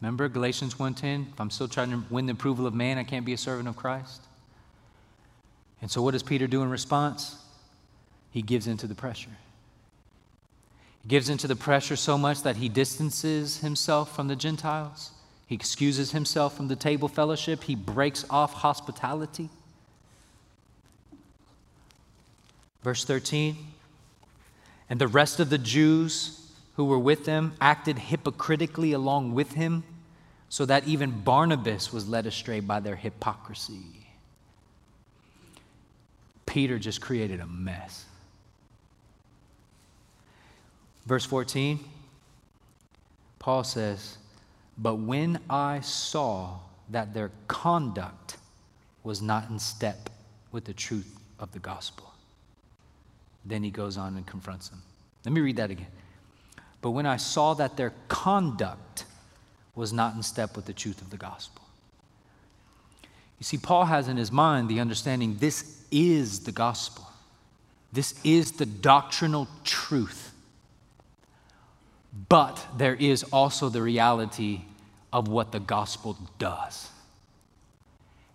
Remember 0.00 0.28
Galatians 0.28 0.78
1:10, 0.78 1.28
if 1.32 1.40
I'm 1.40 1.50
still 1.50 1.68
trying 1.68 1.90
to 1.90 2.02
win 2.08 2.26
the 2.26 2.32
approval 2.32 2.66
of 2.66 2.74
man, 2.74 2.96
I 2.96 3.04
can't 3.04 3.26
be 3.26 3.34
a 3.34 3.38
servant 3.38 3.68
of 3.68 3.76
Christ. 3.76 4.22
And 5.82 5.90
so 5.90 6.02
what 6.02 6.12
does 6.12 6.22
Peter 6.22 6.46
do 6.46 6.62
in 6.62 6.70
response? 6.70 7.36
He 8.30 8.42
gives 8.42 8.66
into 8.66 8.86
the 8.86 8.94
pressure. 8.94 9.36
He 11.02 11.08
gives 11.08 11.28
into 11.28 11.46
the 11.46 11.56
pressure 11.56 11.96
so 11.96 12.16
much 12.16 12.42
that 12.42 12.56
he 12.56 12.68
distances 12.68 13.58
himself 13.58 14.14
from 14.14 14.28
the 14.28 14.36
Gentiles. 14.36 15.12
He 15.46 15.54
excuses 15.54 16.12
himself 16.12 16.56
from 16.56 16.68
the 16.68 16.76
table 16.76 17.08
fellowship. 17.08 17.64
He 17.64 17.74
breaks 17.74 18.24
off 18.30 18.52
hospitality. 18.54 19.50
Verse 22.82 23.04
13 23.04 23.56
And 24.88 25.00
the 25.00 25.08
rest 25.08 25.40
of 25.40 25.50
the 25.50 25.58
Jews 25.58 26.40
who 26.76 26.84
were 26.84 26.98
with 26.98 27.24
them 27.24 27.52
acted 27.60 27.98
hypocritically 27.98 28.92
along 28.92 29.34
with 29.34 29.52
him, 29.52 29.84
so 30.50 30.66
that 30.66 30.86
even 30.86 31.22
Barnabas 31.22 31.92
was 31.92 32.08
led 32.08 32.26
astray 32.26 32.58
by 32.58 32.80
their 32.80 32.96
hypocrisy. 32.96 33.84
Peter 36.44 36.76
just 36.78 37.00
created 37.00 37.38
a 37.38 37.46
mess. 37.46 38.04
Verse 41.06 41.24
14, 41.24 41.78
Paul 43.38 43.62
says, 43.62 44.18
but 44.76 44.96
when 44.96 45.38
I 45.48 45.80
saw 45.80 46.58
that 46.90 47.14
their 47.14 47.30
conduct 47.46 48.36
was 49.04 49.22
not 49.22 49.48
in 49.50 49.58
step 49.58 50.10
with 50.50 50.64
the 50.64 50.74
truth 50.74 51.16
of 51.38 51.52
the 51.52 51.60
gospel, 51.60 52.12
then 53.44 53.62
he 53.62 53.70
goes 53.70 53.96
on 53.96 54.16
and 54.16 54.26
confronts 54.26 54.68
them. 54.68 54.82
Let 55.24 55.32
me 55.32 55.40
read 55.40 55.56
that 55.56 55.70
again. 55.70 55.86
But 56.82 56.90
when 56.90 57.06
I 57.06 57.18
saw 57.18 57.54
that 57.54 57.76
their 57.76 57.92
conduct 58.08 59.04
was 59.74 59.92
not 59.92 60.14
in 60.14 60.22
step 60.22 60.56
with 60.56 60.66
the 60.66 60.72
truth 60.72 61.00
of 61.00 61.10
the 61.10 61.16
gospel. 61.16 61.62
You 63.38 63.44
see, 63.44 63.56
Paul 63.56 63.86
has 63.86 64.08
in 64.08 64.16
his 64.16 64.30
mind 64.30 64.68
the 64.68 64.80
understanding 64.80 65.36
this 65.38 65.82
is 65.90 66.40
the 66.40 66.52
gospel, 66.52 67.06
this 67.92 68.14
is 68.22 68.52
the 68.52 68.66
doctrinal 68.66 69.48
truth. 69.64 70.32
But 72.28 72.64
there 72.76 72.94
is 72.94 73.22
also 73.32 73.68
the 73.68 73.82
reality 73.82 74.62
of 75.12 75.28
what 75.28 75.52
the 75.52 75.60
gospel 75.60 76.18
does. 76.38 76.88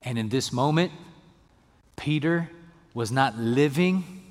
And 0.02 0.18
in 0.18 0.30
this 0.30 0.52
moment, 0.54 0.92
Peter 1.96 2.50
was 2.94 3.12
not 3.12 3.38
living 3.38 4.24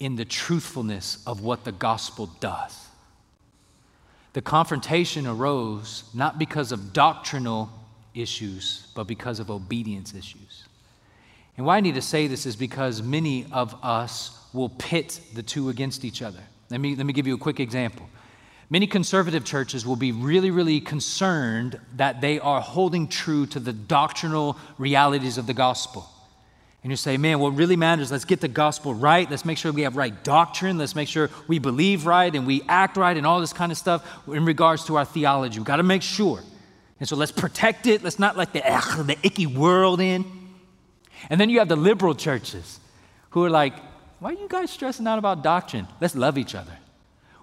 in 0.00 0.16
the 0.16 0.24
truthfulness 0.24 1.22
of 1.26 1.42
what 1.42 1.64
the 1.64 1.72
gospel 1.72 2.30
does. 2.40 2.87
The 4.32 4.42
confrontation 4.42 5.26
arose 5.26 6.04
not 6.14 6.38
because 6.38 6.72
of 6.72 6.92
doctrinal 6.92 7.70
issues, 8.14 8.88
but 8.94 9.04
because 9.04 9.40
of 9.40 9.50
obedience 9.50 10.14
issues. 10.14 10.64
And 11.56 11.66
why 11.66 11.76
I 11.76 11.80
need 11.80 11.94
to 11.94 12.02
say 12.02 12.26
this 12.26 12.46
is 12.46 12.54
because 12.54 13.02
many 13.02 13.46
of 13.50 13.74
us 13.82 14.46
will 14.52 14.68
pit 14.68 15.20
the 15.34 15.42
two 15.42 15.68
against 15.68 16.04
each 16.04 16.22
other. 16.22 16.40
Let 16.70 16.80
me, 16.80 16.94
let 16.94 17.06
me 17.06 17.12
give 17.12 17.26
you 17.26 17.34
a 17.34 17.38
quick 17.38 17.60
example. 17.60 18.08
Many 18.70 18.86
conservative 18.86 19.44
churches 19.44 19.86
will 19.86 19.96
be 19.96 20.12
really, 20.12 20.50
really 20.50 20.80
concerned 20.80 21.80
that 21.96 22.20
they 22.20 22.38
are 22.38 22.60
holding 22.60 23.08
true 23.08 23.46
to 23.46 23.60
the 23.60 23.72
doctrinal 23.72 24.58
realities 24.76 25.38
of 25.38 25.46
the 25.46 25.54
gospel. 25.54 26.08
And 26.82 26.92
you 26.92 26.96
say, 26.96 27.16
man, 27.16 27.40
what 27.40 27.56
really 27.56 27.76
matters, 27.76 28.12
let's 28.12 28.24
get 28.24 28.40
the 28.40 28.48
gospel 28.48 28.94
right. 28.94 29.28
Let's 29.28 29.44
make 29.44 29.58
sure 29.58 29.72
we 29.72 29.82
have 29.82 29.96
right 29.96 30.22
doctrine. 30.22 30.78
Let's 30.78 30.94
make 30.94 31.08
sure 31.08 31.28
we 31.48 31.58
believe 31.58 32.06
right 32.06 32.32
and 32.32 32.46
we 32.46 32.62
act 32.68 32.96
right 32.96 33.16
and 33.16 33.26
all 33.26 33.40
this 33.40 33.52
kind 33.52 33.72
of 33.72 33.78
stuff 33.78 34.06
in 34.28 34.44
regards 34.44 34.84
to 34.86 34.96
our 34.96 35.04
theology. 35.04 35.58
We've 35.58 35.66
got 35.66 35.76
to 35.76 35.82
make 35.82 36.02
sure. 36.02 36.40
And 37.00 37.08
so 37.08 37.16
let's 37.16 37.32
protect 37.32 37.86
it. 37.86 38.02
Let's 38.02 38.18
not 38.18 38.36
let 38.36 38.52
the, 38.52 38.62
ugh, 38.64 39.06
the 39.06 39.16
icky 39.24 39.46
world 39.46 40.00
in. 40.00 40.24
And 41.28 41.40
then 41.40 41.50
you 41.50 41.58
have 41.58 41.68
the 41.68 41.76
liberal 41.76 42.14
churches 42.14 42.78
who 43.30 43.44
are 43.44 43.50
like, 43.50 43.74
why 44.20 44.30
are 44.30 44.34
you 44.34 44.48
guys 44.48 44.70
stressing 44.70 45.06
out 45.06 45.18
about 45.18 45.42
doctrine? 45.42 45.86
Let's 46.00 46.14
love 46.14 46.38
each 46.38 46.54
other. 46.54 46.76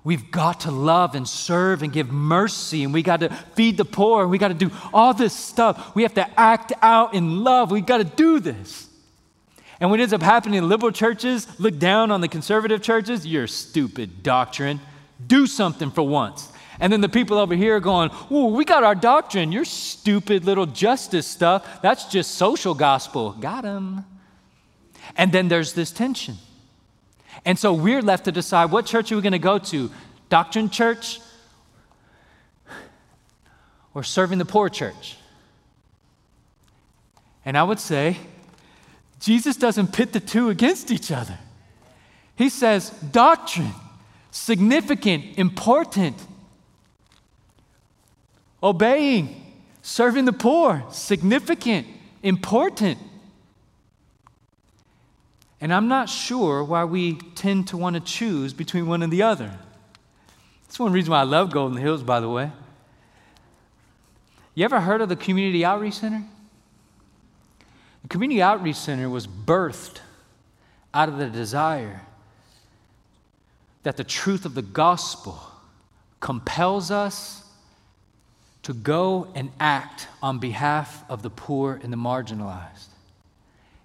We've 0.03 0.29
got 0.29 0.61
to 0.61 0.71
love 0.71 1.15
and 1.15 1.27
serve 1.27 1.81
and 1.81 1.91
give 1.91 2.11
mercy, 2.11 2.83
and 2.83 2.93
we 2.93 3.01
got 3.01 3.21
to 3.21 3.29
feed 3.55 3.75
the 3.75 3.85
poor, 3.85 4.21
and 4.21 4.29
we 4.29 4.37
got 4.37 4.49
to 4.49 4.53
do 4.53 4.69
all 4.93 5.13
this 5.15 5.33
stuff. 5.33 5.95
We 5.95 6.03
have 6.03 6.13
to 6.13 6.39
act 6.39 6.73
out 6.81 7.15
in 7.15 7.43
love. 7.43 7.71
We 7.71 7.81
got 7.81 7.97
to 7.97 8.03
do 8.03 8.39
this. 8.39 8.84
And 9.79 9.89
what 9.89 9.99
ends 9.99 10.13
up 10.13 10.21
happening 10.21 10.57
in 10.57 10.69
liberal 10.69 10.91
churches, 10.91 11.47
look 11.59 11.77
down 11.77 12.11
on 12.11 12.21
the 12.21 12.27
conservative 12.27 12.81
churches, 12.81 13.27
you're 13.27 13.47
stupid 13.47 14.23
doctrine. 14.23 14.79
Do 15.25 15.47
something 15.47 15.91
for 15.91 16.03
once. 16.03 16.51
And 16.79 16.91
then 16.91 17.01
the 17.01 17.09
people 17.09 17.37
over 17.37 17.55
here 17.55 17.77
are 17.77 17.81
going, 17.81 18.09
Oh, 18.29 18.47
we 18.47 18.65
got 18.65 18.83
our 18.83 18.95
doctrine. 18.95 19.51
Your 19.51 19.65
stupid 19.65 20.43
little 20.45 20.65
justice 20.65 21.25
stuff. 21.25 21.81
That's 21.81 22.05
just 22.05 22.35
social 22.35 22.73
gospel. 22.73 23.31
Got 23.31 23.63
him. 23.63 24.05
And 25.15 25.31
then 25.31 25.47
there's 25.47 25.73
this 25.73 25.91
tension. 25.91 26.35
And 27.45 27.57
so 27.57 27.73
we're 27.73 28.01
left 28.01 28.25
to 28.25 28.31
decide 28.31 28.71
what 28.71 28.85
church 28.85 29.11
are 29.11 29.15
we 29.15 29.21
going 29.21 29.33
to 29.33 29.39
go 29.39 29.57
to? 29.57 29.91
Doctrine 30.29 30.69
church 30.69 31.19
or 33.93 34.03
serving 34.03 34.39
the 34.39 34.45
poor 34.45 34.67
church? 34.67 35.15
And 37.45 37.57
I 37.57 37.63
would 37.63 37.79
say, 37.79 38.17
Jesus 39.19 39.55
doesn't 39.55 39.93
pit 39.93 40.13
the 40.13 40.19
two 40.19 40.49
against 40.49 40.91
each 40.91 41.11
other. 41.11 41.37
He 42.35 42.49
says, 42.49 42.89
doctrine, 42.89 43.73
significant, 44.31 45.37
important. 45.37 46.15
Obeying, 48.61 49.53
serving 49.81 50.25
the 50.25 50.33
poor, 50.33 50.83
significant, 50.91 51.87
important. 52.21 52.97
And 55.61 55.73
I'm 55.73 55.87
not 55.87 56.09
sure 56.09 56.63
why 56.63 56.83
we 56.83 57.15
tend 57.35 57.69
to 57.69 57.77
want 57.77 57.95
to 57.95 57.99
choose 58.01 58.53
between 58.53 58.87
one 58.87 59.01
and 59.01 59.11
the 59.11 59.23
other. 59.23 59.51
That's 60.63 60.79
one 60.79 60.91
reason 60.91 61.11
why 61.11 61.21
I 61.21 61.23
love 61.23 61.51
Golden 61.51 61.77
Hills, 61.77 62.03
by 62.03 62.19
the 62.19 62.29
way. 62.29 62.51
You 64.53 64.65
ever 64.65 64.81
heard 64.81 65.01
of 65.01 65.09
the 65.09 65.15
Community 65.15 65.63
Outreach 65.63 65.95
Center? 65.95 66.23
The 68.05 68.09
Community 68.09 68.39
Outreach 68.39 68.75
Center 68.75 69.09
was 69.09 69.25
birthed 69.25 69.97
out 70.93 71.09
of 71.09 71.17
the 71.17 71.25
desire 71.25 72.01
that 73.81 73.97
the 73.97 74.03
truth 74.03 74.45
of 74.45 74.53
the 74.53 74.61
gospel 74.61 75.39
compels 76.19 76.91
us 76.91 77.43
to 78.61 78.75
go 78.75 79.27
and 79.33 79.49
act 79.59 80.07
on 80.21 80.37
behalf 80.37 81.03
of 81.09 81.23
the 81.23 81.31
poor 81.31 81.79
and 81.81 81.91
the 81.91 81.97
marginalized. 81.97 82.89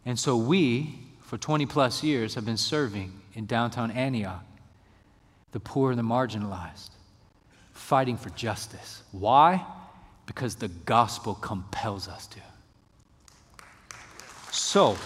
And 0.05 0.19
so 0.19 0.37
we, 0.37 0.99
for 1.23 1.39
20 1.39 1.65
plus 1.65 2.03
years 2.03 2.35
have 2.35 2.45
been 2.45 2.59
serving 2.59 3.19
in 3.33 3.47
downtown 3.47 3.91
Antioch, 3.91 4.45
the 5.53 5.61
poor 5.61 5.93
and 5.93 5.99
the 5.99 6.03
marginalized, 6.03 6.91
fighting 7.73 8.19
for 8.19 8.29
justice. 8.29 9.03
Why? 9.13 9.65
Because 10.27 10.57
the 10.57 10.69
gospel 10.69 11.35
compels 11.37 12.07
us 12.07 12.27
to. 12.27 12.41
So, 14.51 14.97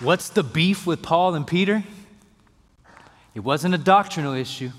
what's 0.00 0.28
the 0.28 0.42
beef 0.42 0.86
with 0.86 1.02
Paul 1.02 1.34
and 1.34 1.46
Peter? 1.46 1.82
It 3.34 3.40
wasn't 3.40 3.74
a 3.74 3.78
doctrinal 3.78 4.34
issue. 4.34 4.70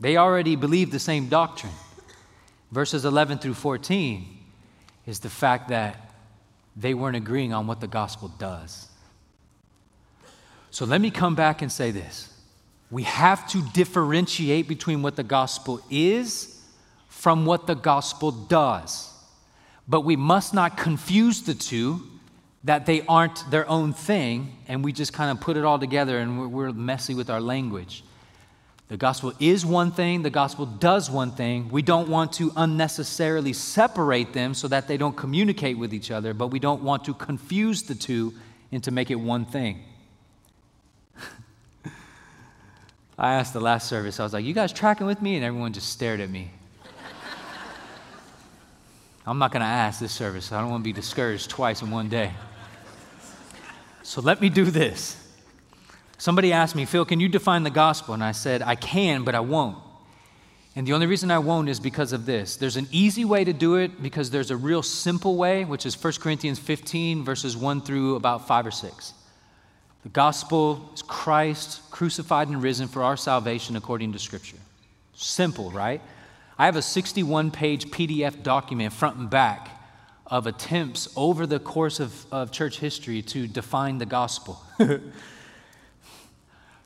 They 0.00 0.16
already 0.16 0.56
believed 0.56 0.90
the 0.90 0.98
same 0.98 1.28
doctrine. 1.28 1.72
Verses 2.72 3.04
11 3.04 3.38
through 3.38 3.54
14 3.54 4.26
is 5.06 5.20
the 5.20 5.30
fact 5.30 5.68
that 5.68 6.12
they 6.76 6.94
weren't 6.94 7.16
agreeing 7.16 7.52
on 7.52 7.66
what 7.66 7.80
the 7.80 7.86
gospel 7.86 8.28
does. 8.38 8.88
So 10.70 10.84
let 10.86 11.00
me 11.00 11.10
come 11.10 11.34
back 11.34 11.62
and 11.62 11.70
say 11.70 11.90
this. 11.90 12.34
We 12.90 13.04
have 13.04 13.48
to 13.50 13.62
differentiate 13.72 14.66
between 14.66 15.02
what 15.02 15.16
the 15.16 15.22
gospel 15.22 15.80
is 15.90 16.60
from 17.08 17.46
what 17.46 17.66
the 17.66 17.74
gospel 17.74 18.32
does. 18.32 19.11
But 19.92 20.06
we 20.06 20.16
must 20.16 20.54
not 20.54 20.78
confuse 20.78 21.42
the 21.42 21.52
two, 21.52 22.00
that 22.64 22.86
they 22.86 23.02
aren't 23.02 23.50
their 23.50 23.68
own 23.68 23.92
thing, 23.92 24.56
and 24.66 24.82
we 24.82 24.90
just 24.90 25.12
kind 25.12 25.30
of 25.30 25.38
put 25.38 25.58
it 25.58 25.66
all 25.66 25.78
together 25.78 26.18
and 26.18 26.40
we're, 26.40 26.48
we're 26.48 26.72
messy 26.72 27.14
with 27.14 27.28
our 27.28 27.42
language. 27.42 28.02
The 28.88 28.96
gospel 28.96 29.34
is 29.38 29.66
one 29.66 29.90
thing, 29.90 30.22
the 30.22 30.30
gospel 30.30 30.64
does 30.64 31.10
one 31.10 31.32
thing. 31.32 31.68
We 31.68 31.82
don't 31.82 32.08
want 32.08 32.32
to 32.34 32.50
unnecessarily 32.56 33.52
separate 33.52 34.32
them 34.32 34.54
so 34.54 34.66
that 34.68 34.88
they 34.88 34.96
don't 34.96 35.14
communicate 35.14 35.76
with 35.76 35.92
each 35.92 36.10
other, 36.10 36.32
but 36.32 36.46
we 36.46 36.58
don't 36.58 36.82
want 36.82 37.04
to 37.04 37.12
confuse 37.12 37.82
the 37.82 37.94
two 37.94 38.32
and 38.70 38.82
to 38.84 38.90
make 38.90 39.10
it 39.10 39.16
one 39.16 39.44
thing. 39.44 39.82
I 43.18 43.34
asked 43.34 43.52
the 43.52 43.60
last 43.60 43.90
service, 43.90 44.18
I 44.18 44.22
was 44.22 44.32
like, 44.32 44.46
You 44.46 44.54
guys 44.54 44.72
tracking 44.72 45.06
with 45.06 45.20
me? 45.20 45.36
And 45.36 45.44
everyone 45.44 45.74
just 45.74 45.90
stared 45.90 46.20
at 46.20 46.30
me. 46.30 46.50
I'm 49.26 49.38
not 49.38 49.52
going 49.52 49.60
to 49.60 49.66
ask 49.66 50.00
this 50.00 50.12
service. 50.12 50.50
I 50.50 50.60
don't 50.60 50.70
want 50.70 50.82
to 50.82 50.84
be 50.84 50.92
discouraged 50.92 51.48
twice 51.48 51.82
in 51.82 51.90
one 51.90 52.08
day. 52.08 52.32
So 54.02 54.20
let 54.20 54.40
me 54.40 54.48
do 54.48 54.64
this. 54.64 55.16
Somebody 56.18 56.52
asked 56.52 56.74
me, 56.74 56.84
Phil, 56.84 57.04
can 57.04 57.20
you 57.20 57.28
define 57.28 57.62
the 57.62 57.70
gospel? 57.70 58.14
And 58.14 58.22
I 58.22 58.32
said, 58.32 58.62
I 58.62 58.74
can, 58.74 59.22
but 59.22 59.34
I 59.34 59.40
won't. 59.40 59.78
And 60.74 60.86
the 60.86 60.92
only 60.94 61.06
reason 61.06 61.30
I 61.30 61.38
won't 61.38 61.68
is 61.68 61.78
because 61.78 62.12
of 62.12 62.26
this. 62.26 62.56
There's 62.56 62.76
an 62.76 62.88
easy 62.90 63.24
way 63.24 63.44
to 63.44 63.52
do 63.52 63.76
it 63.76 64.02
because 64.02 64.30
there's 64.30 64.50
a 64.50 64.56
real 64.56 64.82
simple 64.82 65.36
way, 65.36 65.64
which 65.64 65.84
is 65.84 66.02
1 66.02 66.14
Corinthians 66.14 66.58
15, 66.58 67.24
verses 67.24 67.56
1 67.56 67.82
through 67.82 68.16
about 68.16 68.48
5 68.48 68.66
or 68.66 68.70
6. 68.70 69.14
The 70.02 70.08
gospel 70.08 70.90
is 70.94 71.02
Christ 71.02 71.90
crucified 71.90 72.48
and 72.48 72.62
risen 72.62 72.88
for 72.88 73.02
our 73.02 73.16
salvation 73.16 73.76
according 73.76 74.12
to 74.14 74.18
Scripture. 74.18 74.56
Simple, 75.14 75.70
right? 75.70 76.00
I 76.62 76.66
have 76.66 76.76
a 76.76 76.82
61 76.82 77.50
page 77.50 77.86
PDF 77.86 78.40
document, 78.44 78.92
front 78.92 79.16
and 79.16 79.28
back, 79.28 79.68
of 80.28 80.46
attempts 80.46 81.08
over 81.16 81.44
the 81.44 81.58
course 81.58 81.98
of, 81.98 82.24
of 82.30 82.52
church 82.52 82.78
history 82.78 83.20
to 83.20 83.48
define 83.48 83.98
the 83.98 84.06
gospel. 84.06 84.62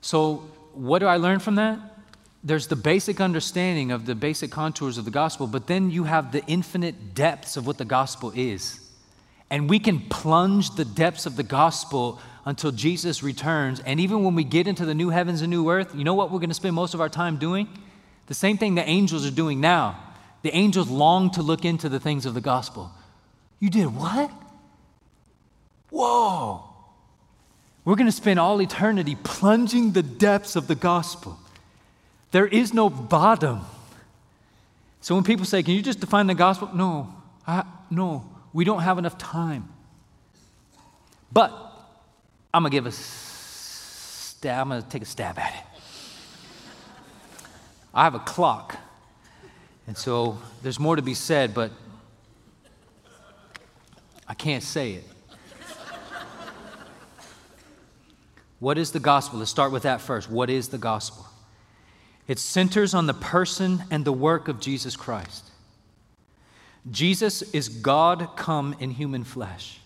so, 0.01 0.37
what 0.73 1.01
do 1.01 1.07
I 1.07 1.19
learn 1.19 1.41
from 1.41 1.57
that? 1.57 1.79
There's 2.43 2.69
the 2.69 2.75
basic 2.75 3.21
understanding 3.21 3.91
of 3.93 4.07
the 4.07 4.15
basic 4.15 4.51
contours 4.51 4.97
of 4.97 5.05
the 5.05 5.11
gospel, 5.11 5.47
but 5.47 5.67
then 5.67 5.91
you 5.91 6.05
have 6.05 6.33
the 6.33 6.43
infinite 6.47 7.15
depths 7.15 7.59
of 7.59 7.67
what 7.67 7.77
the 7.77 7.85
gospel 7.85 8.33
is. 8.35 8.81
And 9.51 9.69
we 9.69 9.79
can 9.79 10.01
plunge 10.09 10.77
the 10.77 10.87
depths 10.87 11.27
of 11.27 11.37
the 11.37 11.43
gospel 11.43 12.19
until 12.47 12.73
Jesus 12.73 13.23
returns. 13.23 13.81
And 13.81 14.01
even 14.01 14.25
when 14.25 14.35
we 14.37 14.45
get 14.45 14.67
into 14.67 14.87
the 14.87 14.95
new 14.95 15.11
heavens 15.11 15.43
and 15.43 15.51
new 15.51 15.69
earth, 15.69 15.95
you 15.95 16.03
know 16.03 16.15
what 16.15 16.31
we're 16.31 16.39
going 16.39 16.49
to 16.49 16.55
spend 16.55 16.75
most 16.75 16.95
of 16.95 17.03
our 17.03 17.11
time 17.11 17.37
doing? 17.37 17.69
The 18.27 18.35
same 18.35 18.59
thing 18.59 18.75
the 18.75 18.89
angels 18.89 19.27
are 19.27 19.31
doing 19.31 19.61
now. 19.61 19.99
The 20.43 20.55
angels 20.55 20.89
long 20.89 21.31
to 21.33 21.43
look 21.43 21.65
into 21.65 21.89
the 21.89 22.01
things 22.01 22.27
of 22.27 22.35
the 22.35 22.41
gospel. 22.41 22.91
You 23.59 23.71
did 23.71 23.87
what? 23.87 24.31
Whoa. 25.91 26.65
We're 27.85 27.95
going 27.95 28.07
to 28.07 28.13
spend 28.13 28.39
all 28.41 28.61
eternity 28.61 29.17
plunging 29.23 29.93
the 29.93 30.03
depths 30.03 30.57
of 30.57 30.67
the 30.67 30.75
gospel. 30.75 31.39
There 32.33 32.47
is 32.47 32.75
no 32.75 32.91
bottom. 32.91 33.61
So 35.01 35.15
when 35.15 35.25
people 35.25 35.45
say, 35.47 35.63
Can 35.63 35.75
you 35.75 35.83
just 35.83 36.01
define 36.01 36.27
the 36.27 36.35
gospel? 36.35 36.69
No, 36.75 37.15
I, 37.47 37.65
no, 37.91 38.29
we 38.53 38.65
don't 38.65 38.81
have 38.81 38.99
enough 38.99 39.17
time. 39.19 39.69
But 41.33 41.51
I'm 42.53 42.63
going 42.63 42.73
to 42.73 42.77
give 42.77 42.87
a 42.87 42.93
stab, 42.93 44.63
I'm 44.63 44.69
going 44.69 44.83
to 44.83 44.89
take 44.89 45.03
a 45.03 45.07
stab 45.07 45.39
at 45.39 45.55
it. 45.55 45.76
I 47.97 48.05
have 48.05 48.15
a 48.15 48.21
clock. 48.21 48.77
And 49.87 49.97
so 49.97 50.37
there's 50.63 50.79
more 50.79 50.97
to 50.97 51.03
be 51.03 51.15
said, 51.15 51.55
but 51.55 51.73
I 54.29 54.35
can't 54.35 54.63
say 54.63 54.93
it. 54.93 55.05
what 58.61 58.77
is 58.77 58.93
the 58.93 59.01
gospel? 59.01 59.39
Let's 59.39 59.51
start 59.51 59.73
with 59.73 59.85
that 59.85 60.03
first. 60.03 60.31
What 60.31 60.51
is 60.51 60.69
the 60.69 60.77
gospel? 60.77 61.27
It 62.29 62.39
centers 62.39 62.93
on 62.93 63.07
the 63.07 63.15
person 63.15 63.85
and 63.91 64.05
the 64.05 64.13
work 64.13 64.49
of 64.49 64.61
Jesus 64.61 64.95
Christ. 64.95 65.51
Jesus 66.91 67.41
is 67.55 67.71
God 67.71 68.29
come 68.37 68.77
in 68.79 68.91
human 68.91 69.25
flesh, 69.25 69.81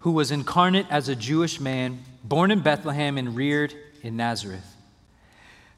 who 0.00 0.10
was 0.10 0.32
incarnate 0.32 0.86
as 0.90 1.08
a 1.08 1.14
Jewish 1.14 1.60
man, 1.60 2.02
born 2.24 2.50
in 2.50 2.60
Bethlehem 2.60 3.16
and 3.16 3.36
reared 3.36 3.72
in 4.02 4.16
Nazareth. 4.16 4.74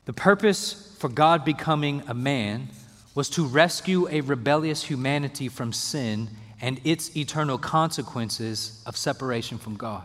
The 0.06 0.12
purpose 0.14 0.95
for 0.98 1.08
God 1.08 1.44
becoming 1.44 2.02
a 2.06 2.14
man 2.14 2.68
was 3.14 3.28
to 3.30 3.46
rescue 3.46 4.08
a 4.08 4.20
rebellious 4.20 4.82
humanity 4.82 5.48
from 5.48 5.72
sin 5.72 6.28
and 6.60 6.80
its 6.84 7.16
eternal 7.16 7.58
consequences 7.58 8.82
of 8.86 8.96
separation 8.96 9.58
from 9.58 9.76
God. 9.76 10.04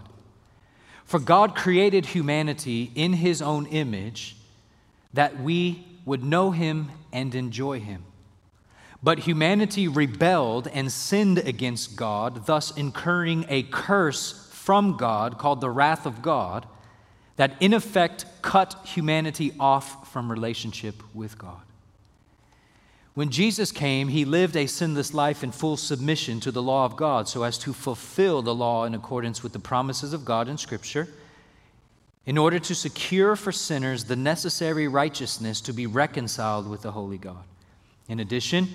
For 1.06 1.20
God 1.20 1.56
created 1.56 2.06
humanity 2.08 2.92
in 2.96 3.14
his 3.14 3.42
own 3.42 3.66
image 3.68 4.36
that 5.14 5.42
we 5.42 5.86
would 6.06 6.24
know 6.24 6.52
him 6.52 6.90
and 7.12 7.36
enjoy 7.36 7.80
him. 7.80 8.04
But 9.04 9.20
humanity 9.20 9.88
rebelled 9.88 10.68
and 10.68 10.92
sinned 10.92 11.40
against 11.40 11.96
God, 11.96 12.46
thus 12.46 12.76
incurring 12.78 13.46
a 13.50 13.64
curse 13.64 14.50
from 14.52 14.96
God 14.96 15.38
called 15.38 15.60
the 15.60 15.70
wrath 15.70 16.06
of 16.06 16.22
God 16.22 16.68
that 17.42 17.56
in 17.60 17.74
effect 17.74 18.24
cut 18.44 18.76
humanity 18.86 19.52
off 19.60 20.14
from 20.14 20.30
relationship 20.30 21.02
with 21.12 21.40
God. 21.40 21.64
When 23.16 23.32
Jesus 23.32 23.72
came, 23.72 24.10
he 24.10 24.26
lived 24.26 24.56
a 24.56 24.68
sinless 24.68 25.12
life 25.12 25.44
in 25.44 25.52
full 25.52 25.76
submission 25.76 26.40
to 26.42 26.52
the 26.52 26.62
law 26.62 26.86
of 26.86 26.96
God 26.96 27.28
so 27.28 27.42
as 27.42 27.58
to 27.58 27.74
fulfill 27.74 28.44
the 28.44 28.54
law 28.54 28.86
in 28.86 28.94
accordance 28.94 29.42
with 29.42 29.54
the 29.54 29.60
promises 29.60 30.14
of 30.14 30.24
God 30.24 30.48
in 30.50 30.60
Scripture, 30.60 31.08
in 32.28 32.38
order 32.38 32.60
to 32.60 32.76
secure 32.76 33.36
for 33.36 33.52
sinners 33.52 34.04
the 34.04 34.16
necessary 34.16 34.88
righteousness 34.88 35.62
to 35.62 35.74
be 35.74 35.88
reconciled 35.88 36.70
with 36.70 36.84
the 36.84 36.92
Holy 36.92 37.18
God. 37.18 37.44
In 38.08 38.20
addition, 38.20 38.68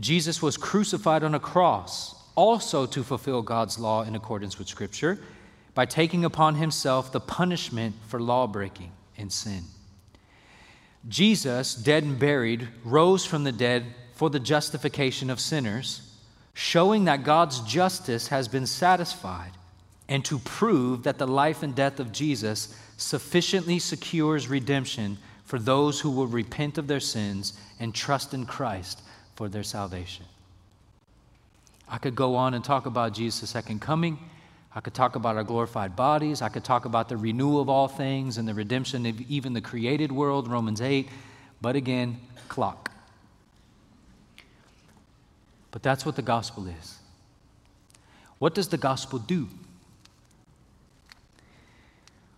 Jesus 0.00 0.40
was 0.40 0.56
crucified 0.56 1.22
on 1.22 1.34
a 1.34 1.38
cross 1.38 2.14
also 2.34 2.86
to 2.86 3.04
fulfill 3.04 3.42
God's 3.42 3.78
law 3.78 4.04
in 4.04 4.14
accordance 4.14 4.58
with 4.58 4.68
Scripture 4.68 5.18
by 5.76 5.84
taking 5.84 6.24
upon 6.24 6.54
himself 6.54 7.12
the 7.12 7.20
punishment 7.20 7.94
for 8.08 8.18
lawbreaking 8.18 8.90
and 9.18 9.30
sin. 9.30 9.62
Jesus, 11.06 11.74
dead 11.74 12.02
and 12.02 12.18
buried, 12.18 12.66
rose 12.82 13.26
from 13.26 13.44
the 13.44 13.52
dead 13.52 13.84
for 14.14 14.30
the 14.30 14.40
justification 14.40 15.28
of 15.28 15.38
sinners, 15.38 16.00
showing 16.54 17.04
that 17.04 17.24
God's 17.24 17.60
justice 17.60 18.28
has 18.28 18.48
been 18.48 18.66
satisfied, 18.66 19.52
and 20.08 20.24
to 20.24 20.38
prove 20.38 21.02
that 21.02 21.18
the 21.18 21.26
life 21.26 21.62
and 21.62 21.74
death 21.74 22.00
of 22.00 22.10
Jesus 22.10 22.74
sufficiently 22.96 23.78
secures 23.78 24.48
redemption 24.48 25.18
for 25.44 25.58
those 25.58 26.00
who 26.00 26.10
will 26.10 26.26
repent 26.26 26.78
of 26.78 26.86
their 26.86 27.00
sins 27.00 27.52
and 27.78 27.94
trust 27.94 28.32
in 28.32 28.46
Christ 28.46 29.02
for 29.34 29.50
their 29.50 29.62
salvation. 29.62 30.24
I 31.86 31.98
could 31.98 32.14
go 32.14 32.34
on 32.34 32.54
and 32.54 32.64
talk 32.64 32.86
about 32.86 33.12
Jesus' 33.12 33.50
second 33.50 33.82
coming 33.82 34.18
I 34.76 34.80
could 34.80 34.92
talk 34.92 35.16
about 35.16 35.36
our 35.36 35.42
glorified 35.42 35.96
bodies. 35.96 36.42
I 36.42 36.50
could 36.50 36.62
talk 36.62 36.84
about 36.84 37.08
the 37.08 37.16
renewal 37.16 37.62
of 37.62 37.70
all 37.70 37.88
things 37.88 38.36
and 38.36 38.46
the 38.46 38.52
redemption 38.52 39.06
of 39.06 39.18
even 39.22 39.54
the 39.54 39.62
created 39.62 40.12
world, 40.12 40.48
Romans 40.48 40.82
8. 40.82 41.08
But 41.62 41.76
again, 41.76 42.20
clock. 42.48 42.92
But 45.70 45.82
that's 45.82 46.04
what 46.04 46.14
the 46.14 46.22
gospel 46.22 46.66
is. 46.66 46.98
What 48.38 48.54
does 48.54 48.68
the 48.68 48.76
gospel 48.76 49.18
do? 49.18 49.48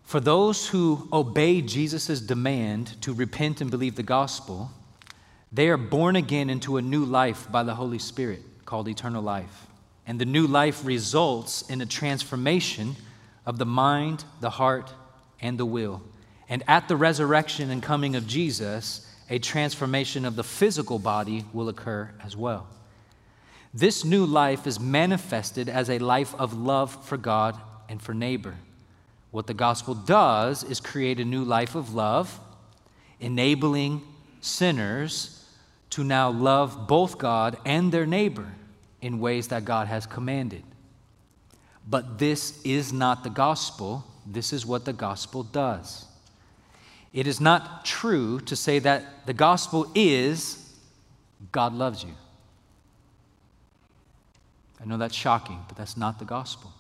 For 0.05 0.20
those 0.20 0.68
who 0.68 1.09
obey 1.12 1.61
Jesus' 1.61 2.20
demand 2.20 3.03
to 3.03 3.12
repent 3.12 3.61
and 3.61 3.68
believe 3.68 3.97
the 3.97 4.05
gospel, 4.05 4.70
they 5.53 5.68
are 5.68 5.76
born 5.76 6.14
again 6.14 6.51
into 6.51 6.76
a 6.76 6.82
new 6.82 7.05
life 7.05 7.51
by 7.51 7.64
the 7.64 7.74
Holy 7.74 7.99
Spirit 7.99 8.43
called 8.64 8.86
eternal 8.86 9.22
life. 9.22 9.67
And 10.09 10.18
the 10.18 10.24
new 10.24 10.46
life 10.46 10.86
results 10.86 11.62
in 11.68 11.82
a 11.82 11.86
transformation 11.86 12.96
of 13.44 13.59
the 13.59 13.66
mind, 13.66 14.24
the 14.40 14.48
heart, 14.48 14.90
and 15.38 15.59
the 15.59 15.66
will. 15.66 16.02
And 16.48 16.64
at 16.66 16.88
the 16.88 16.96
resurrection 16.96 17.70
and 17.70 17.82
coming 17.82 18.16
of 18.16 18.26
Jesus, 18.26 19.06
a 19.28 19.38
transformation 19.38 20.24
of 20.24 20.34
the 20.34 20.42
physical 20.42 20.98
body 20.98 21.44
will 21.52 21.68
occur 21.68 22.11
as 22.24 22.34
well. 22.34 22.66
This 23.74 24.02
new 24.02 24.24
life 24.24 24.66
is 24.66 24.80
manifested 24.80 25.68
as 25.68 25.90
a 25.90 25.98
life 25.98 26.34
of 26.36 26.59
love 26.59 27.04
for 27.04 27.18
God 27.18 27.61
and 27.90 28.00
for 28.00 28.14
neighbor. 28.14 28.56
What 29.30 29.46
the 29.46 29.52
gospel 29.52 29.94
does 29.94 30.64
is 30.64 30.80
create 30.80 31.20
a 31.20 31.24
new 31.24 31.44
life 31.44 31.74
of 31.74 31.94
love, 31.94 32.40
enabling 33.20 34.00
sinners 34.40 35.44
to 35.90 36.02
now 36.02 36.30
love 36.30 36.88
both 36.88 37.18
God 37.18 37.59
and 37.66 37.92
their 37.92 38.06
neighbor 38.06 38.54
in 39.01 39.20
ways 39.20 39.49
that 39.49 39.64
God 39.64 39.88
has 39.88 40.07
commanded. 40.07 40.62
But 41.88 42.18
this 42.18 42.61
is 42.64 42.92
not 42.92 43.24
the 43.24 43.30
gospel. 43.30 44.05
This 44.26 44.53
is 44.53 44.66
what 44.66 44.84
the 44.84 44.92
gospel 44.92 45.42
does 45.42 46.05
It 47.14 47.26
is 47.26 47.40
not 47.40 47.86
true 47.86 48.40
to 48.40 48.55
say 48.55 48.78
that 48.80 49.26
the 49.26 49.32
gospel 49.32 49.90
is 49.94 50.70
God 51.53 51.72
loves 51.72 52.05
you. 52.05 52.14
I 54.80 54.84
know 54.84 54.99
that's 54.99 55.14
shocking, 55.14 55.61
but 55.66 55.76
that's 55.76 55.96
not 55.96 56.18
the 56.18 56.24
gospel. 56.24 56.72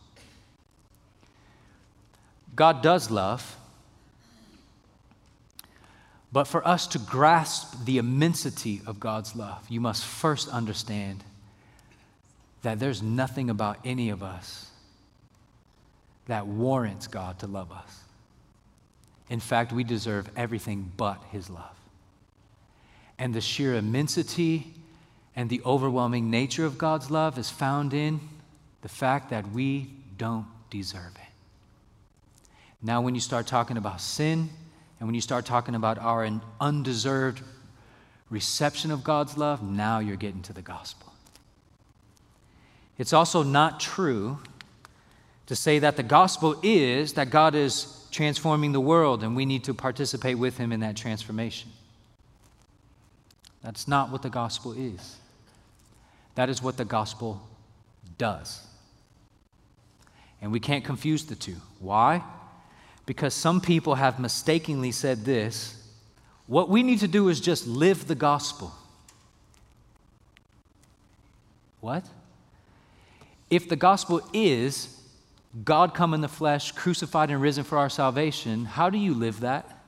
God 2.54 2.82
does 2.82 3.10
love, 3.10 3.56
but 6.32 6.44
for 6.44 6.66
us 6.66 6.86
to 6.88 6.98
grasp 6.98 7.84
the 7.84 7.98
immensity 7.98 8.82
of 8.86 9.00
God's 9.00 9.34
love, 9.34 9.64
you 9.68 9.80
must 9.80 10.04
first 10.04 10.48
understand 10.48 11.24
that 12.62 12.78
there's 12.78 13.02
nothing 13.02 13.50
about 13.50 13.78
any 13.84 14.10
of 14.10 14.22
us 14.22 14.70
that 16.26 16.46
warrants 16.46 17.06
God 17.06 17.38
to 17.40 17.46
love 17.46 17.72
us. 17.72 18.00
In 19.30 19.40
fact, 19.40 19.72
we 19.72 19.84
deserve 19.84 20.28
everything 20.36 20.92
but 20.96 21.22
His 21.30 21.50
love. 21.50 21.76
And 23.18 23.34
the 23.34 23.40
sheer 23.40 23.74
immensity 23.74 24.74
and 25.34 25.50
the 25.50 25.60
overwhelming 25.64 26.30
nature 26.30 26.64
of 26.64 26.78
God's 26.78 27.10
love 27.10 27.38
is 27.38 27.50
found 27.50 27.94
in 27.94 28.20
the 28.82 28.88
fact 28.88 29.30
that 29.30 29.50
we 29.52 29.90
don't 30.16 30.46
deserve 30.70 31.14
it. 31.14 31.22
Now, 32.82 33.00
when 33.00 33.14
you 33.14 33.20
start 33.20 33.46
talking 33.46 33.76
about 33.76 34.00
sin, 34.00 34.50
and 34.98 35.08
when 35.08 35.14
you 35.14 35.20
start 35.20 35.44
talking 35.44 35.74
about 35.74 35.98
our 35.98 36.28
undeserved 36.60 37.42
reception 38.30 38.90
of 38.90 39.04
God's 39.04 39.36
love, 39.36 39.62
now 39.62 39.98
you're 39.98 40.16
getting 40.16 40.42
to 40.42 40.52
the 40.52 40.62
gospel. 40.62 41.12
It's 42.98 43.12
also 43.12 43.44
not 43.44 43.78
true 43.78 44.38
to 45.46 45.56
say 45.56 45.78
that 45.78 45.96
the 45.96 46.02
gospel 46.02 46.58
is 46.62 47.14
that 47.14 47.30
God 47.30 47.54
is 47.54 48.06
transforming 48.10 48.72
the 48.72 48.80
world 48.80 49.22
and 49.22 49.36
we 49.36 49.46
need 49.46 49.64
to 49.64 49.74
participate 49.74 50.36
with 50.36 50.58
Him 50.58 50.72
in 50.72 50.80
that 50.80 50.96
transformation. 50.96 51.70
That's 53.62 53.88
not 53.88 54.10
what 54.10 54.22
the 54.22 54.30
gospel 54.30 54.72
is. 54.72 55.16
That 56.34 56.48
is 56.48 56.62
what 56.62 56.76
the 56.76 56.84
gospel 56.84 57.42
does. 58.18 58.60
And 60.40 60.52
we 60.52 60.60
can't 60.60 60.84
confuse 60.84 61.24
the 61.24 61.34
two. 61.34 61.56
Why? 61.80 62.22
Because 63.06 63.34
some 63.34 63.60
people 63.60 63.94
have 63.94 64.20
mistakenly 64.20 64.92
said 64.92 65.24
this 65.24 65.74
what 66.46 66.70
we 66.70 66.82
need 66.82 67.00
to 67.00 67.08
do 67.08 67.28
is 67.28 67.40
just 67.40 67.66
live 67.66 68.08
the 68.08 68.14
gospel. 68.14 68.72
What? 71.80 72.04
If 73.50 73.68
the 73.68 73.76
gospel 73.76 74.20
is 74.32 74.94
God 75.64 75.94
come 75.94 76.14
in 76.14 76.20
the 76.20 76.28
flesh, 76.28 76.72
crucified 76.72 77.30
and 77.30 77.40
risen 77.40 77.64
for 77.64 77.78
our 77.78 77.88
salvation, 77.88 78.64
how 78.64 78.90
do 78.90 78.98
you 78.98 79.14
live 79.14 79.40
that? 79.40 79.78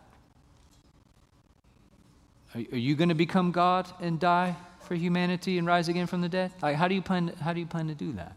Are, 2.55 2.61
you 2.61 2.97
going 2.97 3.11
to 3.11 3.15
become 3.15 3.53
God 3.53 3.87
and 4.01 4.19
die 4.19 4.57
for 4.81 4.95
humanity 4.95 5.59
and 5.59 5.67
rise 5.67 5.89
again 5.89 6.07
from 6.07 6.21
the 6.21 6.29
dead? 6.29 6.51
Like, 6.63 6.77
how, 6.77 6.89
do 6.89 6.95
you 6.95 7.03
plan, 7.03 7.29
how 7.41 7.53
do 7.53 7.61
you 7.61 7.67
plan 7.67 7.87
to 7.89 7.95
do 7.95 8.13
that? 8.13 8.33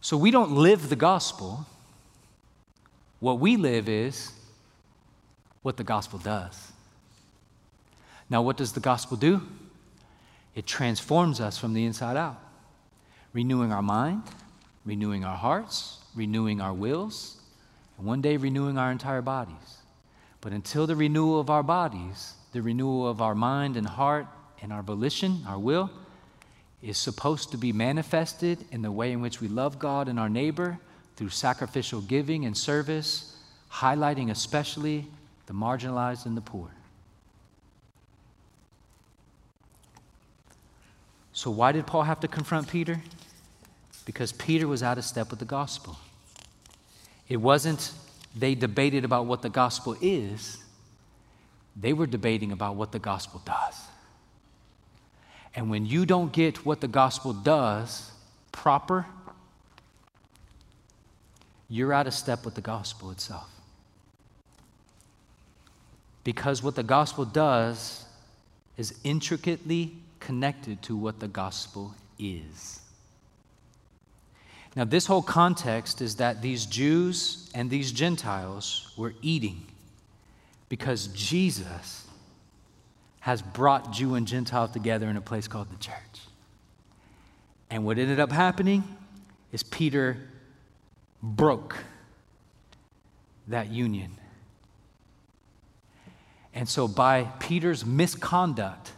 So 0.00 0.16
we 0.16 0.32
don't 0.32 0.52
live 0.52 0.88
the 0.88 0.96
gospel. 0.96 1.66
What 3.20 3.38
we 3.38 3.56
live 3.56 3.88
is 3.88 4.32
what 5.62 5.76
the 5.76 5.84
gospel 5.84 6.18
does. 6.18 6.72
Now, 8.28 8.42
what 8.42 8.56
does 8.56 8.72
the 8.72 8.80
gospel 8.80 9.16
do? 9.16 9.42
It 10.56 10.66
transforms 10.66 11.40
us 11.40 11.56
from 11.56 11.74
the 11.74 11.84
inside 11.84 12.16
out, 12.16 12.40
renewing 13.32 13.72
our 13.72 13.82
mind, 13.82 14.22
renewing 14.84 15.24
our 15.24 15.36
hearts, 15.36 15.98
renewing 16.14 16.60
our 16.60 16.72
wills, 16.72 17.40
and 17.96 18.06
one 18.06 18.20
day 18.20 18.36
renewing 18.36 18.78
our 18.78 18.90
entire 18.90 19.22
bodies. 19.22 19.78
But 20.40 20.52
until 20.52 20.86
the 20.86 20.96
renewal 20.96 21.40
of 21.40 21.50
our 21.50 21.62
bodies, 21.62 22.34
the 22.52 22.62
renewal 22.62 23.08
of 23.08 23.22
our 23.22 23.34
mind 23.34 23.76
and 23.76 23.86
heart 23.86 24.26
and 24.60 24.72
our 24.72 24.82
volition, 24.82 25.42
our 25.46 25.58
will, 25.58 25.90
is 26.82 26.98
supposed 26.98 27.52
to 27.52 27.56
be 27.56 27.72
manifested 27.72 28.64
in 28.72 28.82
the 28.82 28.90
way 28.90 29.12
in 29.12 29.20
which 29.20 29.40
we 29.40 29.48
love 29.48 29.78
God 29.78 30.08
and 30.08 30.18
our 30.18 30.28
neighbor 30.28 30.78
through 31.16 31.28
sacrificial 31.28 32.00
giving 32.00 32.44
and 32.44 32.56
service, 32.56 33.36
highlighting 33.70 34.30
especially 34.30 35.06
the 35.46 35.52
marginalized 35.52 36.26
and 36.26 36.36
the 36.36 36.40
poor. 36.40 36.70
So, 41.32 41.50
why 41.50 41.72
did 41.72 41.86
Paul 41.86 42.02
have 42.02 42.20
to 42.20 42.28
confront 42.28 42.68
Peter? 42.68 43.00
Because 44.04 44.32
Peter 44.32 44.68
was 44.68 44.82
out 44.82 44.98
of 44.98 45.04
step 45.04 45.30
with 45.30 45.38
the 45.38 45.44
gospel. 45.44 45.96
It 47.28 47.36
wasn't 47.36 47.92
they 48.34 48.54
debated 48.54 49.04
about 49.04 49.26
what 49.26 49.42
the 49.42 49.50
gospel 49.50 49.96
is, 50.00 50.58
they 51.76 51.92
were 51.92 52.06
debating 52.06 52.52
about 52.52 52.76
what 52.76 52.92
the 52.92 52.98
gospel 52.98 53.42
does. 53.44 53.80
And 55.54 55.70
when 55.70 55.84
you 55.84 56.06
don't 56.06 56.32
get 56.32 56.64
what 56.64 56.80
the 56.80 56.88
gospel 56.88 57.32
does 57.32 58.10
proper, 58.52 59.06
you're 61.68 61.92
out 61.92 62.06
of 62.06 62.14
step 62.14 62.44
with 62.44 62.54
the 62.54 62.60
gospel 62.60 63.10
itself. 63.10 63.48
Because 66.24 66.62
what 66.62 66.74
the 66.74 66.82
gospel 66.82 67.24
does 67.24 68.04
is 68.76 68.94
intricately 69.04 69.96
connected 70.20 70.80
to 70.82 70.96
what 70.96 71.20
the 71.20 71.28
gospel 71.28 71.94
is. 72.18 72.81
Now, 74.74 74.84
this 74.84 75.06
whole 75.06 75.22
context 75.22 76.00
is 76.00 76.16
that 76.16 76.40
these 76.40 76.64
Jews 76.64 77.50
and 77.54 77.68
these 77.68 77.92
Gentiles 77.92 78.92
were 78.96 79.12
eating 79.20 79.66
because 80.70 81.08
Jesus 81.08 82.06
has 83.20 83.42
brought 83.42 83.92
Jew 83.92 84.14
and 84.14 84.26
Gentile 84.26 84.68
together 84.68 85.08
in 85.08 85.16
a 85.16 85.20
place 85.20 85.46
called 85.46 85.70
the 85.70 85.76
church. 85.76 85.96
And 87.68 87.84
what 87.84 87.98
ended 87.98 88.18
up 88.18 88.32
happening 88.32 88.82
is 89.52 89.62
Peter 89.62 90.16
broke 91.22 91.76
that 93.48 93.68
union. 93.70 94.16
And 96.54 96.68
so, 96.68 96.88
by 96.88 97.24
Peter's 97.40 97.84
misconduct, 97.84 98.92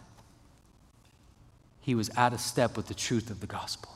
he 1.80 1.94
was 1.94 2.10
out 2.16 2.32
of 2.32 2.40
step 2.40 2.76
with 2.76 2.86
the 2.86 2.94
truth 2.94 3.30
of 3.30 3.40
the 3.40 3.46
gospel 3.46 3.93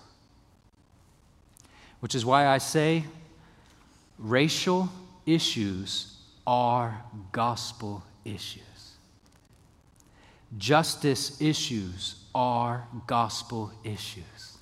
which 2.01 2.14
is 2.14 2.24
why 2.24 2.46
I 2.46 2.59
say 2.59 3.05
racial 4.18 4.88
issues 5.26 6.16
are 6.46 7.03
gospel 7.32 8.03
issues. 8.24 8.62
Justice 10.57 11.40
issues 11.40 12.16
are 12.34 12.86
gospel 13.07 13.70
issues. 13.84 14.57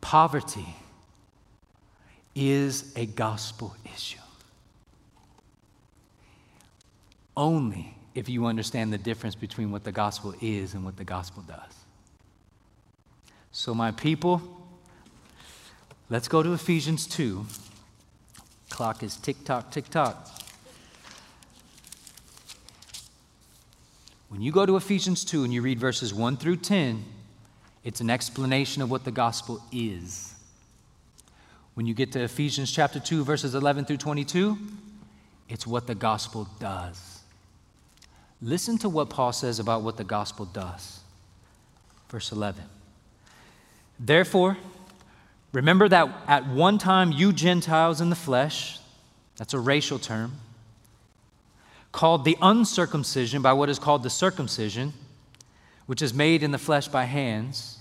Poverty 0.00 0.76
is 2.34 2.92
a 2.94 3.06
gospel 3.06 3.74
issue. 3.84 4.18
Only 7.36 7.94
if 8.14 8.28
you 8.28 8.46
understand 8.46 8.92
the 8.92 8.98
difference 8.98 9.34
between 9.34 9.70
what 9.70 9.84
the 9.84 9.92
gospel 9.92 10.34
is 10.40 10.74
and 10.74 10.84
what 10.84 10.96
the 10.96 11.04
gospel 11.04 11.42
does. 11.42 11.74
So, 13.50 13.74
my 13.74 13.90
people, 13.92 14.40
Let's 16.10 16.26
go 16.26 16.42
to 16.42 16.54
Ephesians 16.54 17.06
2. 17.06 17.44
Clock 18.70 19.02
is 19.02 19.16
tick 19.16 19.44
tock, 19.44 19.70
tick 19.70 19.90
tock. 19.90 20.26
When 24.30 24.40
you 24.40 24.50
go 24.50 24.64
to 24.64 24.76
Ephesians 24.76 25.24
2 25.24 25.44
and 25.44 25.52
you 25.52 25.60
read 25.60 25.78
verses 25.78 26.14
1 26.14 26.38
through 26.38 26.56
10, 26.56 27.04
it's 27.84 28.00
an 28.00 28.08
explanation 28.08 28.80
of 28.80 28.90
what 28.90 29.04
the 29.04 29.10
gospel 29.10 29.62
is. 29.70 30.34
When 31.74 31.86
you 31.86 31.94
get 31.94 32.12
to 32.12 32.20
Ephesians 32.22 32.72
chapter 32.72 33.00
2, 33.00 33.22
verses 33.24 33.54
11 33.54 33.84
through 33.84 33.98
22, 33.98 34.58
it's 35.48 35.66
what 35.66 35.86
the 35.86 35.94
gospel 35.94 36.48
does. 36.58 37.20
Listen 38.40 38.78
to 38.78 38.88
what 38.88 39.10
Paul 39.10 39.32
says 39.32 39.58
about 39.58 39.82
what 39.82 39.96
the 39.96 40.04
gospel 40.04 40.46
does. 40.46 41.00
Verse 42.08 42.32
11. 42.32 42.64
Therefore, 43.98 44.56
Remember 45.52 45.88
that 45.88 46.08
at 46.26 46.46
one 46.46 46.78
time 46.78 47.10
you 47.10 47.32
Gentiles 47.32 48.00
in 48.00 48.10
the 48.10 48.16
flesh, 48.16 48.78
that's 49.36 49.54
a 49.54 49.58
racial 49.58 49.98
term, 49.98 50.32
called 51.90 52.24
the 52.24 52.36
uncircumcision 52.42 53.40
by 53.40 53.52
what 53.52 53.68
is 53.68 53.78
called 53.78 54.02
the 54.02 54.10
circumcision, 54.10 54.92
which 55.86 56.02
is 56.02 56.12
made 56.12 56.42
in 56.42 56.50
the 56.50 56.58
flesh 56.58 56.86
by 56.88 57.04
hands. 57.04 57.78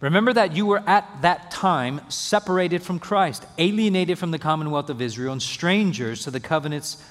Remember 0.00 0.32
that 0.32 0.54
you 0.54 0.66
were 0.66 0.82
at 0.86 1.22
that 1.22 1.50
time 1.50 2.00
separated 2.08 2.82
from 2.82 2.98
Christ, 2.98 3.46
alienated 3.58 4.18
from 4.18 4.30
the 4.30 4.38
commonwealth 4.38 4.90
of 4.90 5.00
Israel, 5.00 5.32
and 5.32 5.42
strangers 5.42 6.24
to 6.24 6.30
the 6.30 6.40
covenants 6.40 7.02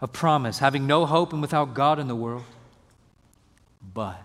of 0.00 0.12
promise, 0.12 0.58
having 0.58 0.86
no 0.86 1.06
hope 1.06 1.32
and 1.32 1.40
without 1.40 1.74
God 1.74 1.98
in 1.98 2.08
the 2.08 2.16
world. 2.16 2.44
But, 3.94 4.20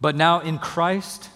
but 0.00 0.16
now 0.16 0.40
in 0.40 0.58
Christ, 0.58 1.28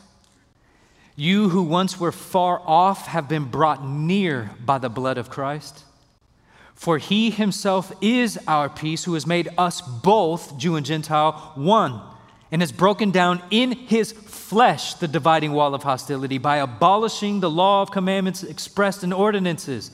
you 1.16 1.48
who 1.50 1.62
once 1.62 2.00
were 2.00 2.12
far 2.12 2.60
off 2.66 3.06
have 3.06 3.28
been 3.28 3.44
brought 3.44 3.86
near 3.86 4.50
by 4.64 4.78
the 4.78 4.88
blood 4.88 5.18
of 5.18 5.30
Christ. 5.30 5.84
For 6.74 6.98
he 6.98 7.30
himself 7.30 7.92
is 8.00 8.38
our 8.48 8.68
peace, 8.68 9.04
who 9.04 9.14
has 9.14 9.26
made 9.26 9.48
us 9.56 9.80
both, 9.80 10.58
Jew 10.58 10.76
and 10.76 10.84
Gentile, 10.84 11.52
one, 11.54 12.00
and 12.50 12.62
has 12.62 12.72
broken 12.72 13.10
down 13.10 13.42
in 13.50 13.72
his 13.72 14.12
flesh 14.12 14.94
the 14.94 15.08
dividing 15.08 15.52
wall 15.52 15.74
of 15.74 15.84
hostility 15.84 16.38
by 16.38 16.56
abolishing 16.56 17.40
the 17.40 17.50
law 17.50 17.82
of 17.82 17.90
commandments 17.90 18.42
expressed 18.42 19.04
in 19.04 19.12
ordinances, 19.12 19.92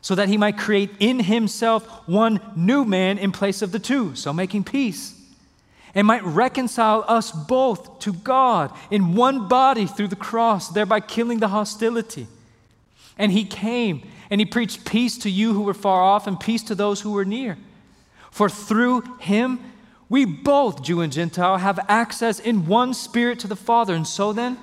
so 0.00 0.14
that 0.14 0.28
he 0.28 0.36
might 0.36 0.58
create 0.58 0.90
in 1.00 1.20
himself 1.20 1.86
one 2.08 2.40
new 2.56 2.84
man 2.84 3.18
in 3.18 3.32
place 3.32 3.62
of 3.62 3.72
the 3.72 3.78
two, 3.78 4.14
so 4.14 4.32
making 4.32 4.64
peace, 4.64 5.20
and 5.94 6.06
might 6.06 6.24
reconcile 6.24 7.04
us 7.06 7.30
both 7.32 7.98
to 8.00 8.12
God 8.12 8.72
in 8.90 9.14
one 9.14 9.48
body 9.48 9.86
through 9.86 10.08
the 10.08 10.16
cross, 10.16 10.68
thereby 10.68 11.00
killing 11.00 11.40
the 11.40 11.48
hostility. 11.48 12.26
And 13.18 13.32
he 13.32 13.44
came 13.44 14.08
and 14.30 14.40
he 14.40 14.46
preached 14.46 14.86
peace 14.86 15.18
to 15.18 15.30
you 15.30 15.52
who 15.52 15.62
were 15.62 15.74
far 15.74 16.02
off 16.02 16.26
and 16.26 16.40
peace 16.40 16.62
to 16.64 16.74
those 16.74 17.02
who 17.02 17.12
were 17.12 17.24
near. 17.24 17.58
For 18.30 18.48
through 18.48 19.02
him, 19.18 19.60
we 20.08 20.24
both, 20.24 20.82
Jew 20.82 21.00
and 21.00 21.12
Gentile, 21.12 21.58
have 21.58 21.78
access 21.88 22.40
in 22.40 22.66
one 22.66 22.94
spirit 22.94 23.38
to 23.40 23.48
the 23.48 23.56
Father. 23.56 23.94
And 23.94 24.06
so 24.06 24.32
then, 24.32 24.58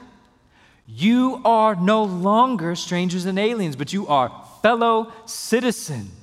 you 0.88 1.42
are 1.46 1.76
no 1.76 2.04
longer 2.04 2.76
strangers 2.76 3.26
and 3.26 3.38
aliens, 3.38 3.76
but 3.76 3.94
you 3.94 4.08
are 4.08 4.32
fellow 4.62 5.12
citizens 5.26 6.19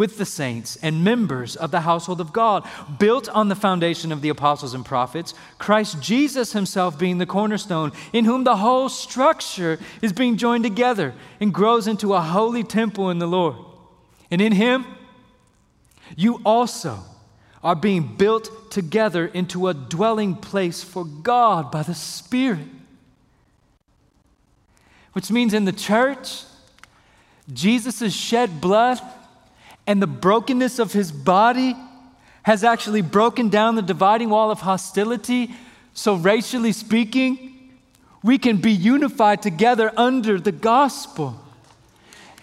with 0.00 0.16
the 0.16 0.24
saints 0.24 0.78
and 0.80 1.04
members 1.04 1.56
of 1.56 1.70
the 1.70 1.82
household 1.82 2.22
of 2.22 2.32
God, 2.32 2.66
built 2.98 3.28
on 3.28 3.50
the 3.50 3.54
foundation 3.54 4.12
of 4.12 4.22
the 4.22 4.30
apostles 4.30 4.72
and 4.72 4.82
prophets, 4.82 5.34
Christ 5.58 6.00
Jesus 6.00 6.54
himself 6.54 6.98
being 6.98 7.18
the 7.18 7.26
cornerstone, 7.26 7.92
in 8.10 8.24
whom 8.24 8.44
the 8.44 8.56
whole 8.56 8.88
structure 8.88 9.78
is 10.00 10.14
being 10.14 10.38
joined 10.38 10.64
together 10.64 11.12
and 11.38 11.52
grows 11.52 11.86
into 11.86 12.14
a 12.14 12.20
holy 12.22 12.64
temple 12.64 13.10
in 13.10 13.18
the 13.18 13.26
Lord. 13.26 13.56
And 14.30 14.40
in 14.40 14.52
him, 14.52 14.86
you 16.16 16.40
also 16.46 17.00
are 17.62 17.76
being 17.76 18.16
built 18.16 18.70
together 18.70 19.26
into 19.26 19.68
a 19.68 19.74
dwelling 19.74 20.34
place 20.34 20.82
for 20.82 21.04
God 21.04 21.70
by 21.70 21.82
the 21.82 21.94
Spirit. 21.94 22.68
Which 25.12 25.30
means 25.30 25.52
in 25.52 25.66
the 25.66 25.72
church, 25.72 26.44
Jesus' 27.52 28.14
shed 28.14 28.62
blood 28.62 28.98
and 29.90 30.00
the 30.00 30.06
brokenness 30.06 30.78
of 30.78 30.92
his 30.92 31.10
body 31.10 31.74
has 32.44 32.62
actually 32.62 33.02
broken 33.02 33.48
down 33.48 33.74
the 33.74 33.82
dividing 33.82 34.30
wall 34.30 34.52
of 34.52 34.60
hostility. 34.60 35.52
So, 35.94 36.14
racially 36.14 36.70
speaking, 36.70 37.72
we 38.22 38.38
can 38.38 38.58
be 38.58 38.70
unified 38.70 39.42
together 39.42 39.92
under 39.96 40.38
the 40.38 40.52
gospel. 40.52 41.44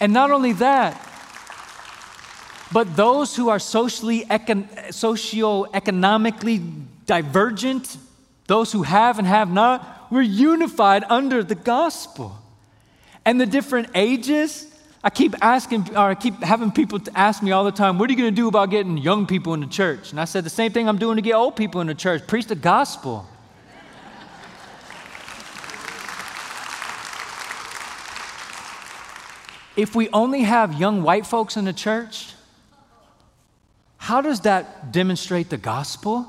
And 0.02 0.12
not 0.12 0.30
only 0.30 0.52
that, 0.54 1.02
but 2.74 2.98
those 2.98 3.38
who 3.38 3.48
are 3.48 3.60
socially, 3.60 4.26
econ- 4.26 4.94
socio-economically 4.94 6.62
divergent, 7.06 7.96
those 8.48 8.74
who 8.74 8.84
have 8.84 9.20
and 9.20 9.28
have 9.28 9.50
not, 9.50 10.12
we're 10.12 10.22
unified 10.22 11.06
under 11.08 11.46
the 11.46 11.56
gospel. 11.56 12.38
And 13.24 13.40
the 13.40 13.46
different 13.46 13.92
ages, 13.96 14.68
I 15.04 15.10
keep 15.10 15.36
asking, 15.42 15.96
or 15.96 16.10
I 16.10 16.16
keep 16.16 16.42
having 16.42 16.72
people 16.72 17.00
ask 17.14 17.44
me 17.44 17.52
all 17.52 17.64
the 17.64 17.72
time, 17.72 18.00
what 18.00 18.10
are 18.10 18.14
you 18.14 18.18
going 18.18 18.34
to 18.34 18.36
do 18.36 18.48
about 18.48 18.72
getting 18.72 18.98
young 18.98 19.28
people 19.28 19.54
in 19.54 19.60
the 19.60 19.68
church? 19.68 20.12
And 20.12 20.20
I 20.20 20.26
said, 20.26 20.44
the 20.44 20.50
same 20.50 20.72
thing 20.72 20.90
I'm 20.90 20.98
doing 20.98 21.18
to 21.18 21.22
get 21.22 21.34
old 21.34 21.56
people 21.56 21.82
in 21.82 21.88
the 21.88 21.96
church 21.96 22.26
preach 22.26 22.48
the 22.48 22.56
gospel. 22.56 23.28
if 29.76 29.96
we 29.96 30.10
only 30.10 30.42
have 30.42 30.80
young 30.80 31.04
white 31.04 31.28
folks 31.28 31.56
in 31.56 31.66
the 31.66 31.74
church, 31.74 32.34
how 33.98 34.22
does 34.22 34.42
that 34.42 34.92
demonstrate 34.92 35.50
the 35.50 35.58
gospel? 35.58 36.28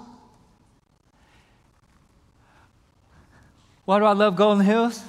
Why 3.87 3.99
do 3.99 4.05
I 4.05 4.13
love 4.13 4.37
Golden 4.37 4.65
Hills? 4.65 5.03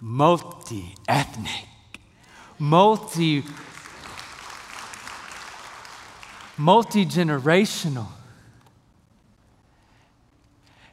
Multi 0.00 0.94
ethnic 1.06 1.69
multi 2.60 3.42
multi 6.56 7.06
generational. 7.06 8.06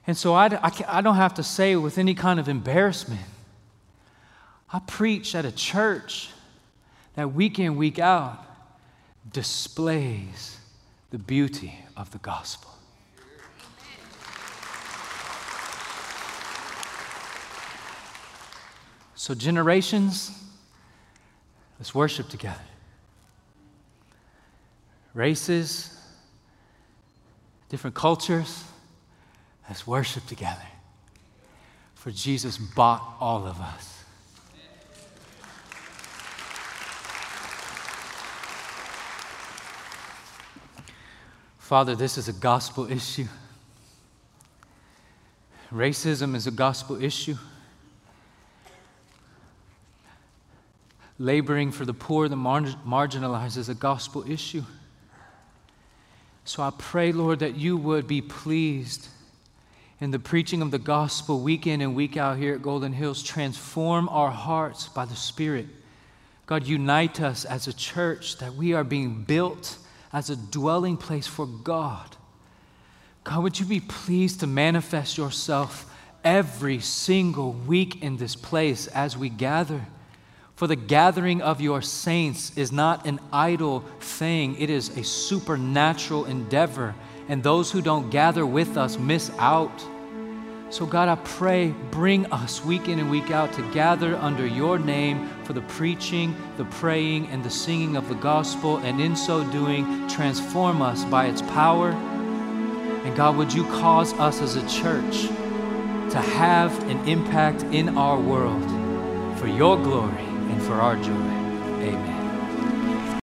And 0.07 0.15
so 0.15 0.33
I, 0.33 0.45
I, 0.47 0.71
I, 0.87 1.01
don't 1.01 1.17
have 1.17 1.33
to 1.33 1.43
say 1.43 1.75
with 1.75 1.97
any 1.97 2.13
kind 2.13 2.39
of 2.39 2.47
embarrassment. 2.47 3.19
I 4.71 4.79
preach 4.79 5.35
at 5.35 5.43
a 5.43 5.51
church 5.51 6.29
that 7.15 7.33
week 7.33 7.59
in, 7.59 7.75
week 7.75 7.99
out 7.99 8.45
displays 9.29 10.57
the 11.09 11.17
beauty 11.17 11.77
of 11.97 12.11
the 12.11 12.19
gospel. 12.19 12.71
So, 19.15 19.33
generations, 19.33 20.46
Let's 21.79 21.93
worship 21.93 22.29
together. 22.29 22.61
Races, 25.13 25.95
different 27.69 27.95
cultures, 27.95 28.63
let's 29.67 29.85
worship 29.85 30.25
together. 30.27 30.67
For 31.95 32.11
Jesus 32.11 32.57
bought 32.57 33.17
all 33.19 33.45
of 33.45 33.59
us. 33.59 34.03
Father, 41.57 41.95
this 41.95 42.17
is 42.17 42.29
a 42.29 42.33
gospel 42.33 42.89
issue. 42.89 43.27
Racism 45.69 46.33
is 46.33 46.47
a 46.47 46.51
gospel 46.51 47.03
issue. 47.03 47.35
Laboring 51.19 51.71
for 51.71 51.85
the 51.85 51.93
poor, 51.93 52.27
the 52.27 52.35
mar- 52.35 52.61
marginalized 52.85 53.57
is 53.57 53.69
a 53.69 53.75
gospel 53.75 54.29
issue. 54.29 54.63
So 56.45 56.63
I 56.63 56.71
pray, 56.77 57.11
Lord, 57.11 57.39
that 57.39 57.55
you 57.55 57.75
would 57.75 58.07
be 58.07 58.21
pleased 58.21 59.07
in 59.99 60.11
the 60.11 60.19
preaching 60.19 60.61
of 60.61 60.71
the 60.71 60.79
gospel 60.79 61.41
week 61.41 61.67
in 61.67 61.81
and 61.81 61.95
week 61.95 62.17
out 62.17 62.37
here 62.37 62.53
at 62.53 62.61
Golden 62.61 62.93
Hills. 62.93 63.23
Transform 63.23 64.07
our 64.09 64.31
hearts 64.31 64.87
by 64.87 65.05
the 65.05 65.15
Spirit. 65.15 65.65
God, 66.45 66.65
unite 66.65 67.19
us 67.19 67.43
as 67.43 67.67
a 67.67 67.73
church 67.73 68.37
that 68.37 68.53
we 68.53 68.73
are 68.73 68.85
being 68.85 69.23
built 69.23 69.77
as 70.13 70.29
a 70.29 70.37
dwelling 70.37 70.95
place 70.95 71.27
for 71.27 71.45
God. 71.45 72.15
God, 73.25 73.43
would 73.43 73.59
you 73.59 73.65
be 73.65 73.81
pleased 73.81 74.39
to 74.39 74.47
manifest 74.47 75.17
yourself 75.17 75.93
every 76.23 76.79
single 76.79 77.51
week 77.51 78.01
in 78.01 78.15
this 78.15 78.35
place 78.35 78.87
as 78.87 79.17
we 79.17 79.27
gather? 79.27 79.85
For 80.57 80.65
the 80.65 80.75
gathering 80.75 81.43
of 81.43 81.61
your 81.61 81.83
saints 81.83 82.51
is 82.55 82.71
not 82.71 83.05
an 83.05 83.19
idle 83.31 83.81
thing, 83.99 84.59
it 84.59 84.71
is 84.71 84.89
a 84.97 85.03
supernatural 85.03 86.25
endeavor. 86.25 86.95
And 87.29 87.43
those 87.43 87.71
who 87.71 87.79
don't 87.79 88.09
gather 88.09 88.43
with 88.43 88.75
us 88.75 88.97
miss 88.97 89.29
out. 89.37 89.85
So, 90.71 90.87
God, 90.87 91.09
I 91.09 91.15
pray, 91.23 91.75
bring 91.91 92.25
us 92.33 92.65
week 92.65 92.87
in 92.87 92.97
and 92.97 93.11
week 93.11 93.29
out 93.29 93.53
to 93.53 93.71
gather 93.71 94.15
under 94.15 94.47
your 94.47 94.79
name 94.79 95.29
for 95.43 95.53
the 95.53 95.61
preaching, 95.61 96.35
the 96.57 96.65
praying, 96.65 97.27
and 97.27 97.43
the 97.43 97.51
singing 97.51 97.95
of 97.95 98.09
the 98.09 98.15
gospel, 98.15 98.77
and 98.77 98.99
in 98.99 99.15
so 99.15 99.43
doing, 99.51 100.07
transform 100.07 100.81
us 100.81 101.05
by 101.05 101.27
its 101.27 101.43
power. 101.43 101.91
And 101.91 103.15
God, 103.15 103.37
would 103.37 103.53
you 103.53 103.63
cause 103.65 104.11
us 104.13 104.41
as 104.41 104.55
a 104.55 104.67
church 104.67 105.27
to 106.11 106.19
have 106.19 106.75
an 106.89 107.07
impact 107.07 107.61
in 107.65 107.95
our 107.95 108.19
world 108.19 108.63
for 109.37 109.47
your 109.47 109.77
glory 109.77 110.26
and 110.49 110.61
for 110.63 110.75
our 110.81 110.95
joy. 110.95 111.36